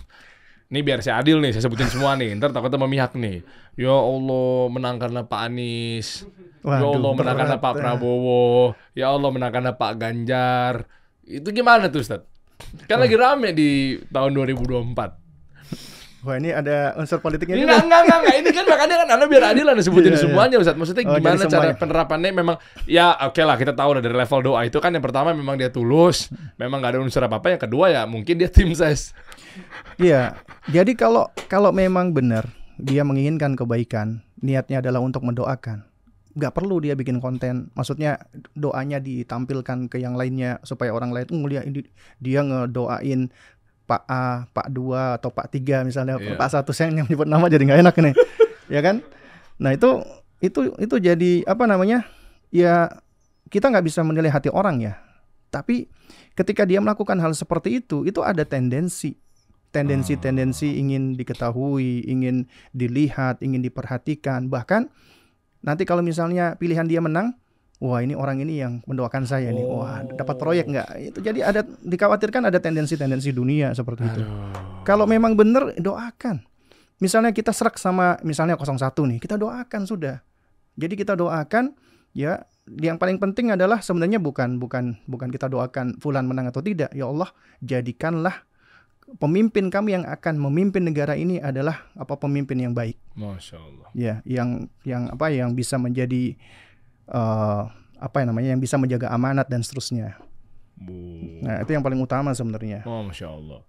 Ini 0.69 0.85
biar 0.85 1.01
saya 1.01 1.25
adil 1.25 1.41
nih, 1.41 1.49
saya 1.49 1.65
sebutin 1.65 1.89
semua 1.89 2.13
nih. 2.13 2.37
Ntar 2.37 2.53
takutnya 2.53 2.77
memihak 2.77 3.17
nih. 3.17 3.41
Ya 3.73 3.89
Allah, 3.89 4.69
menangkanlah 4.69 5.25
Pak 5.25 5.41
Anies. 5.49 6.29
ya 6.61 6.77
Waduh, 6.77 6.93
Allah, 6.93 7.11
menangkanlah. 7.17 7.57
Pak 7.57 7.73
Prabowo. 7.73 8.77
Ya 8.93 9.09
Allah, 9.09 9.29
menangkanlah 9.33 9.73
Pak 9.81 9.93
Ganjar. 9.97 10.85
Itu 11.25 11.49
gimana 11.49 11.89
tuh 11.89 12.05
Ustaz? 12.05 12.21
Kan 12.85 13.01
lagi 13.01 13.17
rame 13.17 13.49
di 13.55 13.97
tahun 14.13 14.35
2024. 14.37 15.18
Wah 16.19 16.35
ini 16.35 16.51
ada 16.51 16.99
unsur 16.99 17.17
politiknya 17.17 17.55
Ini 17.55 17.63
juga. 17.63 17.79
enggak, 17.79 18.01
enggak, 18.03 18.19
enggak. 18.19 18.35
Ini 18.35 18.49
kan 18.51 18.65
makanya 18.67 18.95
kan 18.97 19.07
Anda 19.09 19.25
biar 19.25 19.43
adil 19.49 19.65
Anda 19.65 19.79
sebutin 19.79 20.11
Iya, 20.11 20.13
iya. 20.13 20.23
semuanya 20.27 20.55
Ustaz. 20.59 20.75
Maksudnya 20.75 21.03
Oh, 21.07 21.15
gimana 21.15 21.35
cara 21.37 21.47
semuanya. 21.47 21.75
penerapannya 21.75 22.29
memang 22.33 22.55
ya 22.83 23.07
oke 23.23 23.39
lah 23.39 23.55
kita 23.55 23.71
tahu 23.71 23.89
lah 23.95 24.01
dari 24.01 24.11
level 24.13 24.39
doa 24.43 24.61
itu 24.61 24.77
kan 24.77 24.91
yang 24.91 24.99
pertama 24.99 25.31
memang 25.31 25.55
dia 25.55 25.71
tulus, 25.71 26.27
memang 26.55 26.79
nggak 26.79 26.91
ada 26.91 26.99
unsur 26.99 27.23
apa-apa. 27.23 27.55
Yang 27.55 27.61
kedua 27.65 27.85
ya 27.87 28.03
mungkin 28.03 28.35
dia 28.35 28.51
tim 28.51 28.67
size. 28.71 29.15
Iya. 29.95 30.35
Jadi 30.67 30.91
kalau 30.93 31.27
kalau 31.47 31.71
memang 31.71 32.11
benar 32.11 32.47
dia 32.75 33.03
menginginkan 33.03 33.55
kebaikan, 33.55 34.19
niatnya 34.39 34.79
adalah 34.79 34.99
untuk 34.99 35.23
mendoakan. 35.23 35.87
Nggak 36.29 36.51
perlu 36.51 36.79
dia 36.79 36.93
bikin 36.93 37.19
konten. 37.19 37.71
Maksudnya 37.73 38.19
doanya 38.53 38.99
ditampilkan 38.99 39.87
ke 39.87 39.97
yang 39.97 40.15
lainnya 40.15 40.59
supaya 40.61 40.91
orang 40.91 41.11
lain 41.11 41.27
"Oh, 41.31 41.47
lihat 41.47 41.63
ini 41.63 41.83
dia 42.17 42.43
ngedoain 42.43 43.31
Pak 43.89 44.05
A, 44.05 44.45
Pak 44.53 44.69
2 44.69 45.17
atau 45.17 45.33
Pak 45.33 45.49
3 45.49 45.81
misalnya 45.81 46.21
Iya. 46.21 46.37
Pak 46.37 46.49
satu 46.53 46.69
saya 46.69 46.93
yang 46.93 47.09
nyebut 47.09 47.25
nama 47.25 47.49
jadi 47.49 47.65
nggak 47.65 47.81
enak 47.81 47.95
nih. 47.97 48.13
ya 48.77 48.85
kan? 48.85 49.01
Nah, 49.57 49.73
itu 49.73 50.05
itu 50.45 50.77
itu 50.77 50.95
jadi 51.01 51.41
apa 51.49 51.65
namanya? 51.65 52.05
Ya 52.53 53.01
kita 53.49 53.73
nggak 53.73 53.89
bisa 53.89 54.05
menilai 54.05 54.29
hati 54.29 54.53
orang 54.53 54.85
ya. 54.85 55.01
Tapi 55.49 55.89
ketika 56.37 56.69
dia 56.69 56.77
melakukan 56.77 57.17
hal 57.17 57.33
seperti 57.33 57.81
itu, 57.81 58.05
itu 58.05 58.21
ada 58.21 58.45
tendensi 58.45 59.17
tendensi-tendensi 59.69 60.81
ingin 60.81 61.13
diketahui, 61.13 62.05
ingin 62.09 62.49
dilihat, 62.73 63.41
ingin 63.41 63.61
diperhatikan. 63.61 64.49
Bahkan 64.49 64.89
nanti 65.61 65.83
kalau 65.85 66.01
misalnya 66.01 66.57
pilihan 66.57 66.89
dia 66.89 67.01
menang, 67.01 67.37
wah 67.79 67.99
ini 68.03 68.13
orang 68.13 68.43
ini 68.43 68.59
yang 68.59 68.83
mendoakan 68.83 69.23
saya 69.23 69.49
nih, 69.55 69.63
wah 69.63 70.03
dapat 70.03 70.35
proyek 70.35 70.65
nggak? 70.67 70.87
Itu 71.15 71.19
jadi 71.23 71.39
ada 71.47 71.61
dikhawatirkan 71.63 72.51
ada 72.51 72.59
tendensi-tendensi 72.59 73.31
dunia 73.31 73.71
seperti 73.71 74.03
itu. 74.05 74.21
Kalau 74.83 75.07
memang 75.07 75.33
benar 75.33 75.75
doakan. 75.79 76.43
Misalnya 76.99 77.31
kita 77.31 77.55
serak 77.55 77.79
sama 77.79 78.19
misalnya 78.27 78.59
01 78.59 78.75
nih, 79.07 79.19
kita 79.23 79.39
doakan 79.39 79.87
sudah. 79.87 80.19
Jadi 80.75 80.99
kita 80.99 81.15
doakan 81.15 81.71
ya 82.11 82.43
yang 82.77 82.99
paling 82.99 83.17
penting 83.17 83.55
adalah 83.55 83.79
sebenarnya 83.79 84.19
bukan 84.19 84.59
bukan 84.59 84.99
bukan 85.07 85.31
kita 85.31 85.47
doakan 85.47 85.95
fulan 86.03 86.27
menang 86.27 86.51
atau 86.51 86.59
tidak. 86.59 86.91
Ya 86.91 87.07
Allah, 87.07 87.31
jadikanlah 87.63 88.43
pemimpin 89.17 89.73
kami 89.73 89.97
yang 89.97 90.05
akan 90.05 90.37
memimpin 90.37 90.85
negara 90.85 91.17
ini 91.17 91.41
adalah 91.41 91.89
apa 91.97 92.13
pemimpin 92.19 92.61
yang 92.61 92.77
baik. 92.77 92.99
Masya 93.17 93.57
Allah. 93.57 93.87
Ya, 93.97 94.21
yang 94.27 94.69
yang 94.85 95.09
apa 95.09 95.33
yang 95.33 95.57
bisa 95.57 95.81
menjadi 95.81 96.37
eh, 97.09 97.61
apa 97.99 98.15
yang 98.23 98.31
namanya 98.31 98.55
yang 98.55 98.61
bisa 98.61 98.79
menjaga 98.79 99.11
amanat 99.11 99.51
dan 99.51 99.65
seterusnya. 99.65 100.15
Bu. 100.79 100.95
Nah, 101.43 101.59
itu 101.65 101.75
yang 101.75 101.83
paling 101.83 101.99
utama 101.99 102.31
sebenarnya. 102.31 102.87
Oh, 102.87 103.03
masya 103.03 103.27
Allah. 103.27 103.61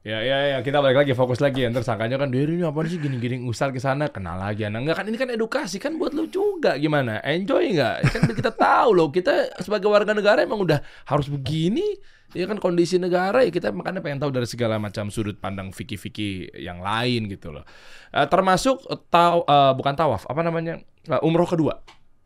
Ya, 0.00 0.24
ya, 0.24 0.56
ya, 0.56 0.58
kita 0.64 0.80
balik 0.80 1.04
lagi 1.04 1.12
fokus 1.12 1.44
lagi. 1.44 1.60
Ntar 1.68 1.84
sangkanya 1.84 2.16
kan 2.16 2.32
dia 2.32 2.48
ini 2.48 2.64
apa 2.64 2.80
sih 2.88 2.96
gini-gini 2.96 3.44
usar 3.44 3.68
ke 3.68 3.76
sana 3.76 4.08
kenal 4.08 4.40
lagi. 4.40 4.64
Nah, 4.64 4.80
enggak 4.80 4.96
kan 4.96 5.04
ini 5.04 5.16
kan 5.20 5.28
edukasi 5.28 5.76
kan 5.76 6.00
buat 6.00 6.16
lu 6.16 6.24
juga 6.24 6.80
gimana? 6.80 7.20
Enjoy 7.20 7.76
nggak? 7.76 7.96
Kan 8.08 8.22
kita 8.32 8.48
tahu 8.48 8.96
loh 8.96 9.12
kita 9.12 9.60
sebagai 9.60 9.92
warga 9.92 10.16
negara 10.16 10.40
emang 10.40 10.64
udah 10.64 10.80
harus 11.04 11.28
begini. 11.28 12.00
Ya 12.32 12.48
kan 12.48 12.56
kondisi 12.56 12.96
negara 12.96 13.44
ya 13.44 13.52
kita 13.52 13.76
makanya 13.76 14.00
pengen 14.00 14.24
tahu 14.24 14.32
dari 14.32 14.48
segala 14.48 14.80
macam 14.80 15.12
sudut 15.12 15.36
pandang 15.36 15.68
fikih-fikih 15.68 16.56
yang 16.56 16.80
lain 16.80 17.28
gitu 17.28 17.52
loh. 17.52 17.68
Eh, 18.16 18.24
termasuk 18.24 18.80
eh, 18.88 19.00
taw, 19.12 19.44
eh, 19.44 19.72
bukan 19.76 20.00
tawaf, 20.00 20.24
apa 20.24 20.40
namanya? 20.40 20.80
Umroh 21.20 21.44
kedua. 21.44 21.76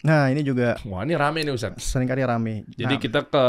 Nah, 0.04 0.28
ini 0.28 0.44
juga 0.44 0.76
Wah, 0.84 1.00
ini 1.00 1.16
rame 1.16 1.40
nih 1.40 1.56
Ustaz. 1.56 1.80
sering 1.80 2.04
kali 2.04 2.20
rame. 2.20 2.68
Jadi 2.70 2.94
Nah, 2.94 3.00
kita 3.00 3.20
ke 3.24 3.44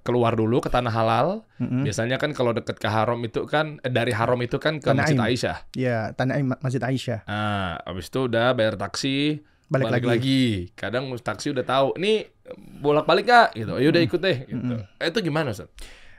keluar 0.00 0.32
dulu 0.32 0.64
ke 0.64 0.72
tanah 0.72 0.88
halal. 0.88 1.44
mm-mm. 1.60 1.84
Biasanya 1.84 2.16
kan 2.16 2.32
kalau 2.32 2.56
deket 2.56 2.80
ke 2.80 2.88
haram 2.88 3.20
itu 3.20 3.44
kan 3.44 3.76
eh, 3.84 3.92
dari 3.92 4.16
haram 4.16 4.40
itu 4.40 4.56
kan 4.56 4.80
ke 4.80 4.88
Tanah 4.88 5.04
Masjid 5.04 5.20
Ain. 5.20 5.28
Aisyah. 5.28 5.56
ya 5.76 5.98
Tanah 6.16 6.40
Ain, 6.40 6.46
Masjid 6.48 6.80
Aisyah. 6.80 7.20
Nah, 7.28 7.84
habis 7.84 8.08
itu 8.08 8.24
udah 8.24 8.56
bayar 8.56 8.80
taksi, 8.80 9.44
Balik, 9.68 9.92
lagi. 9.92 10.06
lagi. 10.08 10.42
Kadang 10.72 11.12
taksi 11.20 11.52
udah 11.52 11.64
tahu, 11.64 12.00
nih 12.00 12.32
bolak-balik 12.80 13.26
kak, 13.28 13.48
gitu. 13.52 13.76
Ya 13.76 13.88
udah 13.92 14.02
ikut 14.02 14.20
deh, 14.20 14.36
gitu. 14.48 14.74
Eh, 14.96 15.08
itu 15.12 15.18
gimana, 15.20 15.52
Ustaz? 15.52 15.68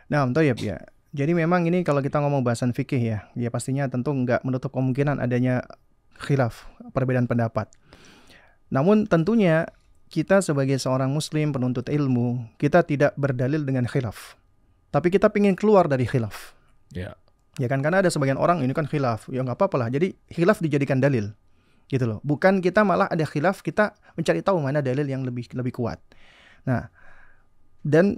Nah, 0.05 0.25
Om 0.25 0.33
Toyib 0.33 0.61
ya. 0.61 0.77
Jadi 1.09 1.31
memang 1.33 1.63
ini 1.63 1.81
kalau 1.81 2.03
kita 2.03 2.19
ngomong 2.19 2.43
bahasan 2.43 2.69
fikih 2.69 2.99
ya, 2.99 3.17
ya 3.33 3.49
pastinya 3.49 3.87
tentu 3.87 4.11
nggak 4.11 4.43
menutup 4.43 4.69
kemungkinan 4.69 5.17
adanya 5.17 5.63
khilaf, 6.19 6.67
perbedaan 6.91 7.25
pendapat. 7.25 7.71
Namun 8.73 9.05
tentunya 9.05 9.69
kita 10.09 10.39
sebagai 10.39 10.77
seorang 10.77 11.11
muslim 11.11 11.51
penuntut 11.51 11.89
ilmu, 11.89 12.45
kita 12.61 12.85
tidak 12.85 13.13
berdalil 13.17 13.61
dengan 13.65 13.85
khilaf. 13.89 14.37
Tapi 14.93 15.11
kita 15.11 15.27
ingin 15.35 15.59
keluar 15.59 15.91
dari 15.91 16.07
khilaf. 16.07 16.55
Ya. 16.95 17.19
Ya 17.55 17.67
kan 17.71 17.79
karena 17.79 18.03
ada 18.03 18.11
sebagian 18.11 18.39
orang 18.39 18.63
ini 18.63 18.71
kan 18.71 18.87
khilaf. 18.87 19.27
Ya 19.31 19.43
nggak 19.43 19.59
apa-apa 19.59 19.75
lah. 19.85 19.89
Jadi 19.91 20.15
khilaf 20.31 20.63
dijadikan 20.63 21.03
dalil. 21.03 21.35
Gitu 21.91 22.07
loh. 22.07 22.19
Bukan 22.23 22.63
kita 22.63 22.81
malah 22.87 23.11
ada 23.11 23.23
khilaf, 23.27 23.59
kita 23.59 23.93
mencari 24.15 24.41
tahu 24.41 24.63
mana 24.63 24.79
dalil 24.79 25.05
yang 25.05 25.21
lebih 25.27 25.51
lebih 25.53 25.75
kuat. 25.75 25.99
Nah, 26.65 26.89
dan 27.85 28.17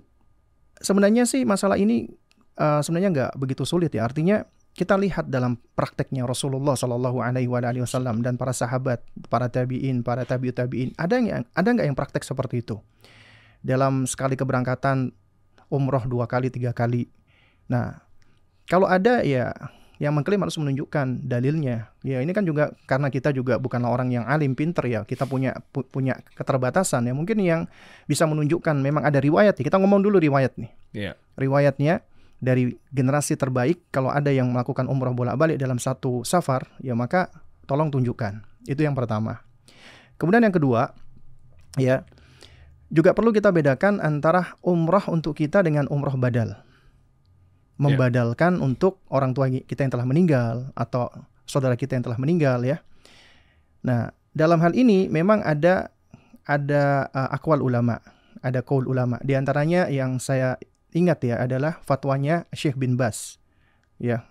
sebenarnya 0.79 1.27
sih 1.27 1.43
masalah 1.43 1.75
ini 1.75 2.07
uh, 2.61 2.79
sebenarnya 2.81 3.09
nggak 3.11 3.31
begitu 3.41 3.63
sulit 3.65 3.91
ya. 3.93 4.05
Artinya 4.05 4.45
kita 4.77 4.93
lihat 4.93 5.25
dalam 5.33 5.57
prakteknya 5.73 6.29
Rasulullah 6.29 6.77
Shallallahu 6.77 7.17
Alaihi 7.17 7.49
Wasallam 7.49 8.21
dan 8.21 8.37
para 8.37 8.53
sahabat, 8.53 9.01
para 9.25 9.49
tabiin, 9.49 10.05
para 10.05 10.21
tabiut 10.21 10.53
tabiin, 10.53 10.93
ada 11.01 11.17
yang 11.17 11.41
ada 11.57 11.67
nggak 11.73 11.87
yang 11.89 11.97
praktek 11.97 12.21
seperti 12.21 12.61
itu? 12.61 12.77
Dalam 13.65 14.05
sekali 14.05 14.37
keberangkatan 14.37 15.17
umroh 15.73 16.05
dua 16.05 16.29
kali, 16.29 16.53
tiga 16.53 16.77
kali. 16.77 17.09
Nah, 17.65 18.05
kalau 18.69 18.85
ada 18.85 19.25
ya 19.25 19.49
yang 19.97 20.13
mengklaim 20.13 20.45
harus 20.45 20.61
menunjukkan 20.61 21.25
dalilnya. 21.25 21.89
Ya 22.05 22.21
ini 22.21 22.29
kan 22.29 22.45
juga 22.45 22.77
karena 22.85 23.09
kita 23.09 23.33
juga 23.33 23.57
bukanlah 23.57 23.89
orang 23.89 24.13
yang 24.13 24.29
alim 24.29 24.53
pinter 24.53 24.85
ya. 24.85 25.01
Kita 25.09 25.25
punya 25.25 25.57
pu 25.73 25.89
punya 25.89 26.21
keterbatasan 26.37 27.09
ya. 27.09 27.17
Mungkin 27.17 27.41
yang 27.41 27.65
bisa 28.05 28.29
menunjukkan 28.29 28.77
memang 28.77 29.01
ada 29.09 29.17
riwayat. 29.17 29.57
Kita 29.57 29.81
ngomong 29.81 30.05
dulu 30.05 30.21
riwayat 30.21 30.53
nih. 30.53 30.69
Yeah. 30.93 31.13
Riwayatnya 31.33 32.05
dari 32.37 32.77
generasi 32.93 33.33
terbaik 33.33 33.89
kalau 33.89 34.13
ada 34.13 34.29
yang 34.29 34.53
melakukan 34.53 34.85
umroh 34.85 35.13
bolak-balik 35.13 35.57
dalam 35.57 35.81
satu 35.81 36.21
safar 36.21 36.69
ya 36.81 36.93
maka 36.93 37.33
tolong 37.65 37.89
tunjukkan. 37.89 38.45
Itu 38.69 38.85
yang 38.85 38.93
pertama. 38.93 39.41
Kemudian 40.21 40.45
yang 40.45 40.53
kedua 40.53 40.93
ya 41.77 42.05
juga 42.87 43.11
perlu 43.11 43.35
kita 43.35 43.51
bedakan 43.51 43.99
antara 43.99 44.55
umroh 44.63 45.03
untuk 45.09 45.37
kita 45.37 45.65
dengan 45.65 45.89
umroh 45.89 46.15
badal. 46.15 46.61
Membadalkan 47.77 48.57
yeah. 48.57 48.65
untuk 48.65 49.05
orang 49.13 49.37
tua 49.37 49.49
kita 49.49 49.85
yang 49.85 49.93
telah 49.93 50.07
meninggal 50.07 50.73
atau 50.73 51.09
saudara 51.45 51.77
kita 51.77 51.93
yang 51.93 52.05
telah 52.05 52.17
meninggal 52.17 52.61
ya. 52.65 52.81
Nah 53.85 54.13
dalam 54.33 54.61
hal 54.61 54.73
ini 54.77 55.09
memang 55.09 55.41
ada 55.41 55.89
ada 56.45 57.09
uh, 57.13 57.29
akwal 57.33 57.61
ulama 57.61 58.01
ada 58.41 58.61
kaul 58.61 58.85
ulama. 58.85 59.17
Di 59.21 59.33
antaranya 59.33 59.89
yang 59.89 60.21
saya 60.21 60.57
ingat 60.97 61.21
ya 61.21 61.35
adalah 61.37 61.79
fatwanya 61.85 62.49
Syekh 62.51 62.75
bin 62.75 62.97
Bas. 62.97 63.37
Ya. 64.01 64.25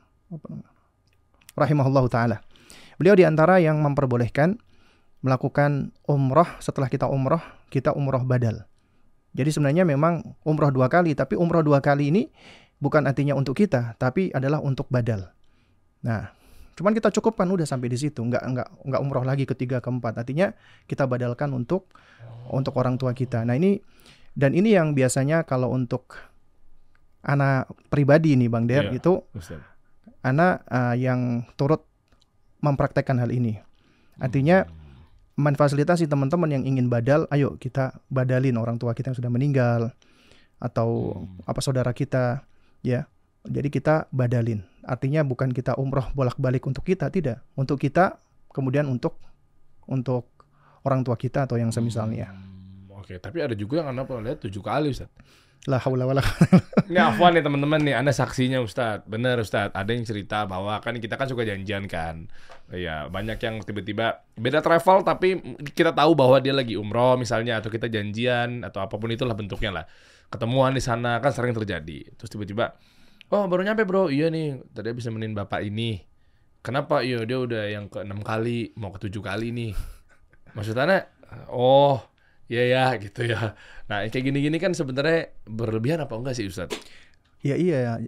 Rahimahullah 1.55 2.05
taala. 2.11 2.37
Beliau 2.99 3.15
di 3.15 3.25
antara 3.25 3.63
yang 3.63 3.79
memperbolehkan 3.81 4.59
melakukan 5.25 5.95
umroh 6.07 6.47
setelah 6.63 6.87
kita 6.91 7.09
umroh, 7.09 7.41
kita 7.73 7.93
umroh 7.95 8.23
badal. 8.23 8.67
Jadi 9.37 9.53
sebenarnya 9.53 9.85
memang 9.85 10.37
umroh 10.49 10.73
dua 10.73 10.89
kali, 10.89 11.13
tapi 11.13 11.37
umroh 11.37 11.61
dua 11.61 11.85
kali 11.85 12.09
ini 12.09 12.33
bukan 12.81 13.05
artinya 13.05 13.37
untuk 13.37 13.57
kita, 13.57 13.97
tapi 14.01 14.33
adalah 14.33 14.65
untuk 14.65 14.89
badal. 14.89 15.29
Nah, 16.01 16.33
cuman 16.77 16.97
kita 16.97 17.13
cukupkan 17.13 17.45
udah 17.45 17.69
sampai 17.69 17.93
di 17.93 17.99
situ, 18.01 18.25
nggak 18.25 18.43
nggak 18.43 18.69
nggak 18.89 19.01
umroh 19.01 19.25
lagi 19.25 19.45
ketiga 19.45 19.85
keempat. 19.85 20.17
Artinya 20.17 20.57
kita 20.89 21.05
badalkan 21.05 21.53
untuk 21.53 21.93
untuk 22.49 22.73
orang 22.81 22.97
tua 22.97 23.13
kita. 23.13 23.45
Nah 23.45 23.59
ini 23.59 23.81
dan 24.37 24.53
ini 24.53 24.73
yang 24.77 24.93
biasanya 24.93 25.45
kalau 25.49 25.73
untuk 25.73 26.17
anak 27.27 27.67
pribadi 27.91 28.39
nih 28.39 28.47
Bang 28.47 28.71
Der 28.71 28.89
yeah, 28.89 28.97
itu 29.03 29.19
anak 30.23 30.63
uh, 30.71 30.95
yang 30.95 31.43
turut 31.59 31.83
mempraktekkan 32.63 33.19
hal 33.19 33.35
ini. 33.35 33.59
Artinya 34.23 34.65
hmm. 34.65 34.73
memfasilitasi 35.37 36.07
teman-teman 36.07 36.49
yang 36.55 36.65
ingin 36.65 36.87
badal, 36.87 37.27
ayo 37.35 37.59
kita 37.59 37.99
badalin 38.09 38.57
orang 38.57 38.79
tua 38.79 38.95
kita 38.95 39.13
yang 39.13 39.19
sudah 39.19 39.31
meninggal 39.31 39.93
atau 40.63 41.21
hmm. 41.21 41.51
apa 41.51 41.61
saudara 41.61 41.91
kita 41.91 42.47
ya. 42.81 43.11
Jadi 43.47 43.71
kita 43.71 44.11
badalin. 44.11 44.67
Artinya 44.83 45.23
bukan 45.23 45.55
kita 45.55 45.79
umroh 45.79 46.11
bolak-balik 46.15 46.67
untuk 46.67 46.83
kita, 46.83 47.11
tidak. 47.15 47.47
Untuk 47.55 47.79
kita 47.79 48.19
kemudian 48.51 48.91
untuk 48.91 49.23
untuk 49.87 50.27
orang 50.83 51.07
tua 51.07 51.15
kita 51.15 51.47
atau 51.47 51.55
yang 51.55 51.71
semisalnya. 51.71 52.31
Hmm, 52.31 52.91
Oke, 52.99 53.23
tapi 53.23 53.39
ada 53.43 53.55
juga 53.55 53.83
yang 53.83 53.95
anak 53.95 54.11
lihat 54.11 54.43
tujuh 54.43 54.63
kali 54.63 54.91
Ustaz. 54.91 55.11
La 55.67 55.83
haula 55.83 56.07
wala 56.07 56.23
Ini 56.87 57.03
afwan 57.03 57.35
nih 57.35 57.43
teman-teman 57.43 57.83
nih, 57.83 57.99
Anda 57.99 58.15
saksinya 58.15 58.63
Ustadz. 58.63 59.11
Bener 59.11 59.43
Ustadz, 59.43 59.75
ada 59.75 59.91
yang 59.91 60.07
cerita 60.07 60.47
bahwa 60.47 60.79
kan 60.79 60.95
kita 61.03 61.19
kan 61.19 61.27
suka 61.27 61.43
janjian 61.43 61.91
kan. 61.91 62.31
Ya, 62.71 63.11
banyak 63.11 63.35
yang 63.43 63.59
tiba-tiba 63.67 64.23
beda 64.39 64.63
travel 64.63 65.03
tapi 65.03 65.59
kita 65.75 65.91
tahu 65.91 66.15
bahwa 66.15 66.39
dia 66.39 66.55
lagi 66.55 66.79
umroh 66.79 67.19
misalnya 67.19 67.59
atau 67.59 67.71
kita 67.71 67.91
janjian 67.91 68.63
atau 68.63 68.87
apa 68.87 68.95
pun 68.95 69.11
itulah 69.11 69.35
bentuknya 69.35 69.83
lah. 69.83 69.85
Ketemuan 70.31 70.71
di 70.75 70.83
sana 70.83 71.19
kan 71.19 71.35
sering 71.35 71.55
terjadi. 71.55 72.15
Terus 72.15 72.31
tiba-tiba, 72.31 72.79
"Oh, 73.35 73.51
baru 73.51 73.67
nyampe, 73.67 73.83
Bro." 73.83 74.15
"Iya 74.15 74.31
nih, 74.31 74.63
tadi 74.71 74.95
bisa 74.95 75.11
menin 75.11 75.35
Bapak 75.35 75.67
ini." 75.67 75.99
"Kenapa?" 76.63 77.03
"Iya, 77.03 77.27
dia 77.27 77.43
udah 77.43 77.67
yang 77.67 77.91
ke 77.91 78.07
enam 78.07 78.23
kali, 78.23 78.71
mau 78.79 78.95
ke 78.95 79.03
tujuh 79.11 79.23
kali 79.23 79.51
nih." 79.51 79.75
Maksudnya, 80.55 81.11
"Oh, 81.51 82.03
Iya 82.47 82.63
ya 82.71 82.85
gitu 83.03 83.27
ya. 83.27 83.59
Nah 83.91 84.07
kayak 84.07 84.25
gini-gini 84.31 84.63
kan 84.63 84.71
sebenarnya 84.71 85.35
berlebihan 85.51 85.99
apa 85.99 86.15
enggak 86.15 86.39
sih 86.39 86.47
Ustadz? 86.47 86.79
Ya 87.43 87.59
iya. 87.59 87.99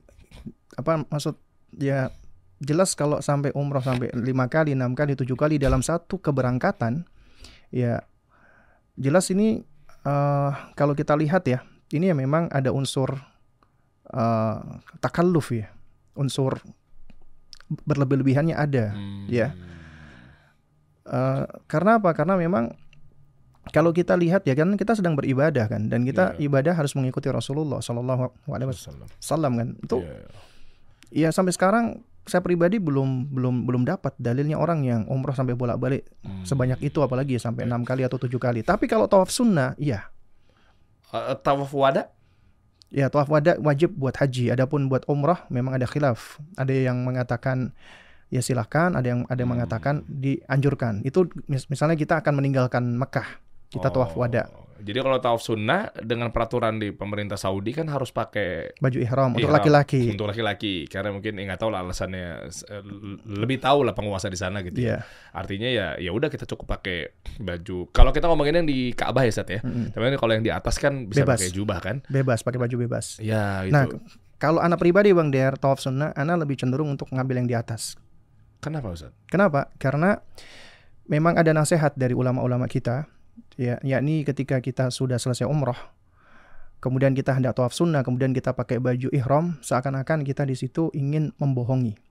Apa 0.79 1.03
maksud 1.11 1.35
ya 1.75 2.15
jelas 2.63 2.95
kalau 2.95 3.23
sampai 3.23 3.55
umroh 3.55 3.83
sampai 3.83 4.11
lima 4.15 4.51
kali, 4.51 4.75
enam 4.75 4.95
kali, 4.95 5.15
tujuh 5.15 5.39
kali 5.39 5.63
dalam 5.63 5.83
satu 5.83 6.19
keberangkatan, 6.19 7.07
ya 7.71 8.03
jelas 8.99 9.31
ini 9.31 9.63
uh, 10.03 10.51
kalau 10.75 10.95
kita 10.95 11.15
lihat 11.15 11.47
ya 11.47 11.63
ini 11.95 12.11
ya 12.11 12.15
memang 12.19 12.51
ada 12.51 12.75
unsur 12.75 13.15
uh, 14.11 14.59
takalluf 14.99 15.55
ya, 15.55 15.71
unsur 16.19 16.59
berlebih-lebihannya 17.87 18.55
ada 18.59 18.95
hmm. 18.95 19.27
ya. 19.31 19.55
Uh, 21.09 21.47
karena 21.71 22.03
apa? 22.03 22.11
Karena 22.13 22.35
memang 22.37 22.75
kalau 23.73 23.91
kita 23.91 24.15
lihat 24.15 24.45
ya 24.47 24.55
kan 24.55 24.75
kita 24.77 24.95
sedang 24.95 25.19
beribadah 25.19 25.69
kan 25.69 25.91
dan 25.91 26.07
kita 26.07 26.37
yeah. 26.37 26.47
ibadah 26.47 26.75
harus 26.77 26.95
mengikuti 26.95 27.29
Rasulullah 27.29 27.83
Shallallahu 27.83 28.51
Alaihi 28.51 28.71
Wasallam. 28.71 29.53
Kan. 29.59 29.69
Itu 29.83 30.05
yeah. 31.11 31.29
ya 31.29 31.29
sampai 31.35 31.53
sekarang 31.57 32.05
saya 32.29 32.45
pribadi 32.45 32.77
belum 32.77 33.33
belum 33.33 33.65
belum 33.65 33.83
dapat 33.89 34.13
dalilnya 34.21 34.61
orang 34.61 34.85
yang 34.85 35.03
umroh 35.09 35.33
sampai 35.33 35.57
bolak 35.57 35.81
balik 35.81 36.05
hmm. 36.23 36.45
sebanyak 36.45 36.77
itu 36.85 37.01
apalagi 37.01 37.41
sampai 37.41 37.65
enam 37.65 37.83
kali 37.83 38.05
atau 38.05 38.21
tujuh 38.21 38.39
kali. 38.39 38.61
Tapi 38.61 38.85
kalau 38.85 39.09
tawaf 39.09 39.33
sunnah 39.33 39.73
iya. 39.81 40.13
Uh, 41.09 41.33
tawaf 41.41 41.73
wada? 41.73 42.13
Ya 42.93 43.09
tawaf 43.09 43.33
wada 43.33 43.57
wajib 43.65 43.97
buat 43.97 44.15
haji. 44.21 44.53
Adapun 44.53 44.93
buat 44.93 45.09
umroh 45.09 45.41
memang 45.49 45.81
ada 45.81 45.89
khilaf. 45.89 46.37
Ada 46.61 46.93
yang 46.93 47.03
mengatakan 47.03 47.73
ya 48.29 48.45
silahkan 48.45 48.93
ada 48.93 49.09
yang 49.09 49.21
ada 49.27 49.41
yang 49.41 49.49
hmm. 49.49 49.57
mengatakan 49.57 49.95
dianjurkan. 50.05 51.01
Itu 51.09 51.33
misalnya 51.49 51.97
kita 51.97 52.21
akan 52.21 52.45
meninggalkan 52.45 52.85
Mekah 53.01 53.48
kita 53.69 53.89
tawaf 53.93 54.17
oh. 54.17 54.25
wada. 54.25 54.49
Jadi 54.79 54.99
kalau 55.03 55.19
tawaf 55.19 55.43
sunnah 55.43 55.91
dengan 55.99 56.31
peraturan 56.31 56.79
di 56.79 56.95
pemerintah 56.95 57.35
Saudi 57.35 57.75
kan 57.75 57.91
harus 57.91 58.15
pakai 58.15 58.79
baju 58.79 58.99
ihram 59.03 59.35
untuk 59.35 59.51
laki-laki. 59.51 60.07
Untuk 60.15 60.31
laki-laki 60.31 60.87
karena 60.87 61.11
mungkin 61.11 61.35
ya 61.35 61.51
nggak 61.51 61.61
tahu 61.67 61.71
lah 61.75 61.83
alasannya 61.83 62.47
eh, 62.47 62.83
lebih 63.27 63.59
tahu 63.59 63.83
lah 63.83 63.99
penguasa 63.99 64.31
di 64.31 64.39
sana 64.39 64.63
gitu. 64.63 64.79
Yeah. 64.79 64.87
Ya. 64.89 64.95
Iya. 65.03 65.35
Artinya 65.35 65.69
ya 65.69 65.87
ya 65.99 66.11
udah 66.15 66.31
kita 66.31 66.47
cukup 66.47 66.79
pakai 66.79 67.11
baju. 67.43 67.91
Kalau 67.91 68.11
kita 68.15 68.31
ngomongin 68.31 68.63
yang 68.63 68.69
di 68.71 68.95
Ka'bah 68.95 69.27
ya 69.27 69.35
Sat 69.35 69.51
ya. 69.51 69.59
Mm 69.67 69.71
-hmm. 69.71 69.87
Tapi 69.99 70.15
kalau 70.15 70.33
yang 70.39 70.45
di 70.47 70.53
atas 70.55 70.79
kan 70.79 71.11
bisa 71.11 71.27
bebas. 71.27 71.43
pakai 71.43 71.51
jubah 71.51 71.79
kan? 71.83 71.97
Bebas 72.07 72.47
pakai 72.47 72.59
baju 72.63 72.77
bebas. 72.79 73.19
Ya 73.19 73.67
itu. 73.67 73.75
Nah, 73.75 73.91
kalau 74.39 74.63
anak 74.63 74.79
pribadi 74.79 75.11
Bang 75.11 75.35
Der 75.35 75.59
tawaf 75.59 75.83
sunnah, 75.83 76.15
anak 76.15 76.47
lebih 76.47 76.55
cenderung 76.55 76.95
untuk 76.95 77.11
ngambil 77.11 77.43
yang 77.43 77.49
di 77.51 77.57
atas. 77.59 77.99
Kenapa 78.63 78.95
Ustaz? 78.95 79.11
Kenapa? 79.27 79.75
Karena 79.83 80.23
memang 81.11 81.35
ada 81.35 81.51
nasihat 81.51 81.99
dari 81.99 82.15
ulama-ulama 82.15 82.71
kita 82.71 83.11
ya 83.59 83.77
yakni 83.83 84.23
ketika 84.23 84.63
kita 84.63 84.91
sudah 84.93 85.19
selesai 85.19 85.47
umroh 85.47 85.77
kemudian 86.79 87.15
kita 87.15 87.35
hendak 87.35 87.59
tawaf 87.59 87.75
sunnah 87.75 88.07
kemudian 88.07 88.31
kita 88.31 88.55
pakai 88.55 88.79
baju 88.79 89.11
ihram 89.11 89.59
seakan-akan 89.61 90.23
kita 90.23 90.47
di 90.47 90.55
situ 90.55 90.91
ingin 90.95 91.35
membohongi 91.43 92.09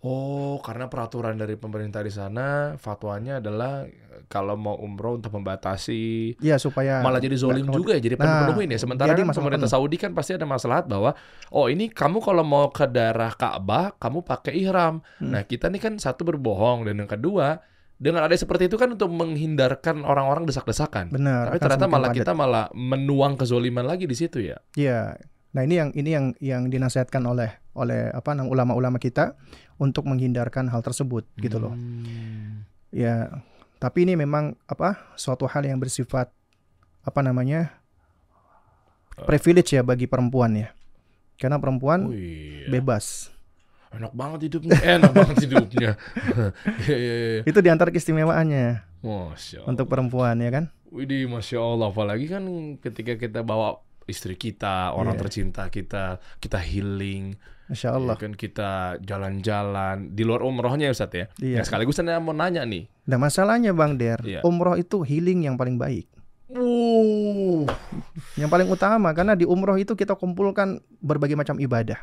Oh, 0.00 0.56
karena 0.64 0.88
peraturan 0.88 1.36
dari 1.36 1.60
pemerintah 1.60 2.00
di 2.00 2.08
sana 2.08 2.72
fatwanya 2.80 3.36
adalah 3.36 3.84
kalau 4.32 4.56
mau 4.56 4.72
umroh 4.80 5.20
untuk 5.20 5.36
membatasi, 5.36 6.40
ya 6.40 6.56
supaya 6.56 7.04
malah 7.04 7.20
jadi 7.20 7.36
zolim 7.36 7.68
juga 7.68 7.92
ya, 7.92 8.00
jadi 8.00 8.16
nah, 8.16 8.48
penuh 8.48 8.64
ya. 8.64 8.80
Sementara 8.80 9.12
kan 9.12 9.28
pemerintah 9.28 9.68
penuh. 9.68 9.76
Saudi 9.76 10.00
kan 10.00 10.16
pasti 10.16 10.32
ada 10.32 10.48
masalah 10.48 10.88
bahwa 10.88 11.12
oh 11.52 11.68
ini 11.68 11.92
kamu 11.92 12.24
kalau 12.24 12.40
mau 12.40 12.72
ke 12.72 12.88
daerah 12.88 13.28
Ka'bah 13.36 13.92
kamu 14.00 14.24
pakai 14.24 14.56
ihram. 14.56 15.04
Hmm. 15.20 15.36
Nah 15.36 15.44
kita 15.44 15.68
nih 15.68 15.80
kan 15.84 15.94
satu 16.00 16.24
berbohong 16.24 16.88
dan 16.88 16.96
yang 17.04 17.10
kedua 17.10 17.60
dengan 18.00 18.24
ada 18.24 18.32
seperti 18.32 18.66
itu 18.66 18.80
kan 18.80 18.96
untuk 18.96 19.12
menghindarkan 19.12 20.00
orang-orang 20.02 20.48
desak-desakan. 20.48 21.12
Benar. 21.12 21.52
Tapi 21.52 21.58
ternyata 21.60 21.84
malah 21.86 22.08
padat. 22.08 22.18
kita 22.18 22.32
malah 22.32 22.64
menuang 22.72 23.36
kezoliman 23.36 23.84
lagi 23.84 24.08
di 24.08 24.16
situ 24.16 24.40
ya. 24.40 24.56
Iya. 24.72 25.20
Nah 25.52 25.62
ini 25.62 25.74
yang 25.76 25.90
ini 25.92 26.10
yang 26.10 26.26
yang 26.40 26.62
dinasihatkan 26.66 27.20
oleh 27.22 27.60
oleh 27.76 28.08
apa 28.08 28.32
namanya 28.32 28.50
ulama-ulama 28.50 28.96
kita 28.96 29.36
untuk 29.76 30.08
menghindarkan 30.08 30.66
hal 30.66 30.80
tersebut 30.80 31.28
gitu 31.36 31.60
loh. 31.60 31.76
Hmm. 31.76 32.64
Ya. 32.88 33.44
Tapi 33.76 34.08
ini 34.08 34.16
memang 34.16 34.56
apa 34.64 35.12
suatu 35.14 35.44
hal 35.44 35.68
yang 35.68 35.76
bersifat 35.76 36.32
apa 37.00 37.20
namanya 37.20 37.76
Eh. 39.12 39.26
privilege 39.26 39.76
ya 39.76 39.84
bagi 39.84 40.08
perempuan 40.08 40.56
ya. 40.56 40.68
Karena 41.36 41.60
perempuan 41.60 42.08
Oh 42.08 42.16
iya. 42.16 42.68
bebas. 42.68 43.28
Enak 43.90 44.12
banget 44.12 44.40
hidupnya. 44.46 44.78
Enak 44.96 45.12
banget 45.12 45.36
hidupnya. 45.44 45.90
Iya, 46.86 46.96
iya, 46.96 47.14
iya. 47.16 47.40
Itu 47.42 47.58
di 47.58 47.68
antara 47.68 47.90
keistimewaannya 47.90 48.86
Masya 49.02 49.62
Allah. 49.62 49.68
untuk 49.68 49.86
perempuan 49.86 50.38
ya 50.38 50.50
kan. 50.50 50.64
Widih, 50.88 51.26
Masya 51.26 51.58
Allah. 51.58 51.88
Apalagi 51.88 52.26
kan 52.26 52.42
ketika 52.78 53.14
kita 53.16 53.40
bawa 53.40 53.78
istri 54.06 54.34
kita, 54.34 54.90
orang 54.90 55.14
Iya. 55.14 55.20
tercinta 55.20 55.62
kita, 55.66 56.04
kita 56.38 56.58
healing, 56.58 57.34
Masya 57.66 57.88
Allah. 57.92 58.14
ya 58.14 58.20
kan 58.20 58.32
kita 58.34 58.70
jalan-jalan 59.00 60.10
di 60.10 60.22
luar 60.22 60.42
umrohnya 60.42 60.86
ya 60.86 60.94
Ustaz 60.94 61.10
ya. 61.10 61.26
Iya. 61.38 61.62
Nah, 61.62 61.64
sekaligus 61.64 61.94
saya 61.94 62.18
mau 62.18 62.34
nanya 62.34 62.62
nih. 62.62 62.86
Nah 63.06 63.18
masalahnya 63.18 63.70
Bang 63.70 63.94
Der, 63.94 64.18
Iya. 64.22 64.40
umroh 64.42 64.74
itu 64.74 65.02
healing 65.02 65.46
yang 65.46 65.54
paling 65.54 65.78
baik. 65.78 66.06
Uh, 66.50 67.62
Yang 68.34 68.50
paling 68.50 68.66
utama 68.66 69.14
karena 69.14 69.38
di 69.38 69.46
umroh 69.46 69.78
itu 69.78 69.94
kita 69.94 70.14
kumpulkan 70.14 70.78
berbagai 70.98 71.34
macam 71.34 71.58
ibadah. 71.58 72.02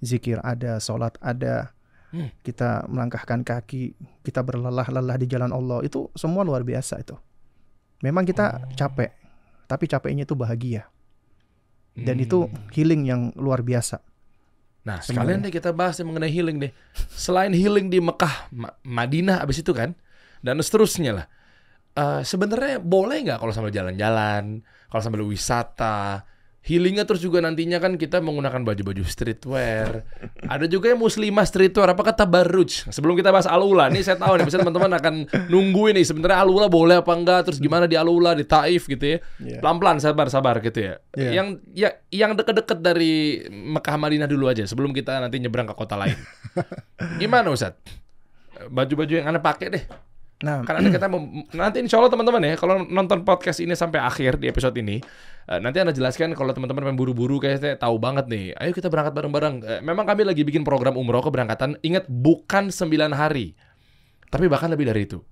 Zikir 0.00 0.40
ada, 0.40 0.78
sholat 0.78 1.14
ada, 1.20 1.74
Hmm. 2.14 2.30
kita 2.46 2.86
melangkahkan 2.86 3.42
kaki, 3.42 3.98
kita 4.22 4.46
berlelah-lelah 4.46 5.18
di 5.18 5.26
jalan 5.26 5.50
Allah. 5.50 5.82
Itu 5.82 6.14
semua 6.14 6.46
luar 6.46 6.62
biasa 6.62 7.02
itu. 7.02 7.18
Memang 8.06 8.22
kita 8.22 8.46
Oh. 8.54 8.70
capek, 8.78 9.10
tapi 9.66 9.90
capeknya 9.90 10.22
itu 10.22 10.38
bahagia. 10.38 10.86
Dan 11.94 12.22
hmm. 12.22 12.24
itu 12.26 12.38
healing 12.70 13.02
yang 13.06 13.34
luar 13.34 13.66
biasa. 13.66 13.98
Nah, 14.84 15.00
sekalian 15.00 15.40
deh 15.40 15.50
kita 15.50 15.72
bahas 15.72 15.96
yang 15.98 16.12
mengenai 16.12 16.30
healing 16.30 16.60
deh. 16.60 16.70
Selain 17.10 17.50
healing 17.50 17.88
di 17.88 17.98
Mekah, 17.98 18.52
Ma- 18.52 18.76
Madinah 18.84 19.40
abis 19.40 19.64
itu 19.64 19.72
kan, 19.74 19.96
dan 20.44 20.60
seterusnya 20.60 21.12
lah. 21.18 21.26
Eh, 21.94 22.20
Sebenarnya 22.22 22.78
boleh 22.78 23.26
nggak 23.26 23.38
kalau 23.40 23.50
sambil 23.50 23.72
jalan-jalan, 23.72 24.60
kalau 24.86 25.02
sambil 25.02 25.24
wisata, 25.24 26.26
healingnya 26.64 27.04
terus 27.04 27.20
juga 27.20 27.44
nantinya 27.44 27.76
kan 27.76 28.00
kita 28.00 28.24
menggunakan 28.24 28.64
baju-baju 28.64 29.04
streetwear. 29.04 30.00
Ada 30.48 30.64
juga 30.64 30.96
yang 30.96 31.00
muslimah 31.04 31.44
streetwear, 31.44 31.92
apa 31.92 32.00
kata 32.00 32.24
baruj? 32.24 32.88
Sebelum 32.88 33.20
kita 33.20 33.28
bahas 33.28 33.44
alula, 33.44 33.92
nih 33.92 34.00
saya 34.00 34.16
tahu 34.16 34.40
nih, 34.40 34.44
misalnya 34.48 34.64
teman-teman 34.72 34.92
akan 34.96 35.14
nungguin 35.52 36.00
nih 36.00 36.06
sebenarnya 36.08 36.40
alula 36.40 36.66
boleh 36.72 37.04
apa 37.04 37.12
enggak, 37.12 37.40
terus 37.52 37.60
gimana 37.60 37.84
di 37.84 38.00
alula, 38.00 38.32
di 38.32 38.48
Taif 38.48 38.88
gitu 38.88 39.04
ya. 39.04 39.18
Iya. 39.44 39.60
Pelan-pelan, 39.60 40.00
sabar-sabar 40.00 40.64
gitu 40.64 40.80
ya. 40.80 40.94
Iya. 41.12 41.30
Yang 41.36 41.48
ya 41.76 41.88
yang 42.08 42.32
deket-deket 42.32 42.80
dari 42.80 43.44
Mekah 43.52 44.00
Madinah 44.00 44.26
dulu 44.26 44.48
aja 44.48 44.64
sebelum 44.64 44.96
kita 44.96 45.20
nanti 45.20 45.36
nyebrang 45.44 45.68
ke 45.68 45.76
kota 45.76 46.00
lain. 46.00 46.16
Gimana 47.20 47.52
Ustaz? 47.52 47.76
Baju-baju 48.72 49.12
yang 49.12 49.28
Anda 49.28 49.44
pakai 49.44 49.68
deh. 49.68 49.84
Nah, 50.42 50.66
Karena 50.66 50.90
kita 50.90 51.06
mem- 51.06 51.46
nanti 51.54 51.78
insya 51.78 52.02
Allah 52.02 52.10
teman-teman 52.10 52.42
ya 52.42 52.58
kalau 52.58 52.82
nonton 52.82 53.22
podcast 53.22 53.62
ini 53.62 53.78
sampai 53.78 54.02
akhir 54.02 54.42
di 54.42 54.50
episode 54.50 54.74
ini 54.74 54.98
eh, 55.46 55.58
nanti 55.62 55.78
anda 55.78 55.94
jelaskan 55.94 56.34
kalau 56.34 56.50
teman-teman 56.50 56.90
pengen 56.90 56.98
buru-buru 56.98 57.38
kayak 57.38 57.62
saya 57.62 57.74
tahu 57.78 57.96
banget 58.02 58.26
nih. 58.26 58.50
Ayo 58.58 58.74
kita 58.74 58.90
berangkat 58.90 59.14
bareng-bareng. 59.14 59.54
Eh, 59.62 59.80
memang 59.80 60.02
kami 60.04 60.26
lagi 60.26 60.42
bikin 60.42 60.66
program 60.66 60.98
umroh 60.98 61.22
keberangkatan 61.22 61.78
ingat 61.80 62.10
bukan 62.10 62.68
9 62.68 62.90
hari 63.14 63.54
tapi 64.26 64.50
bahkan 64.50 64.66
lebih 64.68 64.90
dari 64.90 65.06
itu. 65.06 65.22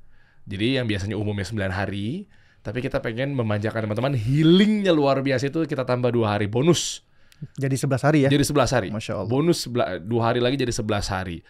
Jadi 0.47 0.79
yang 0.79 0.87
biasanya 0.87 1.19
umumnya 1.19 1.45
9 1.45 1.67
hari 1.75 2.31
tapi 2.63 2.79
kita 2.79 3.03
pengen 3.03 3.35
memanjakan 3.35 3.91
teman-teman 3.91 4.15
healingnya 4.15 4.95
luar 4.95 5.19
biasa 5.19 5.51
itu 5.51 5.67
kita 5.67 5.83
tambah 5.83 6.15
dua 6.15 6.39
hari 6.39 6.47
bonus. 6.47 7.03
Jadi 7.59 7.75
11 7.75 8.07
hari 8.07 8.19
ya. 8.23 8.29
jadi 8.31 8.47
11 8.47 8.71
hari. 8.71 8.89
Masya 8.95 9.19
Allah. 9.19 9.27
bonus 9.27 9.67
dua 10.07 10.23
hari 10.31 10.39
lagi 10.39 10.55
jadi 10.55 10.71
11 10.71 11.11
hari 11.11 11.43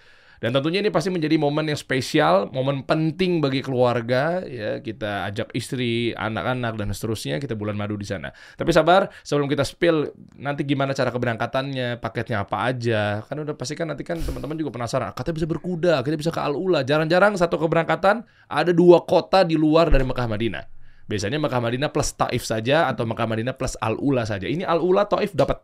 dan 0.43 0.51
tentunya 0.51 0.83
ini 0.83 0.91
pasti 0.91 1.07
menjadi 1.15 1.39
momen 1.39 1.71
yang 1.71 1.79
spesial, 1.79 2.51
momen 2.51 2.83
penting 2.83 3.39
bagi 3.39 3.63
keluarga 3.63 4.43
ya 4.43 4.83
kita 4.83 5.31
ajak 5.31 5.55
istri, 5.55 6.11
anak-anak 6.19 6.83
dan 6.83 6.91
seterusnya 6.91 7.39
kita 7.39 7.55
bulan 7.55 7.79
madu 7.79 7.95
di 7.95 8.03
sana. 8.03 8.35
Tapi 8.59 8.75
sabar, 8.75 9.07
sebelum 9.23 9.47
kita 9.47 9.63
spill 9.63 10.11
nanti 10.43 10.67
gimana 10.67 10.99
cara 10.99 11.15
keberangkatannya, 11.15 12.03
paketnya 12.03 12.43
apa 12.43 12.67
aja. 12.67 13.23
Kan 13.23 13.39
udah 13.39 13.55
pasti 13.55 13.79
kan 13.79 13.95
nanti 13.95 14.03
kan 14.03 14.19
teman-teman 14.19 14.59
juga 14.59 14.75
penasaran, 14.75 15.09
"Ah, 15.09 15.15
katanya 15.15 15.39
bisa 15.39 15.47
berkuda, 15.47 15.95
kita 16.03 16.19
bisa 16.19 16.35
ke 16.35 16.43
Al-Ula. 16.43 16.83
Jarang-jarang 16.83 17.39
satu 17.39 17.55
keberangkatan 17.63 18.27
ada 18.51 18.73
dua 18.75 19.07
kota 19.07 19.47
di 19.47 19.55
luar 19.55 19.95
dari 19.95 20.03
Mekah 20.03 20.27
Madinah. 20.27 20.65
Biasanya 21.07 21.39
Mekah 21.39 21.61
Madinah 21.63 21.91
plus 21.95 22.15
Taif 22.19 22.43
saja 22.43 22.91
atau 22.91 23.07
Mekah 23.07 23.31
Madinah 23.31 23.55
plus 23.55 23.79
Al-Ula 23.79 24.27
saja. 24.27 24.51
Ini 24.51 24.67
Al-Ula 24.67 25.07
Taif 25.07 25.35
dapat 25.35 25.63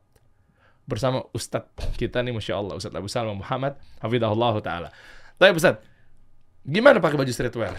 bersama 0.88 1.20
Ustadz 1.36 1.68
kita 2.00 2.24
nih 2.24 2.32
Masya 2.32 2.56
Allah 2.56 2.74
Ustadz 2.80 2.96
Abu 2.96 3.12
Salma 3.12 3.36
Muhammad 3.36 3.76
Hafidahullah 4.00 4.56
Ta'ala 4.64 4.88
Tapi 5.36 5.52
Ustadz 5.52 5.84
Gimana 6.68 7.00
pakai 7.00 7.16
baju 7.16 7.32
streetwear? 7.32 7.72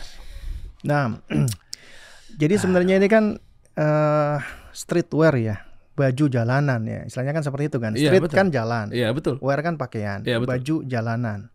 Nah, 0.82 1.22
jadi 2.42 2.56
sebenarnya 2.58 2.98
ini 2.98 3.06
kan 3.06 3.38
eh, 3.78 4.38
streetwear 4.74 5.34
ya, 5.38 5.62
baju 5.94 6.26
jalanan 6.26 6.82
ya. 6.90 7.06
Istilahnya 7.06 7.38
kan 7.38 7.44
seperti 7.46 7.70
itu 7.70 7.78
kan. 7.78 7.94
Iya, 7.94 8.10
Street 8.10 8.24
betul. 8.26 8.38
kan 8.42 8.48
jalan, 8.50 8.86
Iya 8.90 9.14
betul 9.14 9.38
wear 9.46 9.62
kan 9.62 9.78
pakaian, 9.78 10.26
Iya, 10.26 10.42
betul. 10.42 10.50
baju 10.50 10.76
jalanan. 10.90 11.54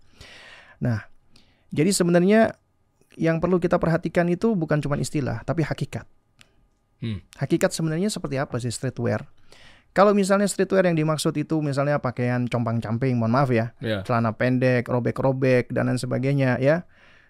Nah, 0.78 1.02
jadi 1.74 1.90
sebenarnya 1.90 2.54
yang 3.18 3.42
perlu 3.42 3.58
kita 3.58 3.82
perhatikan 3.82 4.30
itu 4.30 4.54
bukan 4.54 4.78
cuma 4.78 4.94
istilah, 4.94 5.42
tapi 5.42 5.66
hakikat. 5.66 6.06
Hmm. 7.02 7.18
Hakikat 7.34 7.74
sebenarnya 7.74 8.14
seperti 8.14 8.38
apa 8.38 8.62
sih 8.62 8.70
streetwear? 8.70 9.26
Kalau 9.94 10.10
misalnya 10.10 10.50
streetwear 10.50 10.90
yang 10.90 10.98
dimaksud 10.98 11.30
itu 11.38 11.62
misalnya 11.62 12.02
pakaian 12.02 12.50
compang-camping, 12.50 13.14
mohon 13.14 13.30
maaf 13.30 13.54
ya, 13.54 13.70
Iya. 13.78 14.02
Celana 14.02 14.34
pendek, 14.34 14.90
robek-robek 14.90 15.70
dan 15.70 15.86
lain 15.86 16.02
sebagainya 16.02 16.58
ya. 16.58 16.82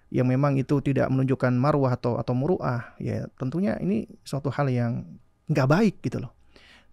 Yang 0.08 0.26
memang 0.32 0.56
itu 0.56 0.80
tidak 0.80 1.12
menunjukkan 1.12 1.52
marwah 1.52 1.92
atau 1.92 2.16
atau 2.16 2.32
muruah 2.32 2.96
ya 2.96 3.26
tentunya 3.36 3.76
ini 3.82 4.08
suatu 4.24 4.48
hal 4.48 4.70
yang 4.72 5.04
nggak 5.50 5.68
baik 5.68 5.94
gitu 6.00 6.24
loh. 6.24 6.32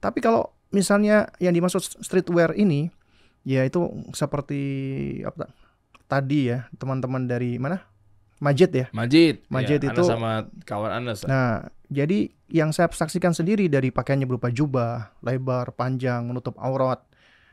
Tapi 0.01 0.19
kalau 0.19 0.51
misalnya 0.73 1.29
yang 1.39 1.53
dimaksud 1.53 1.79
streetwear 2.01 2.51
ini 2.57 2.89
ya 3.47 3.61
itu 3.63 3.87
seperti 4.11 4.59
apa 5.23 5.47
ta- 5.47 5.53
tadi 6.07 6.51
ya 6.51 6.67
teman-teman 6.75 7.29
dari 7.29 7.55
mana 7.61 7.79
Majid 8.41 8.71
ya? 8.73 8.85
Majid. 8.89 9.45
Majid 9.53 9.79
Iya, 9.85 9.93
itu- 9.93 10.01
Anas 10.01 10.09
sama 10.09 10.31
kawan 10.65 10.91
Anas 10.91 11.21
nah 11.29 11.69
jadi 11.93 12.33
yang 12.49 12.73
saya 12.73 12.89
saksikan 12.89 13.31
sendiri 13.31 13.69
dari 13.69 13.93
pakaiannya 13.93 14.25
berupa 14.27 14.49
jubah 14.49 15.13
lebar 15.21 15.71
panjang 15.77 16.25
menutup 16.25 16.57
aurat 16.57 16.99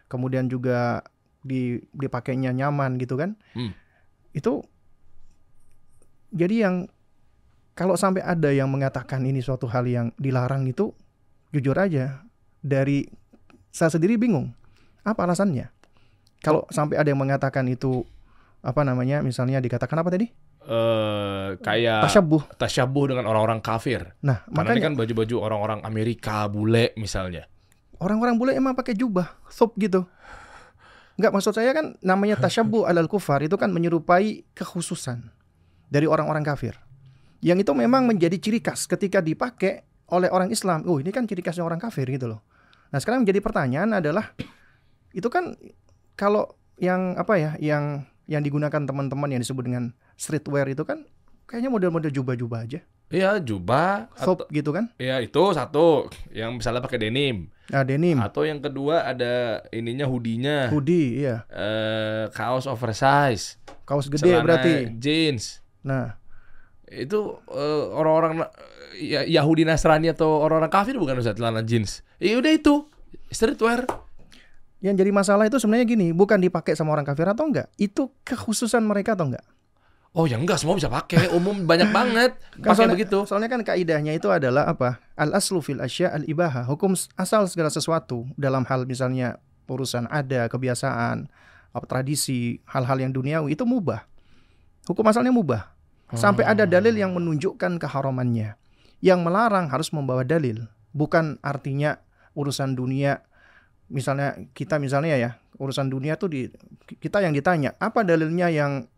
kemudian 0.08 0.48
juga 0.48 1.04
di 1.44 1.78
dipakainya 1.94 2.50
nyaman 2.50 2.98
gitu 2.98 3.14
kan? 3.14 3.38
Hmm. 3.54 3.70
itu 4.34 4.64
jadi 6.28 6.68
yang 6.68 6.74
kalau 7.72 7.94
sampai 7.94 8.20
ada 8.26 8.50
yang 8.50 8.68
mengatakan 8.68 9.22
ini 9.22 9.38
suatu 9.38 9.70
hal 9.70 9.86
yang 9.86 10.10
dilarang 10.18 10.66
itu 10.66 10.90
jujur 11.54 11.78
aja 11.78 12.26
dari 12.60 13.06
saya 13.70 13.88
sendiri 13.92 14.18
bingung 14.18 14.50
apa 15.06 15.24
alasannya? 15.24 15.70
Kalau 16.42 16.66
sampai 16.70 16.98
ada 16.98 17.08
yang 17.08 17.18
mengatakan 17.22 17.64
itu 17.70 18.02
apa 18.60 18.82
namanya 18.82 19.22
misalnya 19.22 19.62
dikatakan 19.62 20.02
apa 20.02 20.10
tadi 20.10 20.26
eh 20.68 21.48
Kayak 21.64 22.04
tasyabuh. 22.12 22.42
tasyabuh 22.60 23.04
dengan 23.08 23.24
orang-orang 23.24 23.64
kafir. 23.64 24.12
Nah 24.20 24.44
Karena 24.44 24.52
ini 24.52 24.54
makanya 24.54 24.80
kan 24.84 24.94
baju-baju 24.94 25.36
orang-orang 25.40 25.80
Amerika 25.82 26.44
Bule 26.46 26.92
misalnya. 27.00 27.48
Orang-orang 27.98 28.38
bule 28.38 28.52
emang 28.54 28.78
pakai 28.78 28.94
jubah 28.94 29.26
thub 29.50 29.74
gitu. 29.74 30.06
Nggak 31.18 31.32
maksud 31.34 31.50
saya 31.50 31.74
kan 31.74 31.98
namanya 31.98 32.38
tasyabuh 32.38 32.86
alal 32.86 33.10
kufar 33.10 33.42
itu 33.42 33.58
kan 33.58 33.74
menyerupai 33.74 34.46
kekhususan 34.54 35.34
dari 35.90 36.06
orang-orang 36.06 36.46
kafir. 36.46 36.78
Yang 37.42 37.66
itu 37.66 37.72
memang 37.74 38.06
menjadi 38.06 38.38
ciri 38.38 38.62
khas 38.62 38.86
ketika 38.86 39.18
dipakai 39.18 39.82
oleh 40.14 40.30
orang 40.30 40.54
Islam. 40.54 40.86
Oh 40.86 41.02
ini 41.02 41.10
kan 41.10 41.26
ciri 41.26 41.42
khasnya 41.42 41.66
orang 41.66 41.82
kafir 41.82 42.06
gitu 42.06 42.30
loh. 42.30 42.46
Nah 42.94 43.02
sekarang 43.02 43.26
menjadi 43.26 43.42
pertanyaan 43.42 43.98
adalah 43.98 44.30
itu 45.10 45.26
kan 45.26 45.58
kalau 46.14 46.54
yang 46.78 47.18
apa 47.18 47.34
ya 47.34 47.50
yang 47.58 48.06
yang 48.30 48.44
digunakan 48.46 48.78
teman-teman 48.78 49.26
yang 49.34 49.42
disebut 49.42 49.66
dengan 49.66 49.90
streetwear 50.18 50.66
itu 50.74 50.82
kan 50.82 51.06
kayaknya 51.46 51.70
model-model 51.70 52.10
jubah-jubah 52.10 52.66
aja. 52.66 52.82
Iya 53.08 53.40
jubah 53.40 54.12
atau, 54.12 54.36
gitu 54.52 54.68
kan? 54.68 54.92
Ya 55.00 55.16
itu 55.24 55.40
satu. 55.56 56.12
Yang 56.28 56.60
misalnya 56.60 56.84
pakai 56.84 57.00
denim. 57.00 57.48
Nah 57.72 57.80
denim. 57.80 58.20
Atau 58.20 58.44
yang 58.44 58.60
kedua 58.60 59.08
ada 59.08 59.64
ininya 59.72 60.04
hoodie-nya. 60.04 60.68
Hoodie 60.68 61.24
iya. 61.24 61.48
Eh 61.48 62.28
kaos 62.36 62.68
oversize. 62.68 63.56
Kaos 63.88 64.12
gede 64.12 64.28
celana 64.28 64.44
berarti. 64.44 64.92
jeans. 65.00 65.64
Nah. 65.80 66.20
Itu 66.84 67.40
eh, 67.48 67.84
orang-orang 67.96 68.44
ya, 69.00 69.24
Yahudi 69.24 69.64
Nasrani 69.64 70.12
atau 70.12 70.44
orang-orang 70.44 70.68
kafir 70.68 71.00
bukan 71.00 71.16
Ustaz? 71.16 71.36
Celana 71.40 71.64
jeans. 71.64 72.04
Iya 72.20 72.44
udah 72.44 72.52
itu. 72.52 72.84
Streetwear. 73.32 73.88
Yang 74.84 74.94
jadi 75.02 75.10
masalah 75.10 75.44
itu 75.50 75.58
sebenarnya 75.58 75.86
gini, 75.90 76.14
bukan 76.14 76.38
dipakai 76.38 76.78
sama 76.78 76.94
orang 76.94 77.02
kafir 77.02 77.26
atau 77.26 77.50
enggak, 77.50 77.66
itu 77.82 78.14
kekhususan 78.22 78.78
mereka 78.86 79.18
atau 79.18 79.26
enggak. 79.26 79.42
Oh 80.18 80.26
ya 80.26 80.34
enggak 80.34 80.58
semua 80.58 80.74
bisa 80.74 80.90
pakai, 80.90 81.30
umum 81.30 81.62
banyak 81.62 81.94
banget 81.94 82.34
Kan 82.58 82.74
pakai 82.74 82.74
soalnya, 82.74 82.94
begitu. 82.98 83.18
soalnya 83.22 83.46
kan 83.54 83.62
kaidahnya 83.62 84.18
itu 84.18 84.26
adalah 84.26 84.66
apa? 84.66 84.98
Al 85.14 85.30
aslu 85.30 85.62
fil 85.62 85.78
asya 85.78 86.10
al 86.10 86.26
ibaha, 86.26 86.66
hukum 86.66 86.98
asal 87.14 87.46
segala 87.46 87.70
sesuatu 87.70 88.26
dalam 88.34 88.66
hal 88.66 88.82
misalnya 88.82 89.38
urusan 89.70 90.10
ada, 90.10 90.50
kebiasaan, 90.50 91.30
apa, 91.70 91.86
tradisi, 91.86 92.58
hal-hal 92.66 92.98
yang 92.98 93.14
duniawi 93.14 93.54
itu 93.54 93.62
mubah. 93.62 94.10
Hukum 94.90 95.06
asalnya 95.06 95.30
mubah. 95.30 95.70
Sampai 96.10 96.42
ada 96.42 96.66
dalil 96.66 96.98
yang 96.98 97.14
menunjukkan 97.14 97.78
keharamannya. 97.78 98.58
yang 98.98 99.22
melarang 99.22 99.70
harus 99.70 99.94
membawa 99.94 100.26
dalil. 100.26 100.66
Bukan 100.90 101.38
artinya 101.46 102.02
urusan 102.34 102.74
dunia 102.74 103.22
misalnya 103.86 104.34
kita 104.58 104.82
misalnya 104.82 105.14
ya, 105.14 105.30
urusan 105.62 105.86
dunia 105.86 106.18
tuh 106.18 106.28
di 106.28 106.50
kita 106.98 107.22
yang 107.22 107.30
ditanya, 107.30 107.78
apa 107.78 108.02
dalilnya 108.02 108.50
yang 108.50 108.90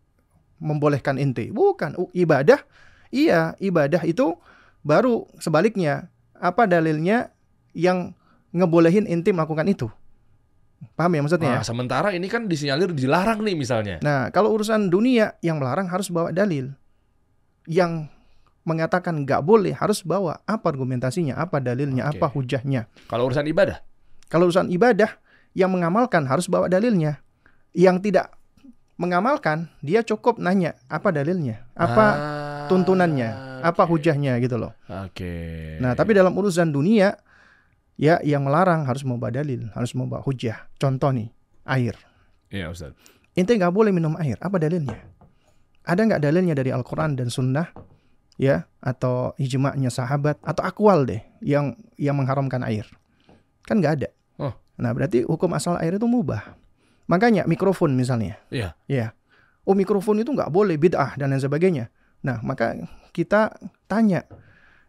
membolehkan 0.61 1.17
ente? 1.17 1.49
Bukan 1.49 1.97
ibadah. 2.13 2.61
Iya, 3.11 3.57
ibadah 3.57 4.05
itu 4.05 4.37
baru 4.85 5.27
sebaliknya. 5.41 6.07
Apa 6.37 6.65
dalilnya 6.65 7.33
yang 7.73 8.13
ngebolehin 8.53 9.09
ente 9.09 9.33
melakukan 9.33 9.67
itu? 9.67 9.89
Paham 10.97 11.13
ya 11.13 11.21
maksudnya 11.21 11.49
ya? 11.49 11.59
Nah, 11.61 11.65
sementara 11.65 12.09
ini 12.13 12.25
kan 12.25 12.49
disinyalir 12.49 12.89
dilarang 12.89 13.45
nih 13.45 13.53
misalnya. 13.53 14.01
Nah, 14.01 14.33
kalau 14.33 14.49
urusan 14.53 14.89
dunia 14.89 15.37
yang 15.45 15.61
melarang 15.61 15.85
harus 15.89 16.09
bawa 16.09 16.33
dalil. 16.33 16.73
Yang 17.69 18.09
mengatakan 18.65 19.21
nggak 19.21 19.41
boleh 19.45 19.73
harus 19.77 20.01
bawa 20.01 20.41
apa 20.45 20.65
argumentasinya, 20.73 21.37
apa 21.37 21.61
dalilnya, 21.61 22.09
Oke. 22.09 22.17
apa 22.17 22.25
hujahnya. 22.33 22.89
Kalau 23.09 23.29
urusan 23.29 23.45
ibadah, 23.45 23.81
Kalau 24.31 24.47
urusan 24.49 24.71
ibadah 24.73 25.21
yang 25.53 25.69
mengamalkan 25.69 26.25
harus 26.25 26.49
bawa 26.49 26.71
dalilnya. 26.71 27.21
Yang 27.77 28.09
tidak 28.09 28.33
mengamalkan 29.01 29.65
dia 29.81 30.05
cukup 30.05 30.37
nanya 30.37 30.77
apa 30.85 31.09
dalilnya, 31.09 31.65
apa 31.73 32.05
Ah, 32.05 32.65
tuntunannya, 32.69 33.29
apa 33.65 33.83
oke. 33.83 33.97
hujahnya 33.97 34.37
gitu 34.37 34.61
loh. 34.61 34.77
Oke. 34.87 35.33
Nah, 35.81 35.97
tapi 35.97 36.13
dalam 36.13 36.31
urusan 36.31 36.69
dunia 36.69 37.17
ya 37.97 38.21
yang 38.21 38.45
melarang 38.45 38.85
harus 38.85 39.01
membawa 39.01 39.33
dalil, 39.33 39.65
harus 39.73 39.97
membawa 39.97 40.21
hujah. 40.21 40.69
Contoh 40.77 41.09
nih, 41.09 41.33
air. 41.65 41.97
Iya, 42.53 42.69
Ustaz. 42.69 42.93
Ente 43.33 43.57
nggak 43.57 43.73
boleh 43.73 43.89
minum 43.89 44.13
air. 44.21 44.37
Apa 44.37 44.61
dalilnya? 44.61 45.01
Ada 45.81 46.05
nggak 46.05 46.21
dalilnya 46.21 46.53
dari 46.53 46.69
Al-Quran 46.69 47.17
dan 47.17 47.33
Sunnah? 47.33 47.73
Ya, 48.37 48.65
atau 48.81 49.33
ijma'nya 49.37 49.89
sahabat 49.89 50.37
atau 50.41 50.61
akwal 50.65 51.05
deh 51.05 51.21
yang 51.41 51.77
yang 51.97 52.17
mengharamkan 52.17 52.61
air. 52.65 52.85
Kan 53.65 53.81
nggak 53.81 53.93
ada. 54.01 54.09
Oh. 54.41 54.53
Nah, 54.81 54.93
berarti 54.93 55.21
hukum 55.25 55.51
asal 55.53 55.77
air 55.77 55.93
itu 55.95 56.07
mubah. 56.09 56.57
Makanya 57.09 57.45
mikrofon 57.45 57.93
misalnya. 57.95 58.37
Iya. 58.53 58.73
Ya. 58.85 59.13
Oh, 59.65 59.77
mikrofon 59.77 60.21
itu 60.21 60.33
nggak 60.33 60.49
boleh 60.49 60.75
bid'ah 60.75 61.13
dan 61.17 61.29
lain 61.33 61.41
sebagainya. 61.41 61.93
Nah, 62.25 62.41
maka 62.41 62.77
kita 63.13 63.53
tanya, 63.85 64.25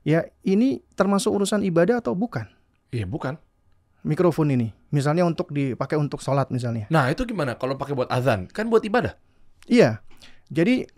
ya 0.04 0.24
ini 0.44 0.80
termasuk 0.96 1.32
urusan 1.32 1.60
ibadah 1.64 2.00
atau 2.00 2.16
bukan? 2.16 2.48
Iya, 2.92 3.04
bukan. 3.04 3.36
Mikrofon 4.02 4.50
ini, 4.50 4.74
misalnya 4.90 5.22
untuk 5.22 5.54
dipakai 5.54 5.94
untuk 5.94 6.18
sholat 6.18 6.50
misalnya. 6.50 6.90
Nah, 6.90 7.06
itu 7.12 7.22
gimana 7.22 7.54
kalau 7.54 7.78
pakai 7.78 7.94
buat 7.94 8.10
azan? 8.10 8.50
Kan 8.50 8.66
buat 8.66 8.82
ibadah. 8.82 9.14
Iya. 9.70 10.02
Jadi 10.50 10.88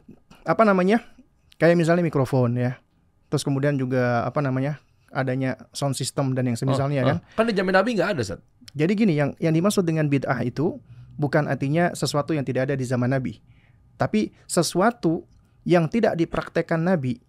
apa 0.47 0.63
namanya? 0.65 1.05
Kayak 1.61 1.79
misalnya 1.79 2.03
mikrofon 2.03 2.57
ya. 2.57 2.81
Terus 3.29 3.45
kemudian 3.45 3.77
juga 3.79 4.25
apa 4.25 4.41
namanya? 4.41 4.81
adanya 5.15 5.55
sound 5.71 5.95
system 5.95 6.35
dan 6.35 6.51
yang 6.51 6.59
semisalnya 6.59 7.01
Oh, 7.03 7.07
kan. 7.07 7.17
oh. 7.23 7.39
Kan 7.39 7.47
di 7.47 7.55
zaman 7.55 7.71
Nabi 7.71 7.95
nggak 7.95 8.19
ada, 8.19 8.21
Ustaz. 8.27 8.43
Jadi 8.75 8.93
gini, 8.99 9.15
yang 9.15 9.31
yang 9.39 9.55
dimaksud 9.55 9.87
dengan 9.87 10.11
bid'ah 10.11 10.43
itu 10.43 10.83
bukan 11.15 11.47
artinya 11.47 11.95
sesuatu 11.95 12.35
yang 12.35 12.43
tidak 12.47 12.71
ada 12.71 12.75
di 12.79 12.85
zaman 12.87 13.11
Nabi. 13.11 13.39
Tapi 13.95 14.35
sesuatu 14.47 15.25
yang 15.65 15.87
tidak 15.89 16.19
dipraktekkan 16.19 16.83
Nabi. 16.83 17.23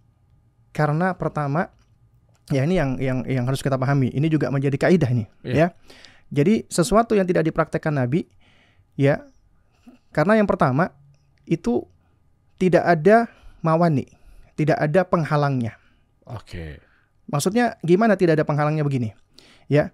Karena 0.76 1.16
pertama 1.16 1.72
ya 2.52 2.68
ini 2.68 2.76
yang 2.78 3.00
yang 3.00 3.20
yang 3.26 3.46
harus 3.48 3.64
kita 3.64 3.80
pahami. 3.80 4.12
Ini 4.12 4.28
juga 4.28 4.52
menjadi 4.52 4.76
kaidah 4.76 5.12
nih, 5.14 5.28
Iya. 5.46 5.56
ya. 5.56 5.68
Jadi 6.34 6.66
sesuatu 6.68 7.14
yang 7.14 7.26
tidak 7.30 7.46
dipraktekkan 7.48 7.94
Nabi 7.96 8.26
ya 8.98 9.24
karena 10.10 10.40
yang 10.42 10.50
pertama 10.50 10.90
itu 11.46 11.86
tidak 12.58 12.84
ada 12.88 13.30
mawani, 13.62 14.10
tidak 14.58 14.80
ada 14.82 15.06
penghalangnya. 15.06 15.78
Oke. 16.26 16.82
Maksudnya 17.30 17.78
gimana 17.82 18.18
tidak 18.18 18.42
ada 18.42 18.46
penghalangnya 18.46 18.86
begini? 18.86 19.14
Ya. 19.70 19.94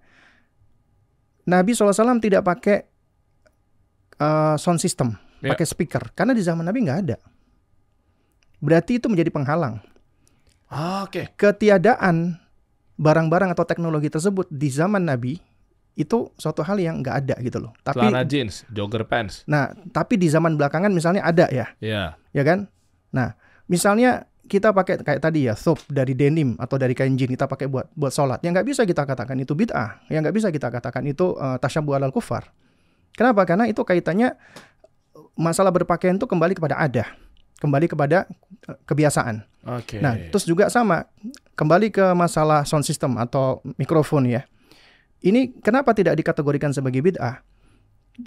Nabi 1.47 1.73
SAW 1.73 2.21
tidak 2.21 2.45
pakai 2.45 2.90
uh, 4.21 4.55
sound 4.55 4.77
system, 4.77 5.17
Ya. 5.41 5.57
pakai 5.57 5.65
speaker 5.65 6.13
karena 6.13 6.31
di 6.31 6.45
zaman 6.45 6.61
Nabi 6.61 6.85
nggak 6.85 6.99
ada. 7.01 7.17
Berarti 8.61 9.01
itu 9.01 9.09
menjadi 9.09 9.33
penghalang. 9.33 9.81
Ah, 10.69 11.03
Oke. 11.03 11.33
Ketiadaan 11.33 12.37
barang-barang 12.95 13.49
atau 13.51 13.65
teknologi 13.65 14.07
tersebut 14.07 14.45
di 14.47 14.69
zaman 14.69 15.01
Nabi 15.01 15.41
itu 15.91 16.29
suatu 16.37 16.61
hal 16.61 16.77
yang 16.77 17.01
nggak 17.01 17.15
ada 17.25 17.35
gitu 17.41 17.57
loh. 17.59 17.73
Tapi 17.81 17.99
Celana 17.99 18.21
jeans, 18.23 18.63
jogger 18.69 19.03
pants. 19.03 19.43
nah, 19.43 19.73
tapi 19.91 20.15
di 20.15 20.29
zaman 20.29 20.55
belakangan 20.55 20.93
misalnya 20.93 21.25
ada 21.25 21.49
ya, 21.51 21.73
Iya. 21.83 22.15
ya 22.31 22.43
kan? 22.45 22.69
Nah, 23.11 23.35
misalnya 23.67 24.23
kita 24.47 24.71
pakai 24.71 25.03
kayak 25.03 25.19
tadi 25.19 25.49
ya, 25.49 25.57
thop 25.57 25.81
dari 25.91 26.15
denim 26.15 26.55
atau 26.55 26.79
dari 26.79 26.95
kain 26.95 27.17
jin 27.17 27.27
kita 27.27 27.43
pakai 27.43 27.67
buat 27.67 27.91
buat 27.91 28.13
sholat, 28.13 28.39
yang 28.39 28.55
nggak 28.55 28.67
bisa 28.69 28.87
kita 28.87 29.03
katakan 29.03 29.35
itu 29.35 29.51
bid'ah, 29.51 30.05
yang 30.07 30.23
nggak 30.23 30.35
bisa 30.37 30.47
kita 30.47 30.71
katakan 30.71 31.03
itu 31.03 31.35
uh, 31.35 31.59
tasyabuh 31.59 31.99
alal 31.99 32.13
kufar. 32.13 32.47
Kenapa? 33.15 33.43
Karena 33.43 33.67
itu 33.67 33.81
kaitannya 33.83 34.35
masalah 35.35 35.71
berpakaian 35.73 36.15
itu 36.15 36.27
kembali 36.27 36.55
kepada 36.55 36.75
adah, 36.79 37.07
kembali 37.59 37.87
kepada 37.91 38.29
uh, 38.67 38.77
kebiasaan. 38.87 39.43
Oke. 39.77 40.01
Nah, 40.01 40.17
terus 40.33 40.47
juga 40.47 40.67
sama 40.73 41.05
kembali 41.53 41.93
ke 41.93 42.05
masalah 42.17 42.65
sound 42.65 42.85
system 42.87 43.17
atau 43.19 43.61
mikrofon 43.77 44.25
ya. 44.25 44.45
Ini 45.21 45.61
kenapa 45.61 45.93
tidak 45.93 46.17
dikategorikan 46.17 46.73
sebagai 46.73 46.97
bid'ah? 47.05 47.45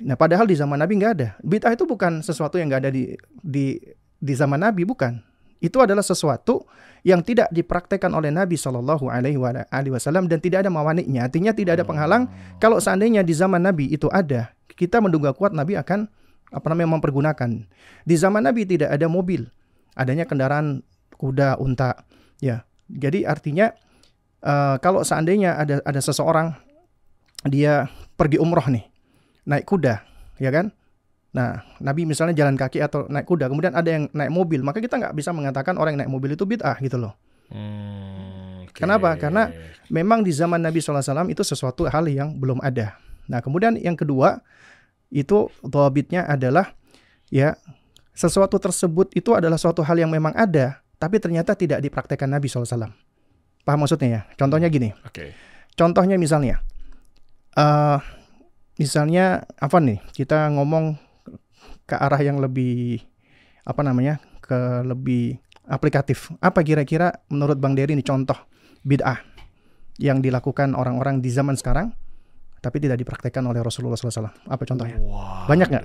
Nah, 0.06 0.14
padahal 0.14 0.46
di 0.46 0.54
zaman 0.54 0.78
Nabi 0.78 1.02
nggak 1.02 1.12
ada. 1.18 1.28
Bid'ah 1.42 1.74
itu 1.74 1.84
bukan 1.84 2.22
sesuatu 2.22 2.54
yang 2.56 2.70
nggak 2.70 2.82
ada 2.86 2.92
di 2.94 3.18
di 3.42 3.76
di 4.16 4.32
zaman 4.32 4.62
Nabi, 4.62 4.86
bukan. 4.86 5.33
Itu 5.64 5.80
adalah 5.80 6.04
sesuatu 6.04 6.68
yang 7.08 7.24
tidak 7.24 7.48
dipraktekkan 7.48 8.12
oleh 8.12 8.28
Nabi 8.28 8.60
Shallallahu 8.60 9.08
Alaihi 9.08 9.40
Wasallam 9.40 10.28
dan 10.28 10.44
tidak 10.44 10.68
ada 10.68 10.70
mawaniknya. 10.72 11.24
Artinya 11.24 11.56
tidak 11.56 11.80
ada 11.80 11.84
penghalang. 11.88 12.28
Kalau 12.60 12.76
seandainya 12.76 13.24
di 13.24 13.32
zaman 13.32 13.64
Nabi 13.64 13.88
itu 13.88 14.12
ada, 14.12 14.52
kita 14.76 15.00
menduga 15.00 15.32
kuat 15.32 15.56
Nabi 15.56 15.80
akan 15.80 16.04
apa 16.52 16.66
namanya 16.68 17.00
mempergunakan. 17.00 17.50
Di 18.04 18.14
zaman 18.20 18.44
Nabi 18.44 18.68
tidak 18.68 18.92
ada 18.92 19.08
mobil, 19.08 19.48
adanya 19.96 20.28
kendaraan 20.28 20.84
kuda, 21.16 21.56
unta. 21.56 22.04
Ya, 22.44 22.68
jadi 22.92 23.24
artinya 23.24 23.72
eh, 24.44 24.76
kalau 24.84 25.00
seandainya 25.00 25.56
ada 25.56 25.80
ada 25.80 26.00
seseorang 26.04 26.52
dia 27.48 27.88
pergi 28.20 28.36
umroh 28.36 28.68
nih, 28.68 28.84
naik 29.48 29.64
kuda, 29.64 30.04
ya 30.40 30.50
kan? 30.52 30.72
Nah, 31.34 31.66
Nabi 31.82 32.06
misalnya 32.06 32.32
jalan 32.32 32.54
kaki 32.54 32.78
atau 32.78 33.10
naik 33.10 33.26
kuda, 33.26 33.50
kemudian 33.50 33.74
ada 33.74 33.90
yang 33.90 34.06
naik 34.14 34.30
mobil, 34.30 34.62
maka 34.62 34.78
kita 34.78 35.02
nggak 35.02 35.18
bisa 35.18 35.34
mengatakan 35.34 35.74
orang 35.74 35.98
yang 35.98 36.06
naik 36.06 36.12
mobil 36.14 36.30
itu 36.38 36.46
bid'ah 36.46 36.78
gitu 36.78 36.94
loh. 36.94 37.18
Hmm, 37.50 38.70
oke. 38.70 38.78
Kenapa? 38.78 39.18
Karena 39.18 39.50
Memang 39.92 40.24
di 40.24 40.32
zaman 40.32 40.64
Nabi 40.64 40.80
SAW 40.80 41.28
itu 41.28 41.44
sesuatu 41.44 41.84
hal 41.84 42.08
yang 42.08 42.32
belum 42.40 42.60
ada. 42.64 42.96
Nah, 43.28 43.44
kemudian 43.44 43.76
yang 43.76 43.96
kedua 43.96 44.40
itu 45.12 45.52
dhabitnya 45.60 46.24
adalah 46.24 46.72
ya 47.28 47.56
sesuatu 48.16 48.56
tersebut 48.56 49.12
itu 49.12 49.36
adalah 49.36 49.60
suatu 49.60 49.84
hal 49.84 50.00
yang 50.00 50.08
memang 50.08 50.32
ada, 50.32 50.80
tapi 50.96 51.20
ternyata 51.20 51.52
tidak 51.52 51.84
dipraktekkan 51.84 52.30
Nabi 52.30 52.48
SAW. 52.48 52.92
Paham 53.64 53.78
maksudnya 53.80 54.08
ya? 54.08 54.20
Contohnya 54.36 54.68
gini. 54.72 54.92
Oke. 55.04 55.36
Contohnya 55.76 56.16
misalnya, 56.16 56.64
eh 57.56 57.98
misalnya 58.80 59.44
apa 59.60 59.78
nih? 59.80 60.00
Kita 60.16 60.48
ngomong 60.52 60.96
ke 61.84 61.94
arah 61.96 62.20
yang 62.20 62.40
lebih 62.40 63.00
apa 63.64 63.80
namanya? 63.80 64.20
ke 64.44 64.84
lebih 64.84 65.40
aplikatif. 65.64 66.28
Apa 66.36 66.60
kira-kira 66.60 67.24
menurut 67.32 67.56
Bang 67.56 67.72
Dery 67.72 67.96
ini 67.96 68.04
contoh 68.04 68.36
bid'ah 68.84 69.16
yang 69.96 70.20
dilakukan 70.20 70.76
orang-orang 70.76 71.24
di 71.24 71.32
zaman 71.32 71.56
sekarang 71.56 71.88
tapi 72.60 72.76
tidak 72.80 73.00
dipraktekkan 73.00 73.40
oleh 73.44 73.64
Rasulullah 73.64 73.96
SAW? 73.96 74.28
Apa 74.44 74.62
contohnya? 74.68 75.00
Wah. 75.00 75.48
Banyak 75.48 75.68
nggak? 75.72 75.84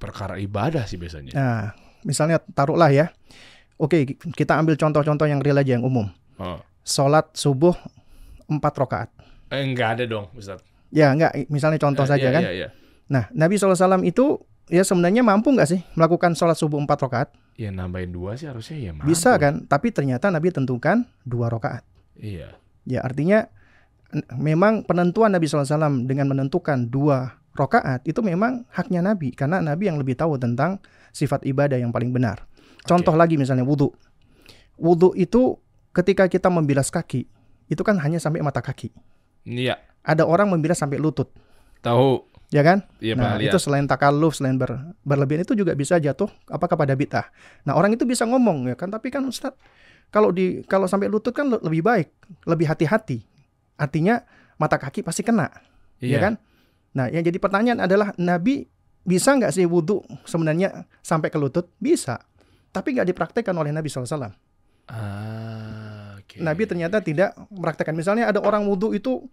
Perkara 0.00 0.40
ibadah 0.40 0.88
sih 0.88 0.96
biasanya. 0.96 1.32
Nah, 1.36 1.64
misalnya 2.08 2.40
taruhlah 2.40 2.88
ya. 2.88 3.12
Oke, 3.76 4.16
kita 4.16 4.56
ambil 4.56 4.80
contoh-contoh 4.80 5.28
yang 5.28 5.44
real 5.44 5.60
aja 5.60 5.76
yang 5.76 5.84
umum. 5.84 6.08
Oh. 6.40 6.60
Sholat 6.84 7.36
subuh 7.36 7.76
empat 8.48 8.72
rakaat. 8.80 9.10
Eh, 9.52 9.60
enggak 9.60 10.00
ada 10.00 10.04
dong, 10.08 10.32
Ustaz. 10.36 10.60
Ya, 10.88 11.12
enggak. 11.12 11.36
Misalnya 11.52 11.76
contoh 11.80 12.04
Eh, 12.04 12.10
saja 12.16 12.28
iya, 12.28 12.32
kan. 12.32 12.42
Iya, 12.48 12.52
iya. 12.52 12.68
Nah, 13.12 13.28
Nabi 13.36 13.60
SAW 13.60 14.04
itu 14.08 14.40
ya 14.68 14.82
sebenarnya 14.84 15.20
mampu 15.20 15.52
nggak 15.52 15.68
sih 15.68 15.80
melakukan 15.96 16.32
sholat 16.36 16.56
subuh 16.56 16.80
empat 16.80 16.98
rakaat? 17.04 17.28
Ya 17.54 17.70
nambahin 17.70 18.10
dua 18.10 18.34
sih 18.34 18.50
harusnya 18.50 18.76
ya 18.80 18.90
mampu. 18.92 19.12
Bisa 19.12 19.36
kan? 19.38 19.64
Tapi 19.68 19.94
ternyata 19.94 20.28
Nabi 20.32 20.50
tentukan 20.50 21.06
dua 21.22 21.52
rakaat. 21.52 21.86
Iya. 22.18 22.56
Ya 22.84 23.00
artinya 23.04 23.48
memang 24.36 24.86
penentuan 24.86 25.34
Nabi 25.34 25.50
SAW 25.50 26.06
dengan 26.06 26.30
menentukan 26.30 26.86
dua 26.86 27.40
rakaat 27.54 28.02
itu 28.06 28.18
memang 28.22 28.66
haknya 28.74 29.02
Nabi 29.02 29.30
karena 29.34 29.62
Nabi 29.62 29.86
yang 29.90 29.98
lebih 29.98 30.18
tahu 30.18 30.38
tentang 30.38 30.82
sifat 31.14 31.46
ibadah 31.46 31.78
yang 31.78 31.94
paling 31.94 32.10
benar. 32.10 32.46
Contoh 32.84 33.14
lagi 33.14 33.38
misalnya 33.38 33.64
wudhu. 33.64 33.94
Wudhu 34.74 35.14
itu 35.14 35.56
ketika 35.94 36.26
kita 36.26 36.50
membilas 36.50 36.90
kaki 36.90 37.30
itu 37.70 37.82
kan 37.86 37.96
hanya 38.02 38.18
sampai 38.18 38.42
mata 38.42 38.58
kaki. 38.60 38.90
Iya. 39.46 39.78
Ada 40.04 40.28
orang 40.28 40.52
membilas 40.52 40.76
sampai 40.76 41.00
lutut, 41.00 41.32
Tahu. 41.80 42.24
Ya 42.54 42.62
kan? 42.62 42.86
Iya, 43.02 43.18
nah, 43.18 43.34
itu 43.50 43.58
selain 43.58 43.82
takalluf, 43.90 44.38
selain 44.38 44.54
ber, 44.54 44.94
berlebihan 45.02 45.42
itu 45.42 45.58
juga 45.58 45.74
bisa 45.74 45.98
jatuh 45.98 46.30
apa 46.46 46.70
kepada 46.70 46.94
bid'ah. 46.94 47.26
Nah, 47.66 47.74
orang 47.74 47.98
itu 47.98 48.06
bisa 48.06 48.22
ngomong 48.22 48.70
ya 48.70 48.76
kan, 48.78 48.94
tapi 48.94 49.10
kan 49.10 49.26
Ustaz, 49.26 49.58
Kalau 50.08 50.30
di 50.30 50.62
kalau 50.70 50.86
sampai 50.86 51.10
lutut 51.10 51.34
kan 51.34 51.50
le- 51.50 51.58
lebih 51.58 51.82
baik, 51.82 52.08
lebih 52.46 52.70
hati-hati. 52.70 53.26
Artinya 53.74 54.22
mata 54.54 54.78
kaki 54.78 55.02
pasti 55.02 55.26
kena, 55.26 55.50
ya 55.98 56.22
kan? 56.22 56.34
Nah, 56.94 57.10
yang 57.10 57.26
jadi 57.26 57.34
pertanyaan 57.42 57.82
adalah 57.82 58.14
Nabi 58.14 58.62
bisa 59.02 59.34
nggak 59.34 59.50
sih 59.50 59.66
wudhu 59.66 60.06
sebenarnya 60.22 60.86
sampai 61.02 61.34
ke 61.34 61.38
lutut? 61.42 61.66
Bisa, 61.82 62.22
tapi 62.70 62.94
nggak 62.94 63.10
dipraktekkan 63.10 63.58
oleh 63.58 63.74
Nabi 63.74 63.90
SAW. 63.90 64.30
Ah, 64.86 66.14
oke. 66.20 66.38
Nabi 66.38 66.62
ternyata 66.68 67.00
tidak 67.00 67.34
mempraktekkan. 67.50 67.96
Misalnya 67.96 68.30
ada 68.30 68.38
orang 68.38 68.62
wudhu 68.68 68.94
itu 68.94 69.26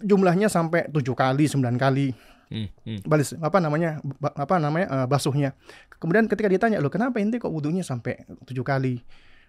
jumlahnya 0.00 0.48
sampai 0.48 0.88
tujuh 0.88 1.12
kali, 1.12 1.44
sembilan 1.44 1.76
kali, 1.76 2.08
Hmm, 2.50 2.66
hmm. 2.82 3.06
balis 3.06 3.30
apa 3.38 3.62
namanya 3.62 4.02
apa 4.34 4.58
namanya 4.58 4.86
eh, 4.90 5.06
basuhnya. 5.06 5.54
Kemudian 5.96 6.26
ketika 6.26 6.50
ditanya 6.50 6.78
lo 6.78 6.90
kenapa 6.90 7.22
ente 7.22 7.38
kok 7.38 7.46
wudhunya 7.46 7.80
sampai 7.80 8.18
tujuh 8.42 8.62
kali? 8.62 8.98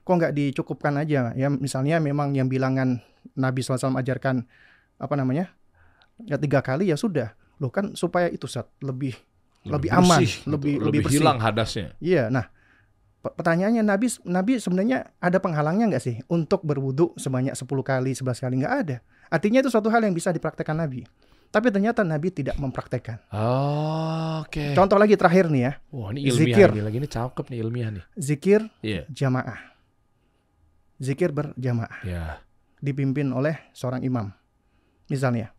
Kok 0.02 0.14
nggak 0.14 0.34
dicukupkan 0.34 0.93
aja? 0.95 1.34
Ya 1.34 1.49
misalnya 1.49 1.97
memang 1.97 2.32
yang 2.32 2.45
bilangan 2.45 3.02
Nabi 3.34 3.62
SAW 3.62 3.97
ajarkan 3.97 4.45
apa 4.97 5.14
namanya 5.18 5.49
ya 6.22 6.38
tiga 6.38 6.62
kali 6.62 6.89
ya 6.89 6.95
sudah. 6.95 7.34
Lo 7.58 7.70
kan 7.70 7.93
supaya 7.93 8.28
itu 8.28 8.45
saat 8.45 8.70
lebih 8.82 9.18
lebih 9.62 9.89
aman, 9.89 10.22
bersih, 10.22 10.34
lebih- 10.45 10.78
gitu. 10.78 10.86
lebih 10.86 11.02
bersih. 11.06 11.18
hilang 11.22 11.38
hadasnya. 11.38 11.93
Iya, 11.97 12.30
nah 12.30 12.49
pe- 13.18 13.30
pertanyaannya 13.30 13.82
Nabi 13.82 14.10
Nabi 14.26 14.58
sebenarnya 14.58 15.14
ada 15.18 15.38
penghalangnya 15.38 15.86
nggak 15.89 16.02
sih 16.02 16.18
untuk 16.26 16.62
berwudu 16.62 17.14
sebanyak 17.14 17.54
10 17.54 17.66
kali, 17.82 18.14
11 18.14 18.38
kali 18.38 18.62
nggak 18.62 18.76
ada. 18.86 18.97
Artinya 19.32 19.63
itu 19.63 19.71
suatu 19.71 19.88
hal 19.88 20.03
yang 20.03 20.11
bisa 20.11 20.29
dipraktekkan 20.29 20.75
Nabi. 20.75 21.07
Tapi 21.47 21.67
ternyata 21.67 22.03
Nabi 22.03 22.32
tidak 22.32 22.55
mempraktekkan. 22.55 23.19
Oh, 23.32 24.43
oke. 24.43 24.71
Contoh 24.71 24.95
lagi 24.95 25.15
terakhir 25.15 25.51
nih 25.51 25.61
ya, 25.61 25.71
Wah, 25.91 26.11
ini 26.11 26.27
ilmiah 26.27 26.47
Zikir. 26.55 26.69
ini 26.71 26.84
lagi 26.84 26.97
ini 26.99 27.09
cakep 27.09 27.45
nih 27.47 27.57
ilmiah 27.59 27.89
nih. 27.91 28.03
zikir 28.15 28.59
Iya. 28.79 29.03
jamaah. 29.07 29.59
Zikir 30.95 31.32
berjamaah 31.32 32.05
Ya. 32.05 32.39
dipimpin 32.77 33.27
oleh 33.32 33.57
seorang 33.73 33.99
imam. 33.99 34.32
Misalnya. 35.07 35.51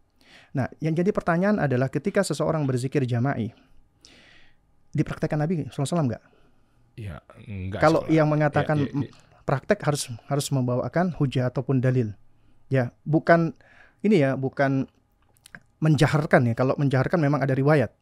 Nah, 0.52 0.68
yang 0.80 0.92
jadi 0.92 1.12
pertanyaan 1.12 1.60
adalah 1.60 1.88
ketika 1.88 2.24
seseorang 2.24 2.64
berzikir 2.64 3.04
jama'i, 3.04 3.52
dipraktekkan 4.92 5.40
Nabi 5.40 5.68
SAW 5.68 6.08
nggak? 6.08 6.22
Ya, 6.96 7.20
enggak 7.42 7.80
Kalau 7.80 8.04
yang 8.08 8.28
mengatakan 8.28 8.84
Ya, 8.84 8.88
ya, 8.88 9.08
ya. 9.08 9.12
praktek 9.44 9.80
harus 9.80 10.08
harus 10.28 10.46
membawakan 10.48 11.16
hujah 11.16 11.48
ataupun 11.48 11.80
dalil. 11.80 12.12
Ya, 12.72 12.96
bukan 13.04 13.52
ini 14.00 14.24
ya, 14.24 14.40
bukan 14.40 14.88
menjaharkan 15.84 16.48
ya. 16.48 16.56
Kalau 16.56 16.72
menjaharkan 16.80 17.20
memang 17.20 17.44
ada 17.44 17.52
riwayat. 17.52 17.92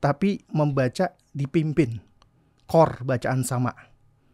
Tapi 0.00 0.48
membaca 0.48 1.12
dipimpin. 1.36 2.00
Kor 2.64 3.04
bacaan 3.04 3.44
sama. 3.44 3.76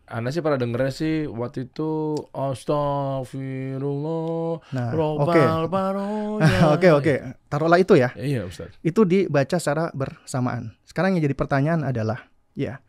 Anda 0.09 0.33
sih 0.33 0.41
pada 0.41 0.57
dengernya 0.57 0.89
sih 0.89 1.29
waktu 1.29 1.69
itu 1.69 2.17
Astagfirullah 2.33 4.65
Nah, 4.73 4.89
Robal 4.95 5.69
oke. 5.69 5.69
baronya. 5.69 6.65
Oke, 6.79 6.89
oke. 6.89 7.15
Taruhlah 7.53 7.77
itu 7.77 7.93
ya. 7.93 8.09
Iya, 8.17 8.49
Ustaz. 8.49 8.73
Itu 8.81 9.05
dibaca 9.05 9.61
secara 9.61 9.93
bersamaan. 9.93 10.73
Sekarang 10.89 11.13
yang 11.13 11.29
jadi 11.29 11.37
pertanyaan 11.37 11.85
adalah, 11.85 12.25
ya, 12.57 12.81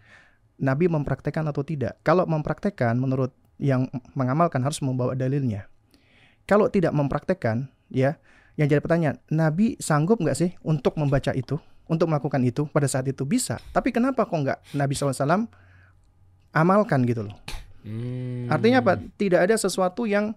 Nabi 0.64 0.88
mempraktekkan 0.88 1.44
atau 1.44 1.68
tidak? 1.68 2.00
Kalau 2.08 2.24
mempraktekkan 2.24 2.96
menurut 2.96 3.36
yang 3.60 3.92
mengamalkan 4.16 4.64
harus 4.64 4.80
membawa 4.80 5.12
dalilnya. 5.12 5.68
Kalau 6.50 6.66
tidak 6.66 6.98
mempraktekkan, 6.98 7.70
ya, 7.94 8.18
yang 8.58 8.66
jadi 8.66 8.82
pertanyaan, 8.82 9.22
Nabi 9.30 9.78
sanggup 9.78 10.18
nggak 10.18 10.34
sih 10.34 10.58
untuk 10.66 10.98
membaca 10.98 11.30
itu, 11.38 11.62
untuk 11.86 12.10
melakukan 12.10 12.42
itu 12.42 12.66
pada 12.74 12.90
saat 12.90 13.06
itu 13.06 13.22
bisa. 13.22 13.62
Tapi 13.70 13.94
kenapa 13.94 14.26
kok 14.26 14.34
nggak 14.34 14.74
Nabi 14.74 14.98
SAW 14.98 15.46
amalkan 16.50 17.06
gitu 17.06 17.30
loh? 17.30 17.38
Hmm. 17.86 18.50
Artinya 18.50 18.82
apa? 18.82 18.98
Tidak 18.98 19.38
ada 19.38 19.54
sesuatu 19.62 20.10
yang 20.10 20.34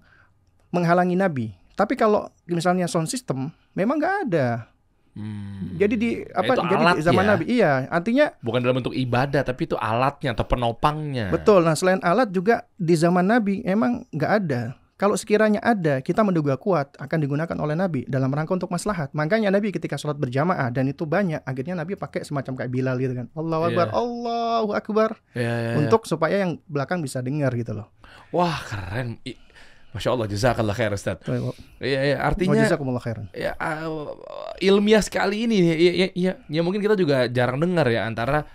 menghalangi 0.69 1.17
Nabi. 1.17 1.57
Tapi 1.73 1.97
kalau 1.97 2.29
misalnya 2.45 2.85
sound 2.85 3.09
system, 3.09 3.49
memang 3.73 3.97
nggak 3.97 4.17
ada. 4.29 4.69
Hmm. 5.13 5.77
Jadi 5.77 5.95
di 6.01 6.11
apa? 6.33 6.57
itu 6.57 6.65
jadi 6.73 6.85
di 6.97 7.05
zaman 7.05 7.25
ya. 7.25 7.31
Nabi, 7.33 7.45
iya. 7.49 7.73
Artinya 7.93 8.27
bukan 8.41 8.61
dalam 8.65 8.81
bentuk 8.81 8.97
ibadah 8.97 9.45
tapi 9.45 9.69
itu 9.69 9.77
alatnya 9.77 10.33
atau 10.33 10.45
penopangnya. 10.45 11.29
betul. 11.29 11.65
Nah 11.65 11.77
selain 11.77 12.01
alat 12.01 12.33
juga 12.33 12.65
di 12.81 12.97
zaman 12.97 13.29
Nabi 13.29 13.61
emang 13.65 14.09
nggak 14.13 14.33
ada. 14.45 14.82
Kalau 15.03 15.19
sekiranya 15.19 15.59
ada, 15.59 15.99
kita 15.99 16.23
menduga 16.23 16.55
kuat 16.55 16.95
akan 16.95 17.19
digunakan 17.19 17.57
oleh 17.59 17.75
Nabi 17.75 18.07
dalam 18.07 18.31
rangka 18.31 18.55
untuk 18.55 18.71
maslahat. 18.71 19.11
Makanya 19.19 19.51
Nabi 19.51 19.75
ketika 19.75 19.99
sholat 19.99 20.15
berjamaah 20.15 20.71
dan 20.71 20.87
itu 20.87 21.03
banyak, 21.03 21.43
akhirnya 21.43 21.75
Nabi 21.75 21.99
pakai 21.99 22.23
semacam 22.23 22.63
kayak 22.63 22.71
Bilal 22.71 23.03
gitu 23.03 23.19
kan. 23.19 23.27
Allahu 23.35 23.63
Akbar, 23.67 23.87
Iya. 23.91 23.99
Allahu 23.99 24.71
Akbar. 24.79 25.11
Ya, 25.35 25.43
ya, 25.43 25.55
ya. 25.59 25.71
Untuk 25.83 26.07
supaya 26.07 26.47
yang 26.47 26.63
belakang 26.71 27.03
bisa 27.03 27.19
dengar 27.19 27.51
gitu 27.59 27.75
loh. 27.75 27.91
Wah, 28.31 28.63
keren. 28.63 29.19
Masya 29.91 30.15
Allah, 30.15 30.31
jazakallah 30.31 30.77
khair 30.79 30.95
Ustaz. 30.95 31.19
Iya, 31.83 32.01
iya, 32.15 32.17
artinya 32.23 32.63
Wajazakumullah 32.63 33.03
khairan. 33.03 33.27
ya 33.35 33.59
uh, 33.59 34.15
ilmiah 34.63 35.03
sekali 35.03 35.51
ini 35.51 35.67
ya, 35.67 35.75
ya, 35.75 36.09
ya, 36.15 36.33
ya 36.47 36.61
mungkin 36.63 36.79
kita 36.79 36.95
juga 36.95 37.27
jarang 37.27 37.59
dengar 37.59 37.91
ya 37.91 38.07
antara 38.07 38.47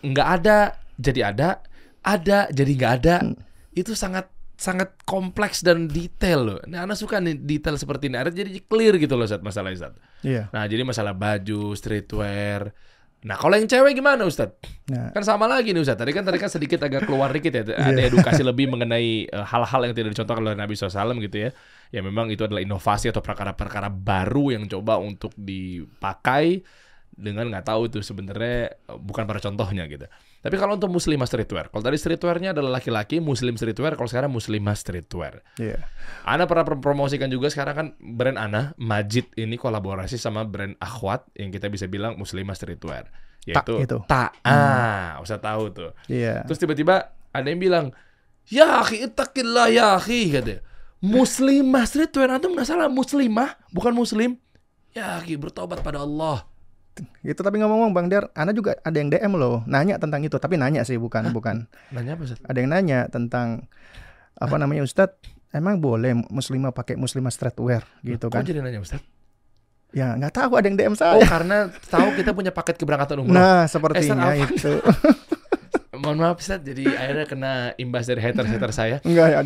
nggak 0.00 0.28
ada 0.40 0.58
jadi 0.96 1.36
ada, 1.36 1.60
ada 2.00 2.48
jadi 2.48 2.72
nggak 2.80 2.92
ada. 3.04 3.16
Hmm. 3.28 3.36
Itu 3.76 3.92
sangat 3.92 4.32
sangat 4.62 4.94
kompleks 5.02 5.66
dan 5.66 5.90
detail 5.90 6.40
loh. 6.46 6.60
Nah, 6.70 6.86
Anda 6.86 6.94
suka 6.94 7.18
nih 7.18 7.34
detail 7.34 7.74
seperti 7.74 8.06
ini. 8.06 8.14
Ada 8.22 8.30
jadi 8.30 8.62
clear 8.62 8.94
gitu 8.94 9.18
loh 9.18 9.26
Ustaz 9.26 9.42
masalah 9.42 9.74
Ustaz. 9.74 9.98
Iya. 10.22 10.46
Nah, 10.54 10.70
jadi 10.70 10.86
masalah 10.86 11.18
baju, 11.18 11.74
streetwear. 11.74 12.70
Nah, 13.26 13.38
kalau 13.38 13.58
yang 13.58 13.66
cewek 13.66 13.98
gimana 13.98 14.22
Ustaz? 14.22 14.54
Nah, 14.86 15.10
Kan 15.10 15.26
sama 15.26 15.50
lagi 15.50 15.74
nih 15.74 15.82
Ustaz. 15.82 15.98
Tadi 15.98 16.14
kan 16.14 16.22
tadi 16.22 16.38
kan 16.38 16.46
sedikit 16.46 16.78
agak 16.86 17.10
keluar 17.10 17.34
dikit 17.34 17.50
ya. 17.58 17.62
Ada 17.74 18.06
edukasi 18.06 18.46
lebih 18.46 18.70
mengenai 18.78 19.26
eh, 19.26 19.44
hal-hal 19.50 19.90
yang 19.90 19.94
tidak 19.98 20.14
dicontohkan 20.14 20.42
oleh 20.46 20.54
Nabi 20.54 20.78
SAW 20.78 21.18
gitu 21.18 21.36
ya. 21.42 21.50
Ya 21.90 22.00
memang 22.06 22.30
itu 22.30 22.46
adalah 22.46 22.62
inovasi 22.62 23.10
atau 23.10 23.18
perkara-perkara 23.18 23.90
baru 23.90 24.54
yang 24.54 24.70
coba 24.70 25.02
untuk 25.02 25.34
dipakai 25.34 26.62
dengan 27.12 27.50
nggak 27.50 27.66
tahu 27.66 27.90
itu 27.90 27.98
sebenarnya 27.98 28.78
eh, 28.78 28.98
bukan 28.98 29.26
pada 29.26 29.42
contohnya 29.42 29.90
gitu. 29.90 30.06
Tapi 30.42 30.58
kalau 30.58 30.74
untuk 30.74 30.90
muslimah 30.90 31.24
streetwear, 31.30 31.70
kalau 31.70 31.86
tadi 31.86 31.94
streetwearnya 31.94 32.50
adalah 32.50 32.82
laki-laki, 32.82 33.22
muslim 33.22 33.54
streetwear, 33.54 33.94
kalau 33.94 34.10
sekarang 34.10 34.34
muslimah 34.34 34.74
streetwear. 34.74 35.46
iya. 35.62 35.86
Ana 36.26 36.50
pernah 36.50 36.66
prom- 36.66 36.82
promosikan 36.82 37.30
juga 37.30 37.46
sekarang 37.46 37.74
kan 37.78 37.86
brand 38.02 38.34
Ana 38.34 38.74
Majid 38.74 39.30
ini 39.38 39.54
kolaborasi 39.54 40.18
sama 40.18 40.42
brand 40.42 40.74
Akhwat 40.82 41.30
yang 41.38 41.54
kita 41.54 41.70
bisa 41.70 41.86
bilang 41.86 42.18
muslimah 42.18 42.58
streetwear 42.58 43.06
yaitu 43.46 43.74
itu. 43.82 43.98
Tak. 44.06 44.38
Ah, 44.46 45.18
usah 45.18 45.38
tahu 45.38 45.74
tuh. 45.74 45.90
Iya. 46.06 46.46
Terus 46.46 46.58
tiba-tiba 46.62 47.10
ada 47.34 47.46
yang 47.46 47.58
bilang, 47.58 47.90
"Ya 48.46 48.78
akhi, 48.82 49.02
ittaqillah 49.02 49.66
ya 49.70 49.98
akhi," 49.98 50.30
katanya. 50.30 50.62
Muslimah 51.02 51.82
streetwear 51.82 52.38
antum 52.38 52.54
nggak 52.54 52.68
salah 52.70 52.86
muslimah, 52.86 53.58
bukan 53.74 53.90
muslim. 53.90 54.38
Ya 54.94 55.18
akhi, 55.18 55.34
bertobat 55.34 55.82
pada 55.82 56.06
Allah. 56.06 56.46
Itu 57.22 57.40
tapi 57.40 57.56
ngomong-ngomong 57.56 57.92
Bang 57.92 58.06
Der, 58.06 58.28
Anda 58.32 58.50
juga 58.50 58.76
ada 58.78 58.92
yang 58.92 59.08
DM 59.08 59.32
loh, 59.32 59.64
nanya 59.64 59.96
tentang 59.96 60.20
itu. 60.20 60.34
Tapi 60.34 60.54
nanya 60.54 60.82
sih 60.82 60.96
bukan 60.96 61.30
bukan. 61.30 61.64
Nanya 61.88 62.14
apa, 62.14 62.22
Ustaz? 62.22 62.38
Ada 62.42 62.58
yang 62.58 62.70
nanya 62.70 63.08
tentang 63.08 63.64
apa 64.34 64.56
namanya 64.56 64.82
Ustadz, 64.82 65.16
emang 65.50 65.78
boleh 65.78 66.12
muslimah 66.26 66.70
pakai 66.70 66.94
muslimah 66.94 67.28
streetwear 67.28 67.84
gitu 68.02 68.26
Kok 68.26 68.34
kan? 68.34 68.42
jadi 68.42 68.60
nanya, 68.60 68.78
Ustaz? 68.78 69.00
Ya 69.90 70.12
nggak 70.12 70.32
tahu 70.32 70.52
ada 70.54 70.64
yang 70.64 70.76
DM 70.76 70.92
Oh, 70.92 70.98
saya. 70.98 71.20
karena 71.22 71.56
tahu 71.86 72.12
kita 72.14 72.32
punya 72.32 72.48
paket 72.48 72.76
keberangkatan 72.76 73.16
umroh. 73.18 73.32
Nah, 73.32 73.62
Eh, 73.62 73.64
sepertinya 73.66 74.24
apa? 74.26 74.40
itu. 74.42 74.72
Mohon 76.02 76.18
maaf, 76.18 76.36
Ustaz, 76.38 76.58
jadi 76.60 76.88
akhirnya 76.90 77.26
kena 77.26 77.52
imbas 77.76 78.04
dari 78.04 78.18
hater-hater 78.18 78.72
saya. 78.72 78.96
Enggak 79.02 79.26
ya. 79.28 79.38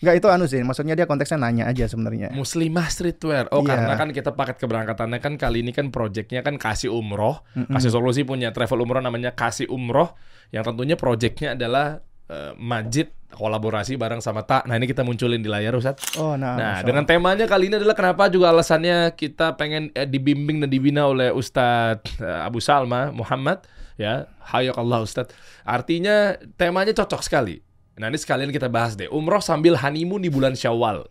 Enggak 0.00 0.14
itu 0.16 0.26
anu 0.32 0.44
sih, 0.48 0.64
maksudnya 0.64 0.96
dia 0.96 1.04
konteksnya 1.04 1.36
nanya 1.36 1.68
aja 1.68 1.84
sebenarnya. 1.84 2.32
Muslimah 2.32 2.88
streetwear. 2.88 3.52
Oh, 3.52 3.60
Iya. 3.60 3.76
karena 3.76 3.94
kan 4.00 4.08
kita 4.16 4.32
paket 4.32 4.56
keberangkatannya 4.56 5.20
kan 5.20 5.36
kali 5.36 5.60
ini 5.60 5.76
kan 5.76 5.92
projectnya 5.92 6.40
kan 6.40 6.56
kasih 6.56 6.88
umroh. 6.88 7.44
Mm-mm. 7.52 7.68
Kasih 7.68 7.92
solusi 7.92 8.24
punya 8.24 8.48
travel 8.56 8.80
umroh 8.80 9.04
namanya 9.04 9.36
kasih 9.36 9.68
umroh. 9.68 10.16
Yang 10.50 10.72
tentunya 10.72 10.96
projectnya 10.96 11.52
adalah 11.52 12.00
eh, 12.32 12.52
Majid 12.56 13.12
kolaborasi 13.30 13.94
bareng 13.94 14.18
sama 14.18 14.42
Tak. 14.42 14.66
Nah 14.66 14.74
ini 14.74 14.88
kita 14.88 15.04
munculin 15.06 15.38
di 15.38 15.46
layar 15.52 15.76
Ustaz. 15.76 16.00
Oh, 16.18 16.34
nah. 16.34 16.56
Nah 16.56 16.72
Masya 16.80 16.86
dengan 16.88 17.04
temanya 17.06 17.44
kali 17.46 17.70
ini 17.70 17.76
adalah 17.78 17.94
kenapa 17.94 18.26
juga 18.26 18.50
alasannya 18.50 19.12
kita 19.14 19.54
pengen 19.60 19.92
eh, 19.94 20.08
dibimbing 20.08 20.64
dan 20.64 20.72
dibina 20.72 21.06
oleh 21.06 21.28
Ustadz 21.30 22.18
eh, 22.18 22.40
Abu 22.40 22.58
Salma 22.58 23.12
Muhammad. 23.12 23.62
Ya, 24.00 24.32
hayakallah 24.48 25.04
Ustadz. 25.04 25.36
Artinya 25.60 26.40
temanya 26.56 26.96
cocok 26.96 27.20
sekali. 27.20 27.60
Nah 27.98 28.06
ini 28.12 28.18
sekalian 28.20 28.52
kita 28.54 28.70
bahas 28.70 28.94
deh. 28.94 29.10
Umroh 29.10 29.42
sambil 29.42 29.74
honeymoon 29.74 30.22
di 30.22 30.30
bulan 30.30 30.54
Syawal. 30.54 31.08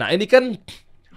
Nah 0.00 0.08
ini 0.12 0.24
kan 0.24 0.56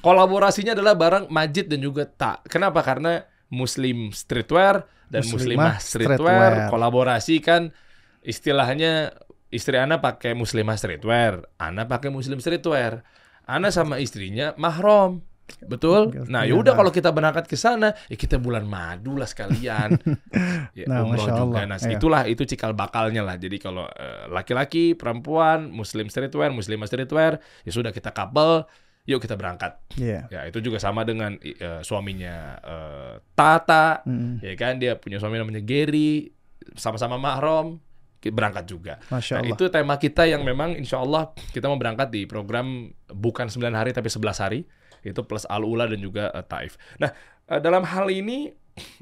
kolaborasinya 0.04 0.76
adalah 0.76 0.96
bareng 0.96 1.32
Majid 1.32 1.72
dan 1.72 1.80
juga 1.84 2.08
Tak. 2.08 2.48
Kenapa? 2.52 2.84
Karena 2.84 3.24
Muslim 3.50 4.14
streetwear 4.14 4.86
dan 5.10 5.26
Muslimah 5.26 5.74
Muslimah, 5.74 5.76
streetwear, 5.82 6.18
streetwear. 6.22 6.70
kolaborasi 6.70 7.36
kan 7.42 7.74
istilahnya 8.22 9.18
istri 9.50 9.82
Ana 9.82 9.98
pakai 9.98 10.38
Muslimah 10.38 10.78
streetwear, 10.78 11.50
Ana 11.58 11.90
pakai 11.90 12.14
Muslim 12.14 12.38
streetwear. 12.38 13.02
Ana 13.50 13.74
sama 13.74 13.98
istrinya 13.98 14.54
mahrom. 14.62 15.26
Betul. 15.66 16.14
Nah, 16.28 16.46
iya. 16.46 16.54
yaudah 16.54 16.74
kalau 16.74 16.90
kita 16.90 17.10
berangkat 17.10 17.46
ke 17.46 17.58
sana, 17.58 17.92
ya 18.08 18.16
kita 18.16 18.38
bulan 18.38 18.66
madu 18.66 19.18
lah 19.18 19.26
sekalian. 19.26 19.98
ya, 20.80 20.86
Nah, 20.86 21.04
umroh 21.04 21.18
Masya 21.20 21.32
juga. 21.34 21.44
Allah. 21.44 21.62
Nah, 21.66 21.78
Iya. 21.80 21.98
itulah 21.98 22.22
itu 22.26 22.44
cikal 22.46 22.72
bakalnya 22.74 23.22
lah. 23.22 23.36
Jadi 23.36 23.58
kalau 23.58 23.86
eh, 23.86 24.26
laki-laki, 24.30 24.94
perempuan, 24.94 25.70
muslim 25.70 26.08
streetwear, 26.08 26.50
muslimah 26.52 26.86
streetwear, 26.86 27.38
ya 27.66 27.72
sudah 27.72 27.90
kita 27.90 28.10
couple, 28.10 28.66
yuk 29.06 29.20
kita 29.20 29.34
berangkat. 29.34 29.78
Iya. 29.98 30.30
Ya, 30.30 30.42
itu 30.46 30.62
juga 30.62 30.78
sama 30.78 31.02
dengan 31.02 31.38
eh, 31.42 31.82
suaminya 31.82 32.36
eh, 32.62 33.14
Tata, 33.34 34.06
Mm, 34.06 34.42
ya 34.42 34.54
kan 34.54 34.78
dia 34.78 34.94
punya 34.96 35.18
suami 35.18 35.40
namanya 35.40 35.62
Gary, 35.66 36.30
sama-sama 36.76 37.18
mahram, 37.18 37.82
berangkat 38.20 38.68
juga. 38.68 39.00
Masya 39.08 39.40
Nah, 39.40 39.56
itu 39.56 39.64
tema 39.72 39.96
kita 39.96 40.28
yang 40.28 40.44
memang 40.44 40.76
insya 40.76 41.00
Allah 41.00 41.32
kita 41.56 41.72
mau 41.72 41.80
berangkat 41.80 42.12
di 42.12 42.28
program 42.28 42.92
bukan 43.08 43.48
9 43.48 43.72
hari 43.72 43.96
tapi 43.96 44.12
11 44.12 44.44
hari. 44.44 44.68
Itu 45.04 45.24
plus 45.24 45.48
Al-Ula 45.48 45.88
dan 45.88 46.00
juga 46.00 46.32
eh, 46.32 46.46
Taif. 46.46 46.76
Nah, 47.00 47.12
eh, 47.48 47.60
dalam 47.60 47.84
hal 47.88 48.08
ini 48.12 48.52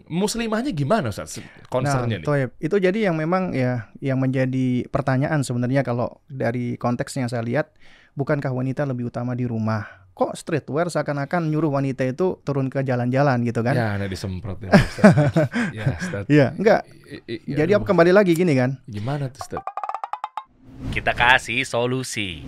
muslimahnya 0.10 0.74
gimana 0.74 1.14
Ustaz? 1.14 1.38
Concernnya 1.69 2.18
nah, 2.22 2.36
nih. 2.49 2.49
Itu 2.57 2.76
jadi 2.82 3.10
yang 3.10 3.15
memang 3.18 3.53
ya 3.53 3.90
yang 4.02 4.18
menjadi 4.18 4.90
pertanyaan 4.90 5.45
sebenarnya 5.45 5.86
kalau 5.86 6.22
dari 6.26 6.76
konteks 6.80 7.14
yang 7.18 7.30
saya 7.30 7.45
lihat, 7.45 7.74
bukankah 8.18 8.49
wanita 8.49 8.84
lebih 8.90 9.10
utama 9.14 9.38
di 9.38 9.45
rumah? 9.45 10.10
Kok 10.18 10.34
streetwear 10.34 10.90
seakan-akan 10.90 11.45
nyuruh 11.53 11.78
wanita 11.78 12.02
itu 12.02 12.41
turun 12.41 12.74
ke 12.74 12.82
jalan-jalan 12.82 13.38
gitu 13.45 13.61
kan? 13.61 13.78
Ya, 13.78 14.02
nah 14.02 14.10
disemprot 14.10 14.57
ya, 14.65 14.74
Ustaz. 14.74 15.03
ya, 15.78 15.86
Ustaz. 15.94 16.26
Iya, 16.26 16.57
enggak. 16.57 16.90
I- 17.06 17.22
i- 17.38 17.41
Jadi 17.53 17.78
aduh, 17.78 17.86
apa 17.86 17.94
kembali 17.94 18.11
lagi 18.18 18.34
gini 18.34 18.57
kan? 18.57 18.82
gimana 18.90 19.30
tuh, 19.30 19.45
Ustaz? 19.45 19.61
Kita 20.90 21.14
kasih 21.14 21.61
solusi. 21.61 22.41